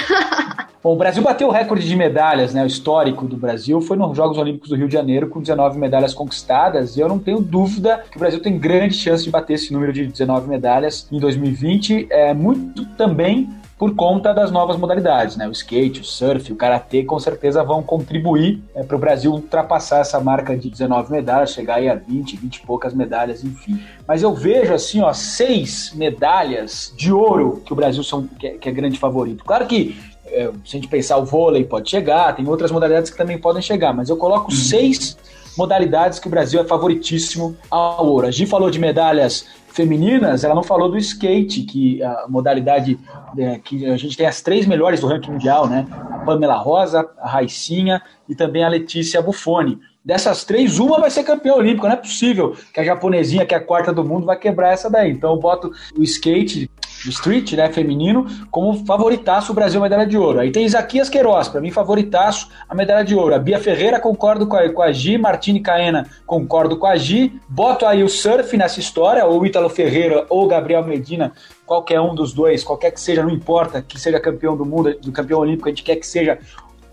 Bom, 0.85 0.93
o 0.93 0.97
Brasil 0.97 1.23
bateu 1.23 1.49
o 1.49 1.51
recorde 1.51 1.89
de 1.89 1.97
medalhas, 1.97 2.53
né? 2.53 2.63
O 2.63 2.67
histórico 2.67 3.27
do 3.27 3.39
Brasil 3.39 3.81
foi 3.81 3.97
nos 3.97 4.15
Jogos 4.15 4.37
Olímpicos 4.37 4.69
do 4.69 4.77
Rio 4.77 4.87
de 4.87 4.93
Janeiro, 4.93 5.31
com 5.31 5.41
19 5.41 5.79
medalhas 5.79 6.13
conquistadas. 6.13 6.99
E 6.99 7.01
eu 7.01 7.09
não 7.09 7.19
tenho 7.19 7.41
dúvida 7.41 8.05
que 8.11 8.19
o 8.19 8.21
Brasil 8.21 8.39
tem 8.43 8.59
grande 8.59 8.95
chance 8.95 9.25
de 9.25 9.31
bater 9.31 9.55
esse 9.55 9.73
número 9.73 9.95
de 9.95 10.07
19 10.07 10.47
medalhas 10.47 11.09
em 11.11 11.19
2020. 11.19 12.09
É 12.11 12.35
muito 12.35 12.85
também 12.97 13.49
por 13.79 13.95
conta 13.95 14.33
das 14.33 14.51
novas 14.51 14.77
modalidades, 14.77 15.37
né? 15.37 15.49
O 15.49 15.51
skate, 15.51 16.01
o 16.01 16.05
surf, 16.05 16.53
o 16.53 16.57
karatê, 16.57 17.03
com 17.03 17.19
certeza 17.19 17.63
vão 17.65 17.83
contribuir 17.83 18.63
é, 18.75 18.83
para 18.83 18.97
o 18.97 18.99
Brasil 18.99 19.33
ultrapassar 19.33 19.99
essa 19.99 20.21
marca 20.21 20.57
de 20.57 20.71
19 20.71 21.11
medalhas, 21.11 21.53
chegar 21.53 21.77
aí 21.77 21.89
a 21.89 21.95
20, 21.95 22.37
20 22.37 22.57
e 22.57 22.61
poucas 22.61 22.95
medalhas, 22.95 23.43
enfim. 23.43 23.81
Mas 24.07 24.23
eu 24.23 24.33
vejo 24.33 24.73
assim, 24.73 25.03
ó, 25.03 25.13
seis 25.13 25.93
medalhas 25.95 26.93
de 26.97 27.13
ouro 27.13 27.63
que 27.65 27.73
o 27.73 27.77
Brasil 27.77 28.05
são, 28.05 28.27
que 28.27 28.47
é, 28.47 28.51
que 28.53 28.69
é 28.69 28.73
grande 28.73 28.99
favorito. 28.99 29.45
Claro 29.45 29.67
que 29.67 29.97
é, 30.27 30.51
se 30.65 30.77
a 30.77 30.81
gente 30.81 30.89
pensar 30.89 31.17
o 31.19 31.25
vôlei 31.25 31.65
pode 31.65 31.91
chegar, 31.91 32.35
tem 32.35 32.47
outras 32.49 32.71
modalidades 32.71 33.11
que 33.11 33.17
também 33.17 33.39
podem 33.39 33.61
chegar, 33.61 33.93
mas 33.93 34.09
eu 34.09 34.17
coloco 34.17 34.51
uhum. 34.51 34.57
seis 34.57 35.17
modalidades 35.57 36.19
que 36.19 36.27
o 36.27 36.31
Brasil 36.31 36.61
é 36.61 36.65
favoritíssimo 36.65 37.57
ao 37.71 38.07
ouro. 38.07 38.27
A 38.27 38.31
Gi 38.31 38.47
falou 38.47 38.71
de 38.71 38.79
medalhas 38.79 39.47
femininas, 39.75 40.45
ela 40.45 40.55
não 40.55 40.63
falou 40.63 40.89
do 40.89 40.97
skate, 40.97 41.63
que 41.63 42.01
a 42.01 42.27
modalidade 42.29 42.97
é, 43.37 43.59
que 43.59 43.85
a 43.87 43.97
gente 43.97 44.17
tem 44.17 44.25
as 44.25 44.41
três 44.41 44.67
melhores 44.67 45.01
do 45.01 45.09
ranking 45.09 45.33
mundial, 45.33 45.69
né? 45.69 45.85
A 45.91 46.19
Pamela 46.19 46.55
Rosa, 46.55 47.11
a 47.19 47.29
Raicinha 47.29 48.01
e 48.29 48.37
também 48.37 48.63
a 48.63 48.69
Letícia 48.69 49.21
Buffoni. 49.21 49.81
Dessas 50.05 50.45
três, 50.45 50.79
uma 50.79 51.01
vai 51.01 51.11
ser 51.11 51.25
campeã 51.25 51.55
olímpica. 51.55 51.89
Não 51.89 51.95
é 51.95 51.99
possível 51.99 52.55
que 52.73 52.79
a 52.79 52.85
japonesinha, 52.85 53.45
que 53.45 53.55
é 53.55 53.57
a 53.57 53.61
quarta 53.61 53.93
do 53.93 54.05
mundo, 54.05 54.27
vai 54.27 54.39
quebrar 54.39 54.73
essa 54.73 54.89
daí. 54.89 55.11
Então 55.11 55.33
eu 55.33 55.41
boto 55.41 55.73
o 55.99 56.03
skate 56.05 56.71
street, 57.11 57.53
né, 57.53 57.71
feminino, 57.71 58.27
como 58.51 58.85
favoritaço 58.85 59.53
o 59.53 59.55
Brasil 59.55 59.81
medalha 59.81 60.07
de 60.07 60.17
ouro. 60.17 60.41
Aí 60.41 60.51
tem 60.51 60.65
Isaquias 60.65 61.09
Queiroz, 61.09 61.49
para 61.49 61.61
mim 61.61 61.71
favoritaço 61.71 62.49
a 62.69 62.75
medalha 62.75 63.05
de 63.05 63.15
ouro. 63.15 63.35
A 63.35 63.39
Bia 63.39 63.59
Ferreira 63.59 64.01
concordo 64.01 64.47
com 64.47 64.57
a, 64.57 64.69
com 64.69 64.83
a 64.83 64.93
Gi, 64.93 65.19
Martini 65.19 65.61
Caena 65.61 66.07
concordo 66.27 66.77
com 66.77 66.87
a 66.87 66.97
Gi. 66.97 67.33
Boto 67.49 67.87
aí 67.87 68.03
o 68.03 68.09
surf 68.09 68.57
nessa 68.57 68.81
história, 68.81 69.25
ou 69.25 69.45
Ítalo 69.45 69.69
Ferreira 69.69 70.27
ou 70.29 70.47
Gabriel 70.47 70.85
Medina, 70.85 71.33
qualquer 71.67 72.01
um 72.01 72.15
dos 72.15 72.33
dois, 72.33 72.63
qualquer 72.63 72.91
que 72.91 73.01
seja, 73.01 73.23
não 73.23 73.31
importa 73.31 73.83
que 73.83 73.99
seja 73.99 74.21
campeão 74.21 74.57
do 74.57 74.65
mundo, 74.65 74.95
do 75.01 75.13
campeão 75.13 75.41
olímpico, 75.41 75.69
a 75.69 75.71
gente 75.71 75.83
quer 75.83 75.97
que 75.97 76.07
seja 76.07 76.39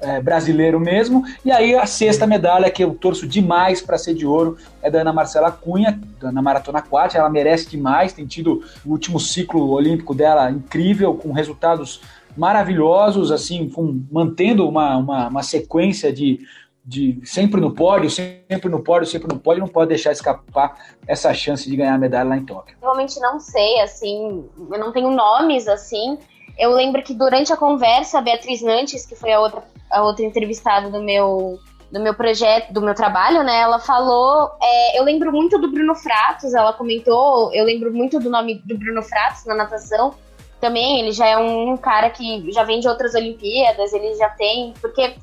é, 0.01 0.19
brasileiro 0.21 0.79
mesmo. 0.79 1.23
E 1.45 1.51
aí 1.51 1.75
a 1.75 1.85
sexta 1.85 2.25
medalha 2.27 2.69
que 2.69 2.83
eu 2.83 2.93
torço 2.93 3.27
demais 3.27 3.81
para 3.81 3.97
ser 3.97 4.13
de 4.13 4.25
ouro 4.25 4.57
é 4.81 4.89
da 4.89 5.01
Ana 5.01 5.13
Marcela 5.13 5.51
Cunha, 5.51 5.99
na 6.21 6.41
maratona 6.41 6.79
aquática. 6.79 7.19
Ela 7.19 7.29
merece 7.29 7.69
demais, 7.69 8.13
tem 8.13 8.25
tido 8.25 8.63
o 8.85 8.91
último 8.91 9.19
ciclo 9.19 9.69
olímpico 9.69 10.13
dela 10.13 10.49
incrível, 10.49 11.13
com 11.13 11.31
resultados 11.31 12.01
maravilhosos, 12.35 13.31
assim, 13.31 13.69
com, 13.69 14.01
mantendo 14.11 14.67
uma, 14.67 14.97
uma, 14.97 15.27
uma 15.27 15.43
sequência 15.43 16.11
de, 16.11 16.39
de 16.83 17.19
sempre 17.23 17.59
no 17.59 17.71
pódio, 17.71 18.09
sempre 18.09 18.69
no 18.69 18.81
pódio, 18.81 19.07
sempre 19.07 19.27
no 19.33 19.39
pódio, 19.39 19.61
não 19.61 19.67
pode 19.67 19.89
deixar 19.89 20.11
escapar 20.11 20.77
essa 21.05 21.33
chance 21.33 21.69
de 21.69 21.75
ganhar 21.75 21.93
a 21.93 21.97
medalha 21.97 22.29
lá 22.29 22.37
em 22.37 22.45
Tóquio. 22.45 22.75
Realmente 22.81 23.19
não 23.19 23.39
sei, 23.39 23.81
assim, 23.81 24.45
eu 24.71 24.79
não 24.79 24.91
tenho 24.91 25.11
nomes 25.11 25.67
assim. 25.67 26.17
Eu 26.57 26.71
lembro 26.71 27.01
que 27.01 27.13
durante 27.13 27.51
a 27.51 27.57
conversa, 27.57 28.19
a 28.19 28.21
Beatriz 28.21 28.61
Nantes, 28.61 29.05
que 29.05 29.15
foi 29.15 29.31
a 29.31 29.39
outra 29.39 29.63
a 29.91 30.01
outra 30.03 30.25
entrevistada 30.25 30.89
do 30.89 31.01
meu 31.01 31.59
do 31.91 31.99
meu 31.99 32.13
projeto, 32.13 32.71
do 32.71 32.81
meu 32.81 32.95
trabalho, 32.95 33.43
né? 33.43 33.59
Ela 33.59 33.77
falou. 33.77 34.49
É, 34.61 34.97
eu 34.97 35.03
lembro 35.03 35.31
muito 35.31 35.59
do 35.59 35.69
Bruno 35.69 35.93
Fratos, 35.93 36.53
ela 36.53 36.71
comentou. 36.71 37.53
Eu 37.53 37.65
lembro 37.65 37.93
muito 37.93 38.17
do 38.17 38.29
nome 38.29 38.61
do 38.65 38.77
Bruno 38.77 39.03
Fratos 39.03 39.45
na 39.45 39.55
natação. 39.55 40.13
Também, 40.61 41.01
ele 41.01 41.11
já 41.11 41.27
é 41.27 41.37
um 41.37 41.75
cara 41.75 42.09
que 42.09 42.49
já 42.51 42.63
vem 42.63 42.79
de 42.79 42.87
outras 42.87 43.13
Olimpíadas, 43.13 43.91
ele 43.91 44.15
já 44.15 44.29
tem. 44.29 44.73
Porque 44.79 45.15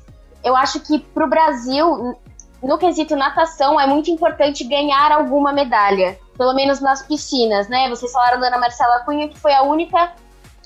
eu 0.43 0.55
acho 0.55 0.79
que 0.81 0.99
para 0.99 1.25
o 1.25 1.29
Brasil, 1.29 2.15
no 2.61 2.77
quesito 2.77 3.15
natação, 3.15 3.79
é 3.79 3.87
muito 3.87 4.11
importante 4.11 4.63
ganhar 4.63 5.11
alguma 5.11 5.51
medalha. 5.51 6.19
Pelo 6.37 6.53
menos 6.53 6.79
nas 6.79 7.01
piscinas, 7.01 7.67
né? 7.67 7.89
Vocês 7.89 8.11
falaram 8.11 8.39
da 8.39 8.47
Ana 8.47 8.59
Marcela 8.59 8.99
Cunha, 8.99 9.27
que 9.27 9.39
foi 9.39 9.53
a 9.53 9.63
única 9.63 10.13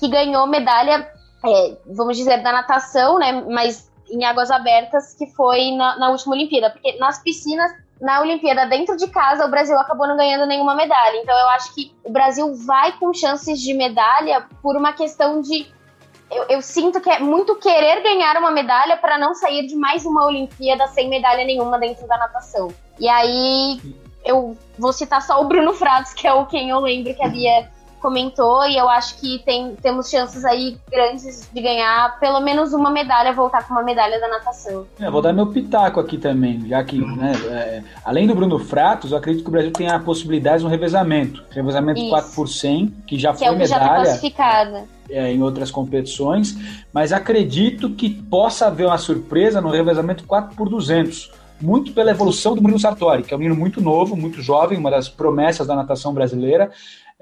que 0.04 0.10
ganhou 0.10 0.46
medalha, 0.46 1.10
é, 1.46 1.78
vamos 1.86 2.18
dizer, 2.18 2.44
da 2.44 2.52
natação, 2.52 3.18
né? 3.18 3.32
Mas 3.48 3.90
em 4.12 4.26
águas 4.26 4.52
abertas, 4.52 5.14
que 5.14 5.28
foi 5.28 5.72
na, 5.72 5.98
na 5.98 6.10
última 6.10 6.36
Olimpíada. 6.36 6.70
Porque 6.70 6.98
nas 6.98 7.24
piscinas, 7.24 7.72
na 8.02 8.20
Olimpíada 8.20 8.66
dentro 8.66 8.98
de 8.98 9.08
casa, 9.08 9.46
o 9.46 9.50
Brasil 9.50 9.78
acabou 9.80 10.06
não 10.06 10.18
ganhando 10.18 10.46
nenhuma 10.46 10.76
medalha. 10.76 11.16
Então 11.22 11.34
eu 11.34 11.48
acho 11.50 11.74
que 11.74 11.96
o 12.04 12.12
Brasil 12.12 12.54
vai 12.66 12.92
com 12.98 13.14
chances 13.14 13.62
de 13.62 13.74
medalha 13.74 14.46
por 14.62 14.76
uma 14.76 14.92
questão 14.92 15.42
de. 15.42 15.66
Eu, 16.30 16.46
eu 16.50 16.62
sinto 16.62 17.00
que 17.00 17.10
é 17.10 17.20
muito 17.20 17.56
querer 17.56 18.04
ganhar 18.04 18.36
uma 18.38 18.52
medalha 18.52 18.98
para 18.98 19.18
não 19.18 19.34
sair 19.34 19.68
de 19.68 19.76
mais 19.76 20.06
uma 20.06 20.26
Olimpíada 20.26 20.86
sem 20.88 21.10
medalha 21.10 21.46
nenhuma 21.46 21.80
dentro 21.80 22.06
da 22.08 22.18
natação. 22.18 22.68
E 23.00 23.08
aí 23.08 23.80
eu 24.26 24.58
vou 24.78 24.92
citar 24.92 25.22
só 25.22 25.42
o 25.42 25.46
Bruno 25.46 25.74
Fratos, 25.74 26.14
que 26.14 26.28
é 26.28 26.34
o 26.34 26.46
quem 26.46 26.72
eu 26.72 26.80
lembro 26.80 27.16
que 27.16 27.24
havia 27.24 27.70
comentou 28.04 28.68
e 28.68 28.78
eu 28.78 28.90
acho 28.90 29.18
que 29.18 29.40
tem, 29.46 29.76
temos 29.82 30.10
chances 30.10 30.44
aí 30.44 30.78
grandes 30.92 31.50
de 31.54 31.62
ganhar 31.62 32.20
pelo 32.20 32.42
menos 32.42 32.74
uma 32.74 32.92
medalha, 32.92 33.32
voltar 33.32 33.66
com 33.66 33.74
uma 33.74 33.82
medalha 33.82 34.20
da 34.20 34.28
natação. 34.28 34.86
É, 35.00 35.10
vou 35.10 35.22
dar 35.22 35.32
meu 35.32 35.48
pitaco 35.48 36.02
aqui 36.02 36.18
também, 36.18 36.68
já 36.68 36.84
que, 36.84 37.00
né, 37.00 37.32
é, 37.50 37.84
além 38.04 38.28
do 38.28 38.36
Bruno 38.36 38.60
Fratos, 38.60 39.12
eu 39.12 39.18
acredito 39.18 39.44
que 39.44 39.50
o 39.50 39.52
Brasil 39.52 39.72
tem 39.72 39.88
a 39.88 39.98
possibilidade 39.98 40.60
de 40.60 40.66
um 40.66 40.70
revezamento. 40.70 41.42
Revezamento 41.50 42.02
Isso. 42.02 42.10
4 42.10 42.32
por 42.36 42.50
100, 42.50 42.88
que 43.08 43.18
já 43.18 43.32
que 43.32 43.40
foi 43.40 43.48
é 43.48 43.52
o 43.52 43.54
que 43.54 43.60
medalha. 43.60 43.80
Já 43.80 43.88
tá 43.88 43.96
classificada. 43.96 44.84
É, 45.10 45.32
em 45.32 45.42
outras 45.42 45.72
competições, 45.72 46.58
mas 46.92 47.14
acredito 47.14 47.90
que 47.90 48.10
possa 48.10 48.68
haver 48.68 48.88
uma 48.88 48.98
surpresa 48.98 49.62
no 49.62 49.70
revezamento 49.70 50.26
4 50.26 50.56
por 50.56 50.70
200 50.70 51.32
muito 51.64 51.94
pela 51.94 52.12
evolução 52.12 52.56
do 52.56 52.62
Bruno 52.62 52.78
Sartori, 52.78 53.24
que 53.24 53.34
é 53.34 53.38
um 53.38 53.40
menino 53.40 53.56
muito 53.56 53.80
novo, 53.82 54.18
muito 54.18 54.42
jovem, 54.42 54.78
uma 54.78 54.92
das 54.92 55.08
promessas 55.08 55.66
da 55.66 55.76
natação 55.76 56.14
brasileira, 56.14 56.70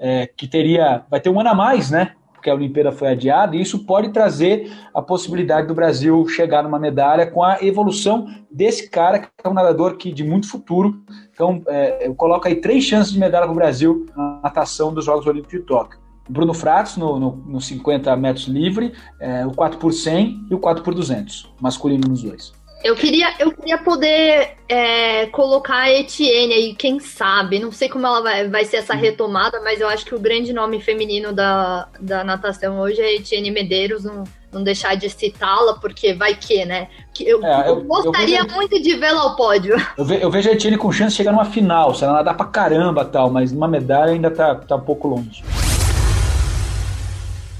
é, 0.02 0.26
que 0.26 0.48
teria, 0.48 1.04
vai 1.08 1.20
ter 1.20 1.30
um 1.30 1.38
ano 1.38 1.50
a 1.50 1.54
mais, 1.54 1.90
né? 1.90 2.12
Porque 2.34 2.50
a 2.50 2.54
Olimpíada 2.54 2.90
foi 2.90 3.08
adiada, 3.08 3.54
e 3.54 3.60
isso 3.60 3.86
pode 3.86 4.08
trazer 4.08 4.68
a 4.92 5.00
possibilidade 5.00 5.68
do 5.68 5.74
Brasil 5.74 6.26
chegar 6.26 6.64
numa 6.64 6.78
medalha 6.78 7.24
com 7.24 7.40
a 7.40 7.62
evolução 7.62 8.26
desse 8.50 8.90
cara, 8.90 9.20
que 9.20 9.28
é 9.44 9.48
um 9.48 9.54
nadador 9.54 9.96
que, 9.96 10.12
de 10.12 10.24
muito 10.24 10.50
futuro. 10.50 11.00
Então, 11.32 11.62
é, 11.68 12.08
eu 12.08 12.16
coloco 12.16 12.48
aí 12.48 12.56
três 12.56 12.82
chances 12.82 13.12
de 13.12 13.20
medalha 13.20 13.44
para 13.44 13.52
o 13.52 13.56
Brasil 13.56 14.06
na 14.16 14.40
natação 14.42 14.92
dos 14.92 15.04
Jogos 15.04 15.24
Olímpicos 15.24 15.56
de 15.56 15.64
Tóquio. 15.64 16.00
Bruno 16.28 16.52
Fratos 16.52 16.96
no, 16.96 17.18
no, 17.20 17.36
no 17.36 17.60
50 17.60 18.16
metros 18.16 18.46
livre, 18.46 18.92
é, 19.20 19.46
o 19.46 19.52
4 19.52 19.78
por 19.78 19.92
100 19.92 20.46
e 20.50 20.54
o 20.54 20.58
4 20.58 20.82
por 20.82 20.94
200, 20.94 21.52
masculino 21.60 22.08
nos 22.08 22.22
dois. 22.22 22.52
Eu 22.82 22.96
queria, 22.96 23.32
eu 23.38 23.52
queria 23.52 23.78
poder 23.78 24.56
é, 24.68 25.26
colocar 25.26 25.82
a 25.82 25.90
Etienne 25.90 26.52
aí, 26.52 26.74
quem 26.74 26.98
sabe. 26.98 27.60
Não 27.60 27.70
sei 27.70 27.88
como 27.88 28.06
ela 28.06 28.20
vai, 28.20 28.48
vai 28.48 28.64
ser 28.64 28.78
essa 28.78 28.94
retomada, 28.94 29.60
mas 29.60 29.80
eu 29.80 29.88
acho 29.88 30.04
que 30.04 30.14
o 30.14 30.18
grande 30.18 30.52
nome 30.52 30.80
feminino 30.80 31.32
da, 31.32 31.88
da 32.00 32.24
natação 32.24 32.80
hoje 32.80 33.00
é 33.00 33.14
Etienne 33.14 33.52
Medeiros. 33.52 34.02
Não, 34.02 34.24
não 34.52 34.64
deixar 34.64 34.96
de 34.96 35.08
citá-la, 35.08 35.74
porque 35.74 36.12
vai 36.12 36.34
que, 36.34 36.64
né? 36.64 36.88
Eu, 37.20 37.44
é, 37.44 37.68
eu, 37.68 37.78
eu 37.78 37.84
gostaria 37.84 38.38
eu 38.38 38.44
vejo, 38.44 38.56
muito 38.56 38.82
de 38.82 38.96
vê-la 38.96 39.20
ao 39.20 39.36
pódio. 39.36 39.76
Eu, 39.96 40.04
ve, 40.04 40.22
eu 40.22 40.30
vejo 40.30 40.48
a 40.48 40.52
Etienne 40.52 40.76
com 40.76 40.90
chance 40.90 41.10
de 41.10 41.16
chegar 41.16 41.30
numa 41.32 41.44
final, 41.44 41.94
se 41.94 42.02
ela 42.02 42.14
nadar 42.14 42.36
pra 42.36 42.46
caramba 42.46 43.04
tal, 43.04 43.30
mas 43.30 43.52
numa 43.52 43.68
medalha 43.68 44.12
ainda 44.12 44.30
tá, 44.30 44.54
tá 44.54 44.76
um 44.76 44.80
pouco 44.80 45.06
longe. 45.06 45.44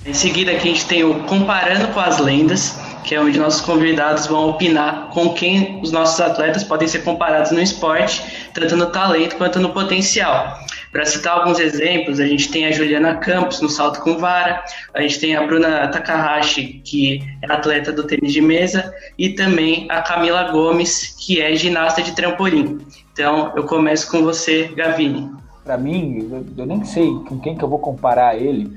Em 0.05 0.15
seguida 0.15 0.51
aqui 0.51 0.69
a 0.69 0.73
gente 0.73 0.87
tem 0.87 1.05
o 1.05 1.23
Comparando 1.25 1.89
com 1.89 2.01
as 2.01 2.19
Lendas, 2.19 2.77
que 3.05 3.15
é 3.15 3.21
onde 3.21 3.39
nossos 3.39 3.61
convidados 3.61 4.27
vão 4.27 4.51
opinar 4.51 5.09
com 5.11 5.35
quem 5.35 5.81
os 5.83 5.91
nossos 5.93 6.21
atletas 6.21 6.65
podem 6.65 6.87
ser 6.89 7.03
comparados 7.03 7.51
no 7.51 7.61
esporte, 7.61 8.49
tanto 8.55 8.77
no 8.77 8.87
talento 8.87 9.37
quanto 9.37 9.59
no 9.59 9.71
potencial. 9.71 10.59
Para 10.93 11.07
citar 11.07 11.39
alguns 11.39 11.59
exemplos, 11.59 12.21
a 12.21 12.27
gente 12.27 12.51
tem 12.51 12.67
a 12.67 12.71
Juliana 12.71 13.17
Campos 13.17 13.63
no 13.63 13.69
salto 13.69 14.01
com 14.03 14.19
vara, 14.19 14.63
a 14.93 15.01
gente 15.01 15.19
tem 15.19 15.35
a 15.35 15.47
Bruna 15.47 15.89
Takahashi, 15.89 16.83
que 16.85 17.23
é 17.41 17.51
atleta 17.51 17.91
do 17.91 18.07
tênis 18.07 18.31
de 18.31 18.43
mesa, 18.43 18.95
e 19.17 19.31
também 19.31 19.87
a 19.91 20.03
Camila 20.03 20.51
Gomes, 20.53 21.17
que 21.19 21.41
é 21.41 21.57
ginasta 21.57 22.03
de 22.03 22.13
trampolim. 22.13 22.79
Então, 23.13 23.53
eu 23.57 23.65
começo 23.65 24.11
com 24.11 24.23
você, 24.23 24.71
Gavini. 24.77 25.31
Para 25.65 25.79
mim, 25.79 26.29
eu, 26.31 26.45
eu 26.59 26.67
nem 26.67 26.85
sei 26.85 27.07
com 27.27 27.39
quem 27.41 27.57
que 27.57 27.65
eu 27.65 27.69
vou 27.69 27.79
comparar 27.79 28.37
ele, 28.37 28.71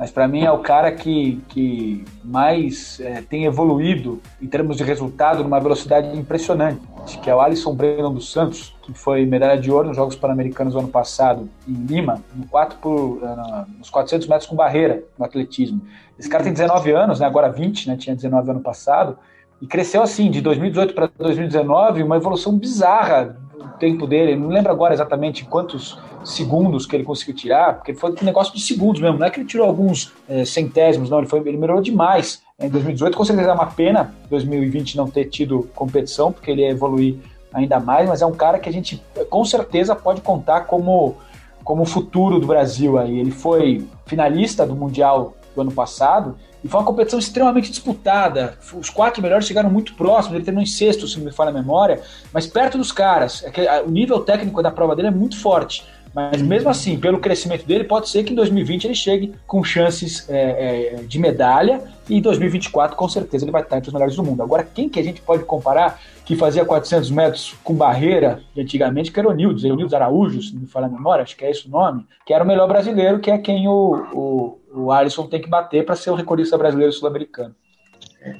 mas 0.00 0.10
para 0.10 0.26
mim 0.26 0.44
é 0.44 0.50
o 0.50 0.60
cara 0.60 0.90
que, 0.90 1.42
que 1.50 2.06
mais 2.24 2.98
é, 3.00 3.20
tem 3.20 3.44
evoluído 3.44 4.18
em 4.40 4.46
termos 4.46 4.78
de 4.78 4.82
resultado 4.82 5.44
numa 5.44 5.60
velocidade 5.60 6.18
impressionante, 6.18 6.80
que 7.22 7.28
é 7.28 7.34
o 7.34 7.38
Alisson 7.38 7.74
Brandon 7.74 8.14
dos 8.14 8.32
Santos, 8.32 8.74
que 8.80 8.94
foi 8.94 9.26
medalha 9.26 9.60
de 9.60 9.70
ouro 9.70 9.88
nos 9.88 9.98
Jogos 9.98 10.16
Pan-Americanos 10.16 10.74
ano 10.74 10.88
passado 10.88 11.50
em 11.68 11.74
Lima, 11.74 12.22
no 12.34 12.46
4 12.46 12.78
por, 12.78 13.18
uh, 13.18 13.66
nos 13.78 13.90
400 13.90 14.26
metros 14.26 14.48
com 14.48 14.56
barreira 14.56 15.04
no 15.18 15.24
atletismo. 15.26 15.82
Esse 16.18 16.30
cara 16.30 16.42
tem 16.42 16.54
19 16.54 16.92
anos, 16.92 17.20
né, 17.20 17.26
agora 17.26 17.50
20, 17.50 17.90
né, 17.90 17.96
tinha 17.98 18.16
19 18.16 18.52
ano 18.52 18.60
passado, 18.60 19.18
e 19.60 19.66
cresceu 19.66 20.02
assim, 20.02 20.30
de 20.30 20.40
2018 20.40 20.94
para 20.94 21.10
2019, 21.18 22.02
uma 22.04 22.16
evolução 22.16 22.56
bizarra 22.56 23.36
tempo 23.78 24.06
dele. 24.06 24.36
não 24.36 24.48
lembro 24.48 24.70
agora 24.70 24.94
exatamente 24.94 25.44
quantos 25.44 25.98
segundos 26.24 26.86
que 26.86 26.94
ele 26.94 27.04
conseguiu 27.04 27.34
tirar, 27.34 27.74
porque 27.74 27.94
foi 27.94 28.10
um 28.10 28.24
negócio 28.24 28.54
de 28.54 28.60
segundos 28.60 29.00
mesmo. 29.00 29.18
Não 29.18 29.26
é 29.26 29.30
que 29.30 29.40
ele 29.40 29.46
tirou 29.46 29.66
alguns 29.66 30.12
é, 30.28 30.44
centésimos, 30.44 31.10
não. 31.10 31.18
Ele, 31.18 31.26
foi, 31.26 31.40
ele 31.40 31.56
melhorou 31.56 31.82
demais. 31.82 32.42
Em 32.58 32.68
2018, 32.68 33.16
com 33.16 33.24
certeza 33.24 33.50
é 33.50 33.54
uma 33.54 33.66
pena 33.66 34.14
2020 34.28 34.96
não 34.96 35.08
ter 35.08 35.26
tido 35.26 35.68
competição, 35.74 36.32
porque 36.32 36.50
ele 36.50 36.62
ia 36.62 36.70
evoluir 36.70 37.16
ainda 37.52 37.80
mais, 37.80 38.08
mas 38.08 38.22
é 38.22 38.26
um 38.26 38.32
cara 38.32 38.58
que 38.58 38.68
a 38.68 38.72
gente 38.72 39.02
com 39.28 39.44
certeza 39.44 39.94
pode 39.94 40.20
contar 40.20 40.62
como 40.62 41.16
como 41.64 41.84
futuro 41.84 42.40
do 42.40 42.46
Brasil 42.46 42.98
aí. 42.98 43.20
Ele 43.20 43.30
foi 43.30 43.86
finalista 44.06 44.66
do 44.66 44.74
Mundial 44.74 45.34
do 45.54 45.60
ano 45.60 45.72
passado, 45.72 46.36
e 46.62 46.68
foi 46.68 46.80
uma 46.80 46.86
competição 46.86 47.18
extremamente 47.18 47.70
disputada. 47.70 48.58
Os 48.74 48.90
quatro 48.90 49.22
melhores 49.22 49.46
chegaram 49.46 49.70
muito 49.70 49.94
próximos, 49.94 50.36
ele 50.36 50.44
terminou 50.44 50.62
em 50.62 50.66
sexto, 50.66 51.08
se 51.08 51.18
não 51.18 51.24
me 51.24 51.32
falha 51.32 51.50
a 51.50 51.54
memória, 51.54 52.02
mas 52.32 52.46
perto 52.46 52.76
dos 52.76 52.92
caras. 52.92 53.42
É 53.44 53.82
o 53.82 53.90
nível 53.90 54.20
técnico 54.20 54.62
da 54.62 54.70
prova 54.70 54.94
dele 54.94 55.08
é 55.08 55.12
muito 55.12 55.38
forte. 55.40 55.84
Mas 56.14 56.42
mesmo 56.42 56.68
assim, 56.68 56.98
pelo 56.98 57.20
crescimento 57.20 57.64
dele, 57.64 57.84
pode 57.84 58.08
ser 58.08 58.24
que 58.24 58.32
em 58.32 58.36
2020 58.36 58.84
ele 58.84 58.94
chegue 58.94 59.34
com 59.46 59.62
chances 59.62 60.28
é, 60.28 60.94
é, 60.94 61.02
de 61.02 61.18
medalha 61.18 61.82
e 62.08 62.16
em 62.16 62.20
2024 62.20 62.96
com 62.96 63.08
certeza 63.08 63.44
ele 63.44 63.52
vai 63.52 63.62
estar 63.62 63.76
entre 63.76 63.88
os 63.88 63.94
melhores 63.94 64.16
do 64.16 64.24
mundo. 64.24 64.42
Agora, 64.42 64.64
quem 64.64 64.88
que 64.88 64.98
a 64.98 65.02
gente 65.02 65.20
pode 65.20 65.44
comparar 65.44 66.00
que 66.24 66.34
fazia 66.36 66.64
400 66.64 67.10
metros 67.10 67.54
com 67.62 67.74
barreira 67.74 68.40
de 68.54 68.60
antigamente, 68.60 69.12
que 69.12 69.18
era 69.18 69.28
o 69.28 69.32
Nildes, 69.32 69.64
o 69.64 69.74
Nildes 69.74 69.94
Araújo, 69.94 70.42
se 70.42 70.54
não 70.54 70.62
me 70.62 70.66
falar 70.66 70.86
a 70.86 70.90
memória, 70.90 71.22
acho 71.22 71.36
que 71.36 71.44
é 71.44 71.50
esse 71.50 71.66
o 71.66 71.70
nome, 71.70 72.06
que 72.26 72.34
era 72.34 72.42
o 72.42 72.46
melhor 72.46 72.66
brasileiro, 72.66 73.20
que 73.20 73.30
é 73.30 73.38
quem 73.38 73.68
o, 73.68 74.06
o, 74.12 74.60
o 74.74 74.92
Alisson 74.92 75.26
tem 75.26 75.40
que 75.40 75.48
bater 75.48 75.84
para 75.84 75.96
ser 75.96 76.10
o 76.10 76.14
recordista 76.14 76.58
brasileiro 76.58 76.92
sul-americano. 76.92 77.54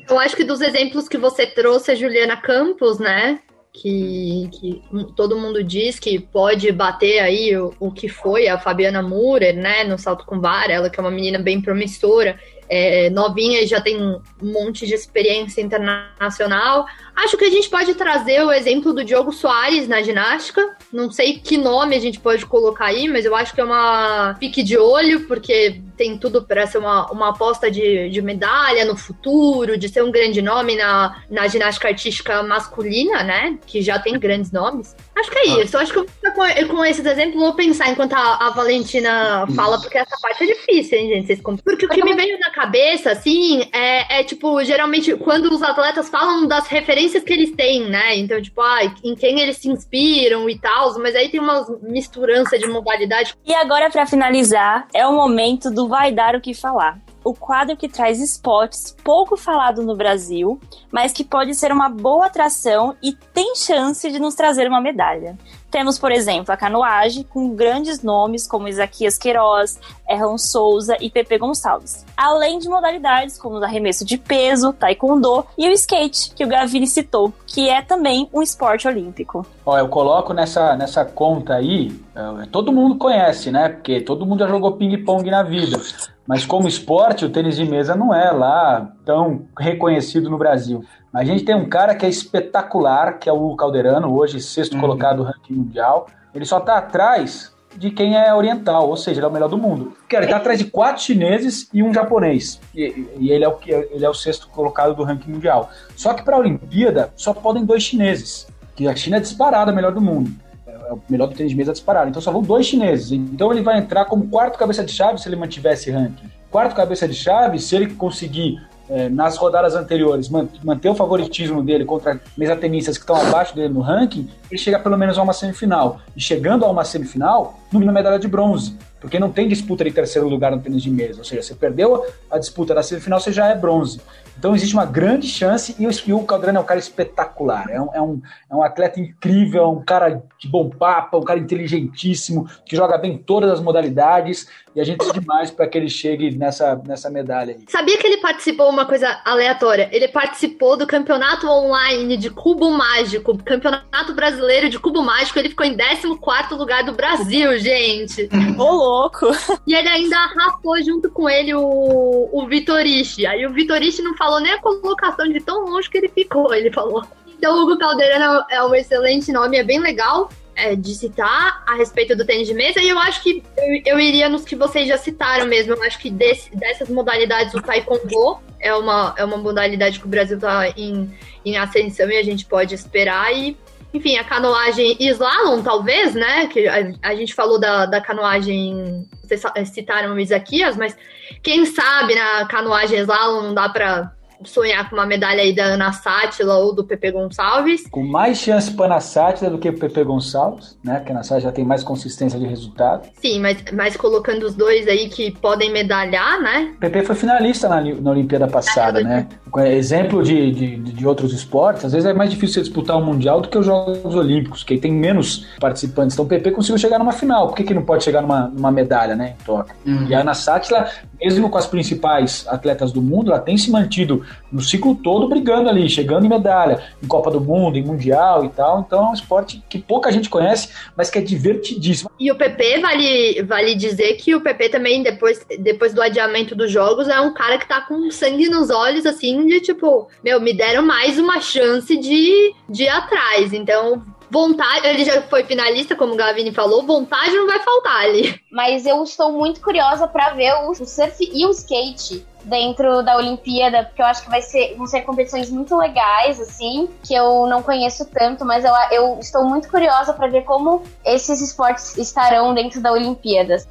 Eu 0.08 0.18
acho 0.18 0.36
que 0.36 0.44
dos 0.44 0.60
exemplos 0.60 1.08
que 1.08 1.16
você 1.16 1.46
trouxe, 1.46 1.92
a 1.92 1.94
Juliana 1.94 2.36
Campos, 2.36 2.98
né? 2.98 3.40
Que, 3.72 4.48
que, 4.52 4.82
todo 5.14 5.38
mundo 5.38 5.62
diz 5.62 5.98
que 5.98 6.18
pode 6.18 6.70
bater 6.72 7.20
aí 7.20 7.56
o, 7.56 7.72
o 7.78 7.92
que 7.92 8.08
foi 8.08 8.48
a 8.48 8.58
Fabiana 8.58 9.02
Murer, 9.02 9.54
né, 9.54 9.84
no 9.84 9.96
salto 9.96 10.26
com 10.26 10.40
vara, 10.40 10.72
ela 10.72 10.90
que 10.90 10.98
é 10.98 11.02
uma 11.02 11.10
menina 11.10 11.38
bem 11.38 11.60
promissora, 11.60 12.38
é, 12.68 13.10
novinha 13.10 13.60
e 13.60 13.66
já 13.66 13.80
tem 13.80 14.00
um 14.00 14.20
monte 14.40 14.86
de 14.86 14.94
experiência 14.94 15.60
internacional. 15.60 16.86
Acho 17.16 17.36
que 17.36 17.44
a 17.44 17.50
gente 17.50 17.68
pode 17.68 17.94
trazer 17.94 18.44
o 18.44 18.52
exemplo 18.52 18.92
do 18.92 19.04
Diogo 19.04 19.32
Soares 19.32 19.88
na 19.88 20.02
ginástica. 20.02 20.76
Não 20.92 21.10
sei 21.10 21.38
que 21.38 21.58
nome 21.58 21.96
a 21.96 22.00
gente 22.00 22.20
pode 22.20 22.46
colocar 22.46 22.86
aí, 22.86 23.08
mas 23.08 23.24
eu 23.24 23.34
acho 23.34 23.54
que 23.54 23.60
é 23.60 23.64
uma 23.64 24.36
pique 24.38 24.62
de 24.62 24.78
olho, 24.78 25.26
porque 25.26 25.82
tem 26.00 26.16
tudo 26.16 26.42
para 26.42 26.66
ser 26.66 26.78
uma, 26.78 27.12
uma 27.12 27.28
aposta 27.28 27.70
de, 27.70 28.08
de 28.08 28.22
medalha 28.22 28.86
no 28.86 28.96
futuro, 28.96 29.76
de 29.76 29.86
ser 29.86 30.02
um 30.02 30.10
grande 30.10 30.40
nome 30.40 30.74
na, 30.74 31.22
na 31.28 31.46
ginástica 31.46 31.88
artística 31.88 32.42
masculina, 32.42 33.22
né? 33.22 33.58
Que 33.66 33.82
já 33.82 33.98
tem 33.98 34.18
grandes 34.18 34.50
nomes. 34.50 34.96
Acho 35.14 35.30
que 35.30 35.38
é 35.38 35.42
ah. 35.42 35.62
isso. 35.62 35.76
Eu 35.76 35.80
acho 35.80 35.92
que 35.92 35.98
eu, 35.98 36.06
com, 36.32 36.74
com 36.74 36.84
esses 36.86 37.04
exemplos 37.04 37.38
vou 37.38 37.52
pensar 37.52 37.90
enquanto 37.90 38.14
a, 38.14 38.46
a 38.46 38.50
Valentina 38.50 39.46
fala, 39.54 39.78
porque 39.78 39.98
essa 39.98 40.16
parte 40.22 40.42
é 40.42 40.46
difícil, 40.46 40.98
hein, 40.98 41.08
gente? 41.10 41.26
Vocês 41.26 41.40
porque 41.62 41.84
o 41.84 41.88
que 41.90 42.02
me 42.02 42.14
veio 42.14 42.38
na 42.38 42.48
cabeça, 42.48 43.10
assim, 43.10 43.68
é, 43.70 44.20
é 44.20 44.24
tipo, 44.24 44.64
geralmente, 44.64 45.14
quando 45.16 45.52
os 45.52 45.62
atletas 45.62 46.08
falam 46.08 46.46
das 46.46 46.66
referências 46.66 47.22
que 47.22 47.32
eles 47.34 47.50
têm, 47.50 47.90
né? 47.90 48.16
Então, 48.16 48.40
tipo, 48.40 48.62
ah, 48.62 48.84
em 49.04 49.14
quem 49.14 49.40
eles 49.40 49.58
se 49.58 49.68
inspiram 49.68 50.48
e 50.48 50.58
tal, 50.58 50.98
mas 50.98 51.14
aí 51.14 51.28
tem 51.28 51.40
uma 51.40 51.66
misturança 51.82 52.58
de 52.58 52.66
modalidade. 52.66 53.34
E 53.44 53.52
agora, 53.52 53.90
para 53.90 54.06
finalizar, 54.06 54.88
é 54.94 55.06
o 55.06 55.12
momento 55.12 55.70
do 55.70 55.89
vai 55.90 56.10
dar 56.10 56.34
o 56.34 56.40
que 56.40 56.54
falar 56.54 56.98
o 57.22 57.34
quadro 57.34 57.76
que 57.76 57.88
traz 57.88 58.18
spots 58.20 58.96
pouco 59.04 59.36
falado 59.36 59.82
no 59.82 59.96
Brasil, 59.96 60.60
mas 60.90 61.12
que 61.12 61.24
pode 61.24 61.54
ser 61.54 61.72
uma 61.72 61.88
boa 61.88 62.26
atração 62.26 62.96
e 63.02 63.12
tem 63.12 63.54
chance 63.54 64.10
de 64.10 64.18
nos 64.18 64.34
trazer 64.34 64.66
uma 64.66 64.80
medalha. 64.80 65.36
Temos, 65.70 65.98
por 65.98 66.10
exemplo, 66.10 66.52
a 66.52 66.56
canoagem 66.56 67.22
com 67.22 67.54
grandes 67.54 68.02
nomes 68.02 68.46
como 68.46 68.66
Isaquias 68.66 69.16
Queiroz, 69.16 69.78
Erron 70.08 70.36
Souza 70.36 70.96
e 71.00 71.08
Pepe 71.08 71.38
Gonçalves. 71.38 72.04
Além 72.16 72.58
de 72.58 72.68
modalidades 72.68 73.38
como 73.38 73.58
o 73.58 73.64
arremesso 73.64 74.04
de 74.04 74.18
peso, 74.18 74.72
taekwondo 74.72 75.46
e 75.56 75.68
o 75.68 75.72
skate, 75.72 76.32
que 76.34 76.44
o 76.44 76.48
Gavini 76.48 76.86
citou, 76.86 77.32
que 77.46 77.68
é 77.68 77.82
também 77.82 78.28
um 78.32 78.42
esporte 78.42 78.88
olímpico. 78.88 79.46
Ó, 79.64 79.78
eu 79.78 79.88
coloco 79.88 80.32
nessa, 80.32 80.74
nessa 80.74 81.04
conta 81.04 81.54
aí, 81.54 81.92
é, 82.14 82.46
todo 82.46 82.72
mundo 82.72 82.96
conhece, 82.96 83.50
né? 83.50 83.68
Porque 83.68 84.00
todo 84.00 84.26
mundo 84.26 84.40
já 84.40 84.48
jogou 84.48 84.72
ping-pong 84.72 85.30
na 85.30 85.42
vida. 85.42 85.80
Mas 86.26 86.46
como 86.46 86.68
esporte, 86.68 87.24
o 87.24 87.30
tênis 87.30 87.56
de 87.56 87.64
mesa 87.64 87.94
não 87.94 88.14
é 88.14 88.30
lá 88.30 88.92
tão 89.04 89.46
reconhecido 89.58 90.30
no 90.30 90.38
Brasil. 90.38 90.84
A 91.12 91.24
gente 91.24 91.44
tem 91.44 91.56
um 91.56 91.68
cara 91.68 91.94
que 91.94 92.06
é 92.06 92.08
espetacular, 92.08 93.18
que 93.18 93.28
é 93.28 93.32
o 93.32 93.56
Calderano, 93.56 94.14
hoje 94.16 94.40
sexto 94.40 94.74
uhum. 94.74 94.80
colocado 94.80 95.18
no 95.18 95.24
ranking 95.24 95.54
mundial. 95.54 96.06
Ele 96.32 96.44
só 96.44 96.58
está 96.58 96.78
atrás 96.78 97.52
de 97.76 97.90
quem 97.90 98.16
é 98.16 98.32
oriental, 98.32 98.88
ou 98.88 98.96
seja, 98.96 99.18
ele 99.18 99.26
é 99.26 99.28
o 99.28 99.32
melhor 99.32 99.48
do 99.48 99.58
mundo. 99.58 99.92
Cara, 100.08 100.24
ele 100.24 100.30
tá 100.30 100.38
atrás 100.38 100.58
de 100.58 100.66
quatro 100.66 101.02
chineses 101.02 101.68
e 101.74 101.82
um 101.82 101.92
japonês. 101.92 102.60
E, 102.74 103.08
e, 103.18 103.30
ele, 103.30 103.44
é 103.44 103.48
o, 103.48 103.58
ele 103.66 104.04
é 104.04 104.08
o 104.08 104.14
sexto 104.14 104.48
colocado 104.48 104.94
do 104.94 105.02
ranking 105.02 105.32
mundial. 105.32 105.70
Só 105.96 106.14
que 106.14 106.22
para 106.22 106.36
a 106.36 106.38
Olimpíada 106.38 107.12
só 107.16 107.34
podem 107.34 107.64
dois 107.64 107.82
chineses, 107.82 108.46
que 108.76 108.86
a 108.86 108.94
China 108.94 109.16
é 109.16 109.20
disparada, 109.20 109.72
a 109.72 109.74
melhor 109.74 109.92
do 109.92 110.00
mundo. 110.00 110.30
É, 110.64 110.70
é 110.70 110.92
o 110.92 111.00
melhor 111.08 111.26
do 111.26 111.34
tênis 111.34 111.50
de 111.50 111.56
mesa 111.56 111.72
disparado. 111.72 112.08
Então 112.08 112.22
só 112.22 112.30
vão 112.30 112.42
dois 112.42 112.66
chineses. 112.66 113.10
Então 113.10 113.52
ele 113.52 113.62
vai 113.62 113.78
entrar 113.78 114.04
como 114.04 114.28
quarto 114.28 114.58
cabeça 114.58 114.84
de 114.84 114.92
chave 114.92 115.20
se 115.20 115.28
ele 115.28 115.36
mantiver 115.36 115.72
esse 115.72 115.90
ranking. 115.90 116.30
Quarto 116.50 116.74
cabeça 116.74 117.06
de 117.06 117.14
chave, 117.14 117.58
se 117.58 117.74
ele 117.74 117.94
conseguir 117.94 118.60
é, 118.90 119.08
nas 119.08 119.36
rodadas 119.36 119.76
anteriores, 119.76 120.28
manter 120.28 120.88
o 120.88 120.94
favoritismo 120.94 121.62
dele 121.62 121.84
contra 121.84 122.20
mesatenistas 122.36 122.98
que 122.98 123.04
estão 123.04 123.14
abaixo 123.14 123.54
dele 123.54 123.72
no 123.72 123.80
ranking, 123.80 124.28
ele 124.50 124.58
chega 124.58 124.80
pelo 124.80 124.98
menos 124.98 125.16
a 125.16 125.22
uma 125.22 125.32
semifinal. 125.32 126.00
E 126.16 126.20
chegando 126.20 126.64
a 126.64 126.70
uma 126.70 126.84
semifinal, 126.84 127.60
mínimo 127.72 127.92
medalha 127.92 128.18
de 128.18 128.26
bronze. 128.26 128.76
Porque 129.00 129.18
não 129.18 129.30
tem 129.30 129.48
disputa 129.48 129.84
de 129.84 129.92
terceiro 129.92 130.28
lugar 130.28 130.50
no 130.50 130.60
tênis 130.60 130.82
de 130.82 130.90
mesa. 130.90 131.20
Ou 131.20 131.24
seja, 131.24 131.40
você 131.40 131.54
perdeu 131.54 132.04
a 132.28 132.36
disputa 132.36 132.74
da 132.74 132.82
semifinal, 132.82 133.20
você 133.20 133.32
já 133.32 133.46
é 133.46 133.54
bronze. 133.54 134.00
Então 134.40 134.54
existe 134.54 134.74
uma 134.74 134.86
grande 134.86 135.28
chance 135.28 135.76
e 135.78 136.12
o 136.14 136.24
Calderano 136.24 136.56
é 136.56 136.62
um 136.62 136.64
cara 136.64 136.80
espetacular. 136.80 137.68
É 137.68 137.78
um, 137.78 137.88
é 137.92 138.00
um, 138.00 138.22
é 138.50 138.56
um 138.56 138.62
atleta 138.62 138.98
incrível, 138.98 139.70
um 139.70 139.84
cara 139.84 140.22
de 140.38 140.48
bom 140.48 140.70
papo, 140.70 141.18
um 141.18 141.22
cara 141.22 141.38
inteligentíssimo, 141.38 142.48
que 142.64 142.74
joga 142.74 142.96
bem 142.96 143.18
todas 143.18 143.50
as 143.50 143.60
modalidades. 143.60 144.48
E 144.74 144.80
a 144.80 144.84
gente 144.84 145.06
é 145.06 145.12
demais 145.12 145.50
para 145.50 145.66
que 145.66 145.76
ele 145.76 145.90
chegue 145.90 146.30
nessa, 146.30 146.80
nessa 146.86 147.10
medalha 147.10 147.54
aí. 147.54 147.64
Sabia 147.68 147.98
que 147.98 148.06
ele 148.06 148.18
participou 148.18 148.70
uma 148.70 148.86
coisa 148.86 149.20
aleatória? 149.24 149.90
Ele 149.92 150.08
participou 150.08 150.76
do 150.76 150.86
campeonato 150.86 151.46
online 151.46 152.16
de 152.16 152.30
cubo 152.30 152.70
mágico, 152.70 153.36
campeonato 153.44 154.14
brasileiro 154.14 154.70
de 154.70 154.78
cubo 154.78 155.02
mágico. 155.02 155.38
Ele 155.38 155.50
ficou 155.50 155.66
em 155.66 155.76
14 155.76 156.06
lugar 156.54 156.84
do 156.84 156.92
Brasil, 156.92 157.58
gente. 157.58 158.28
Ô, 158.56 158.62
louco! 158.62 159.26
E 159.66 159.74
ele 159.74 159.88
ainda 159.88 160.16
arrastou 160.16 160.82
junto 160.82 161.10
com 161.10 161.28
ele 161.28 161.52
o, 161.52 162.28
o 162.32 162.46
Vitorishi. 162.46 163.26
Aí 163.26 163.44
o 163.44 163.52
Vitorishi 163.52 164.02
não 164.02 164.16
falou 164.16 164.29
falou 164.30 164.40
nem 164.40 164.52
a 164.52 164.60
colocação 164.60 165.28
de 165.28 165.40
tão 165.40 165.64
longe 165.64 165.90
que 165.90 165.98
ele 165.98 166.08
ficou, 166.08 166.54
ele 166.54 166.70
falou. 166.70 167.04
Então, 167.26 167.60
Hugo 167.60 167.78
Caldeirão 167.78 168.44
é 168.48 168.62
um 168.62 168.74
excelente 168.74 169.32
nome, 169.32 169.56
é 169.56 169.64
bem 169.64 169.80
legal 169.80 170.30
é, 170.54 170.76
de 170.76 170.94
citar 170.94 171.64
a 171.66 171.74
respeito 171.74 172.14
do 172.14 172.24
tênis 172.24 172.46
de 172.46 172.54
mesa, 172.54 172.80
e 172.80 172.88
eu 172.88 172.98
acho 172.98 173.22
que 173.22 173.42
eu, 173.56 173.94
eu 173.94 174.00
iria 174.00 174.28
nos 174.28 174.44
que 174.44 174.54
vocês 174.54 174.86
já 174.86 174.96
citaram 174.96 175.46
mesmo. 175.46 175.74
Eu 175.74 175.82
acho 175.82 175.98
que 175.98 176.10
desse, 176.10 176.54
dessas 176.54 176.88
modalidades, 176.88 177.54
o 177.54 177.62
Taekwondo 177.62 178.38
é 178.60 178.72
uma, 178.74 179.14
é 179.16 179.24
uma 179.24 179.36
modalidade 179.36 179.98
que 179.98 180.06
o 180.06 180.08
Brasil 180.08 180.36
está 180.36 180.68
em, 180.76 181.10
em 181.44 181.56
ascensão 181.56 182.08
e 182.08 182.16
a 182.16 182.22
gente 182.22 182.44
pode 182.44 182.74
esperar. 182.74 183.34
E, 183.34 183.56
enfim, 183.92 184.16
a 184.16 184.22
canoagem 184.22 184.96
slalom, 185.00 185.62
talvez, 185.62 186.14
né? 186.14 186.46
Que 186.46 186.68
a, 186.68 186.92
a 187.02 187.14
gente 187.16 187.34
falou 187.34 187.58
da, 187.58 187.86
da 187.86 188.00
canoagem, 188.00 189.08
vocês 189.22 189.42
citaram 189.70 190.14
o 190.14 190.20
Isaquias, 190.20 190.76
mas 190.76 190.96
quem 191.42 191.64
sabe 191.64 192.14
na 192.14 192.46
canoagem 192.46 193.00
slalom 193.00 193.42
não 193.44 193.54
dá 193.54 193.68
para 193.68 194.12
sonhar 194.44 194.88
com 194.88 194.96
uma 194.96 195.06
medalha 195.06 195.42
aí 195.42 195.54
da 195.54 195.64
Ana 195.64 195.92
Sátila 195.92 196.56
ou 196.58 196.74
do 196.74 196.84
Pepe 196.84 197.10
Gonçalves. 197.10 197.86
Com 197.90 198.02
mais 198.02 198.38
chance 198.38 198.70
para 198.72 198.84
a 198.84 198.86
Ana 198.86 199.00
Sátila 199.00 199.50
do 199.50 199.58
que 199.58 199.68
o 199.68 199.78
Pepe 199.78 200.04
Gonçalves, 200.04 200.78
né? 200.82 200.96
Porque 200.96 201.12
a 201.12 201.14
Ana 201.16 201.22
Sátila 201.22 201.40
já 201.40 201.52
tem 201.52 201.64
mais 201.64 201.82
consistência 201.82 202.38
de 202.38 202.46
resultado. 202.46 203.08
Sim, 203.20 203.40
mas, 203.40 203.62
mas 203.72 203.96
colocando 203.96 204.44
os 204.44 204.54
dois 204.54 204.86
aí 204.88 205.08
que 205.08 205.30
podem 205.30 205.72
medalhar, 205.72 206.40
né? 206.40 206.72
O 206.76 206.80
Pepe 206.80 207.02
foi 207.02 207.14
finalista 207.14 207.68
na, 207.68 207.80
na 207.80 208.10
Olimpíada 208.10 208.48
passada, 208.48 209.00
é, 209.00 209.04
né? 209.04 209.28
Exemplo 209.66 210.22
de, 210.22 210.52
de, 210.52 210.76
de, 210.76 211.06
outros 211.06 211.32
esportes, 211.32 211.84
às 211.84 211.92
vezes 211.92 212.08
é 212.08 212.12
mais 212.12 212.30
difícil 212.30 212.54
você 212.54 212.60
disputar 212.60 212.96
o 212.96 213.00
um 213.00 213.04
Mundial 213.04 213.40
do 213.40 213.48
que 213.48 213.58
os 213.58 213.66
Jogos 213.66 214.14
Olímpicos, 214.14 214.62
que 214.62 214.78
tem 214.78 214.92
menos 214.92 215.46
participantes. 215.58 216.14
Então 216.14 216.24
o 216.24 216.28
PP 216.28 216.52
conseguiu 216.52 216.78
chegar 216.78 216.98
numa 216.98 217.12
final. 217.12 217.48
Por 217.48 217.56
que, 217.56 217.64
que 217.64 217.74
não 217.74 217.82
pode 217.82 218.04
chegar 218.04 218.22
numa, 218.22 218.48
numa 218.48 218.70
medalha, 218.70 219.16
né? 219.16 219.34
Em 219.40 219.44
Tóquio? 219.44 219.74
Uhum. 219.84 220.06
E 220.08 220.14
a 220.14 220.20
Ana 220.20 220.34
Sátila, 220.34 220.88
mesmo 221.20 221.50
com 221.50 221.58
as 221.58 221.66
principais 221.66 222.46
atletas 222.48 222.92
do 222.92 223.02
mundo, 223.02 223.32
ela 223.32 223.40
tem 223.40 223.56
se 223.56 223.70
mantido 223.70 224.24
no 224.50 224.60
ciclo 224.60 224.94
todo 224.94 225.28
brigando 225.28 225.68
ali, 225.68 225.88
chegando 225.88 226.26
em 226.26 226.28
medalha, 226.28 226.82
em 227.02 227.06
Copa 227.06 227.30
do 227.30 227.40
Mundo, 227.40 227.76
em 227.76 227.84
Mundial 227.84 228.44
e 228.44 228.48
tal. 228.48 228.80
Então 228.80 229.06
é 229.06 229.10
um 229.10 229.14
esporte 229.14 229.62
que 229.68 229.78
pouca 229.78 230.10
gente 230.10 230.28
conhece, 230.28 230.70
mas 230.96 231.10
que 231.10 231.18
é 231.18 231.22
divertidíssimo. 231.22 232.10
E 232.18 232.30
o 232.30 232.36
PP, 232.36 232.80
vale, 232.80 233.42
vale 233.42 233.74
dizer 233.74 234.14
que 234.14 234.34
o 234.34 234.40
PP 234.40 234.68
também, 234.68 235.02
depois, 235.02 235.44
depois 235.58 235.94
do 235.94 236.02
adiamento 236.02 236.54
dos 236.54 236.70
jogos, 236.70 237.08
é 237.08 237.20
um 237.20 237.32
cara 237.32 237.58
que 237.58 237.68
tá 237.68 237.80
com 237.80 238.10
sangue 238.10 238.48
nos 238.48 238.70
olhos, 238.70 239.06
assim, 239.06 239.46
de 239.46 239.60
tipo, 239.60 240.08
meu, 240.22 240.40
me 240.40 240.52
deram 240.52 240.82
mais 240.82 241.18
uma 241.18 241.40
chance 241.40 241.96
de, 241.96 242.54
de 242.68 242.84
ir 242.84 242.88
atrás. 242.88 243.52
Então, 243.52 244.02
vontade, 244.30 244.86
ele 244.86 245.04
já 245.04 245.20
foi 245.22 245.44
finalista, 245.44 245.96
como 245.96 246.14
o 246.14 246.16
Gavini 246.16 246.52
falou, 246.52 246.86
vontade 246.86 247.32
não 247.32 247.46
vai 247.46 247.60
faltar 247.60 248.04
ali. 248.04 248.40
Mas 248.50 248.86
eu 248.86 249.02
estou 249.02 249.32
muito 249.32 249.60
curiosa 249.60 250.06
para 250.06 250.30
ver 250.30 250.52
o, 250.64 250.70
o 250.70 250.74
surf 250.74 251.16
e 251.20 251.44
o 251.44 251.50
skate 251.50 252.24
dentro 252.44 253.02
da 253.02 253.16
Olimpíada, 253.16 253.84
porque 253.84 254.02
eu 254.02 254.06
acho 254.06 254.22
que 254.22 254.30
vai 254.30 254.42
ser, 254.42 254.74
vão 254.76 254.86
ser 254.86 255.02
competições 255.02 255.50
muito 255.50 255.76
legais, 255.76 256.40
assim, 256.40 256.88
que 257.02 257.14
eu 257.14 257.46
não 257.46 257.62
conheço 257.62 258.04
tanto, 258.06 258.44
mas 258.44 258.64
eu, 258.64 258.72
eu 258.90 259.18
estou 259.18 259.44
muito 259.44 259.68
curiosa 259.68 260.12
para 260.12 260.28
ver 260.28 260.42
como 260.42 260.82
esses 261.04 261.40
esportes 261.40 261.96
estarão 261.96 262.54
dentro 262.54 262.80
da 262.80 262.92
Olimpíada. 262.92 263.64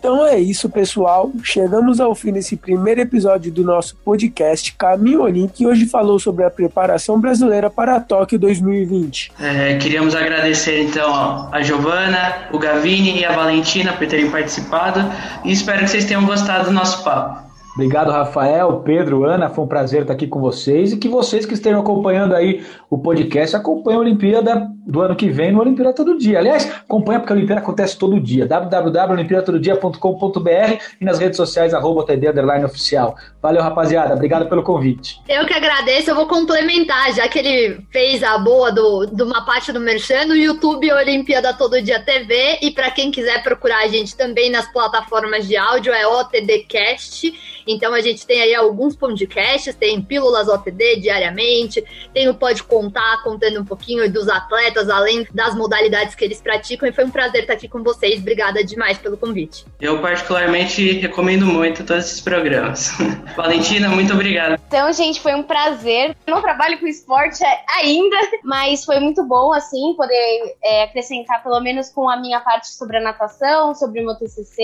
Então 0.00 0.26
é 0.26 0.38
isso, 0.38 0.70
pessoal. 0.70 1.30
Chegamos 1.42 2.00
ao 2.00 2.14
fim 2.14 2.32
desse 2.32 2.56
primeiro 2.56 3.02
episódio 3.02 3.52
do 3.52 3.62
nosso 3.62 3.94
podcast 3.96 4.72
Caminho 4.72 5.20
Olímpico, 5.20 5.58
que 5.58 5.66
hoje 5.66 5.84
falou 5.84 6.18
sobre 6.18 6.42
a 6.42 6.50
preparação 6.50 7.20
brasileira 7.20 7.68
para 7.68 7.96
a 7.96 8.00
Tóquio 8.00 8.38
2020. 8.38 9.30
É, 9.38 9.76
queríamos 9.76 10.14
agradecer 10.14 10.80
então 10.84 11.50
a 11.52 11.60
Giovana, 11.60 12.48
o 12.50 12.58
Gavini 12.58 13.20
e 13.20 13.26
a 13.26 13.32
Valentina 13.32 13.92
por 13.92 14.06
terem 14.06 14.30
participado 14.30 15.00
e 15.44 15.52
espero 15.52 15.80
que 15.80 15.90
vocês 15.90 16.06
tenham 16.06 16.24
gostado 16.24 16.64
do 16.64 16.72
nosso 16.72 17.04
papo. 17.04 17.50
Obrigado, 17.74 18.10
Rafael, 18.10 18.80
Pedro, 18.80 19.24
Ana, 19.24 19.50
foi 19.50 19.64
um 19.64 19.68
prazer 19.68 20.02
estar 20.02 20.14
aqui 20.14 20.26
com 20.26 20.40
vocês 20.40 20.92
e 20.92 20.96
que 20.96 21.08
vocês 21.08 21.44
que 21.44 21.54
estejam 21.54 21.80
acompanhando 21.80 22.34
aí 22.34 22.64
o 22.88 22.96
podcast 22.98 23.54
acompanhem 23.54 23.98
a 23.98 24.02
Olimpíada 24.02 24.66
do 24.90 25.00
ano 25.00 25.14
que 25.14 25.30
vem 25.30 25.52
no 25.52 25.60
Olimpíada 25.60 25.92
Todo 25.92 26.18
Dia. 26.18 26.40
Aliás, 26.40 26.68
acompanha 26.70 27.20
porque 27.20 27.32
a 27.32 27.36
Olimpíada 27.36 27.60
acontece 27.60 27.96
todo 27.96 28.18
dia, 28.20 28.44
www.olimpiadatododia.com.br 28.46 30.82
e 31.00 31.04
nas 31.04 31.18
redes 31.18 31.36
sociais, 31.36 31.72
arroba 31.72 32.04
oficial. 32.64 33.14
Valeu, 33.40 33.62
rapaziada, 33.62 34.14
obrigado 34.14 34.48
pelo 34.48 34.62
convite. 34.62 35.20
Eu 35.28 35.46
que 35.46 35.54
agradeço, 35.54 36.10
eu 36.10 36.14
vou 36.14 36.26
complementar, 36.26 37.14
já 37.14 37.28
que 37.28 37.38
ele 37.38 37.80
fez 37.90 38.22
a 38.22 38.36
boa 38.38 38.72
do, 38.72 39.06
de 39.06 39.22
uma 39.22 39.44
parte 39.44 39.72
do 39.72 39.80
Merchan, 39.80 40.26
no 40.26 40.34
YouTube 40.34 40.92
Olimpíada 40.92 41.54
Todo 41.54 41.80
Dia 41.80 42.00
TV 42.00 42.58
e 42.62 42.72
para 42.72 42.90
quem 42.90 43.10
quiser 43.10 43.42
procurar 43.42 43.84
a 43.84 43.88
gente 43.88 44.16
também 44.16 44.50
nas 44.50 44.70
plataformas 44.72 45.46
de 45.46 45.56
áudio 45.56 45.92
é 45.92 46.06
OTDcast 46.06 47.32
então 47.66 47.94
a 47.94 48.00
gente 48.00 48.26
tem 48.26 48.42
aí 48.42 48.54
alguns 48.54 48.96
podcasts, 48.96 49.74
tem 49.74 50.00
Pílulas 50.02 50.48
OTD 50.48 50.96
diariamente, 50.96 51.84
tem 52.12 52.28
o 52.28 52.34
Pode 52.34 52.62
Contar, 52.62 53.22
contando 53.22 53.60
um 53.60 53.64
pouquinho 53.64 54.10
dos 54.10 54.28
atletas, 54.28 54.79
além 54.88 55.26
das 55.34 55.54
modalidades 55.54 56.14
que 56.14 56.24
eles 56.24 56.40
praticam. 56.40 56.88
E 56.88 56.92
foi 56.92 57.04
um 57.04 57.10
prazer 57.10 57.42
estar 57.42 57.54
aqui 57.54 57.68
com 57.68 57.82
vocês. 57.82 58.20
Obrigada 58.20 58.64
demais 58.64 58.98
pelo 58.98 59.16
convite. 59.16 59.64
Eu 59.80 60.00
particularmente 60.00 60.92
recomendo 60.92 61.46
muito 61.46 61.84
todos 61.84 62.06
esses 62.06 62.20
programas. 62.20 62.90
Valentina, 63.36 63.88
muito 63.88 64.12
obrigado. 64.12 64.60
Então, 64.66 64.92
gente, 64.92 65.20
foi 65.20 65.34
um 65.34 65.42
prazer. 65.42 66.16
Eu 66.26 66.34
não 66.34 66.42
trabalho 66.42 66.78
com 66.78 66.86
esporte 66.86 67.42
ainda, 67.76 68.16
mas 68.44 68.84
foi 68.84 69.00
muito 69.00 69.24
bom, 69.24 69.52
assim, 69.52 69.94
poder 69.96 70.56
é, 70.62 70.84
acrescentar 70.84 71.42
pelo 71.42 71.60
menos 71.60 71.90
com 71.90 72.08
a 72.08 72.16
minha 72.16 72.40
parte 72.40 72.68
sobre 72.68 72.98
a 72.98 73.00
natação, 73.00 73.74
sobre 73.74 74.00
o 74.00 74.06
meu 74.06 74.14
TCC. 74.16 74.62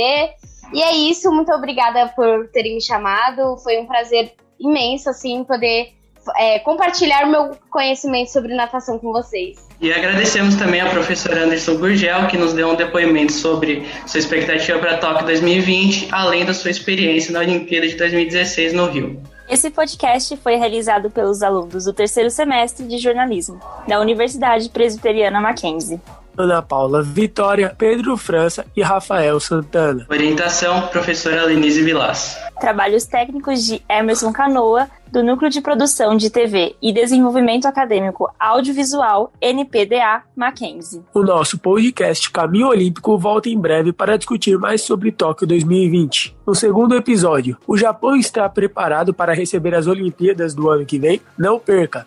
E 0.72 0.82
é 0.82 0.94
isso, 0.94 1.30
muito 1.30 1.52
obrigada 1.52 2.08
por 2.08 2.48
terem 2.48 2.74
me 2.74 2.82
chamado. 2.82 3.56
Foi 3.58 3.78
um 3.78 3.86
prazer 3.86 4.32
imenso, 4.58 5.10
assim, 5.10 5.44
poder 5.44 5.94
é, 6.36 6.58
compartilhar 6.60 7.24
o 7.24 7.30
meu 7.30 7.56
conhecimento 7.70 8.30
sobre 8.30 8.54
natação 8.54 8.98
com 8.98 9.12
vocês. 9.12 9.66
E 9.80 9.92
agradecemos 9.92 10.54
também 10.54 10.80
ao 10.80 10.90
professor 10.90 11.36
Anderson 11.36 11.76
Gurgel, 11.76 12.26
que 12.28 12.38
nos 12.38 12.52
deu 12.54 12.70
um 12.70 12.74
depoimento 12.74 13.32
sobre 13.32 13.86
sua 14.06 14.18
expectativa 14.18 14.78
para 14.78 14.96
Tóquio 14.96 15.26
2020, 15.26 16.08
além 16.12 16.44
da 16.44 16.54
sua 16.54 16.70
experiência 16.70 17.32
na 17.32 17.40
Olimpíada 17.40 17.86
de 17.86 17.94
2016 17.96 18.72
no 18.72 18.86
Rio. 18.86 19.20
Esse 19.48 19.70
podcast 19.70 20.36
foi 20.38 20.56
realizado 20.56 21.08
pelos 21.08 21.40
alunos 21.42 21.84
do 21.84 21.92
terceiro 21.92 22.30
semestre 22.30 22.86
de 22.86 22.98
jornalismo 22.98 23.60
da 23.86 24.00
Universidade 24.00 24.68
Presbiteriana 24.70 25.40
Mackenzie. 25.40 26.00
Ana 26.36 26.62
Paula 26.62 27.02
Vitória, 27.02 27.74
Pedro 27.76 28.16
França 28.16 28.66
e 28.76 28.82
Rafael 28.82 29.38
Santana. 29.40 30.06
Orientação, 30.10 30.88
professora 30.88 31.44
Lenise 31.44 31.82
Vilas. 31.82 32.36
Trabalhos 32.60 33.04
técnicos 33.04 33.64
de 33.64 33.82
Emerson 33.88 34.32
Canoa, 34.32 34.88
do 35.10 35.22
Núcleo 35.22 35.50
de 35.50 35.60
Produção 35.60 36.16
de 36.16 36.30
TV 36.30 36.74
e 36.82 36.92
Desenvolvimento 36.92 37.66
Acadêmico 37.66 38.28
Audiovisual, 38.38 39.32
NPDA, 39.40 40.22
Mackenzie. 40.34 41.02
O 41.14 41.22
nosso 41.22 41.58
podcast 41.58 42.30
Caminho 42.30 42.68
Olímpico 42.68 43.16
volta 43.18 43.48
em 43.48 43.58
breve 43.58 43.92
para 43.92 44.16
discutir 44.16 44.58
mais 44.58 44.82
sobre 44.82 45.12
Tóquio 45.12 45.46
2020. 45.46 46.36
No 46.46 46.54
segundo 46.54 46.96
episódio, 46.96 47.56
o 47.66 47.76
Japão 47.76 48.16
está 48.16 48.48
preparado 48.48 49.14
para 49.14 49.34
receber 49.34 49.74
as 49.74 49.86
Olimpíadas 49.86 50.54
do 50.54 50.68
ano 50.68 50.84
que 50.84 50.98
vem? 50.98 51.20
Não 51.38 51.58
perca! 51.58 52.06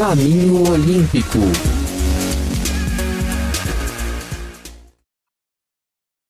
Caminho 0.00 0.62
Olímpico. 0.72 1.79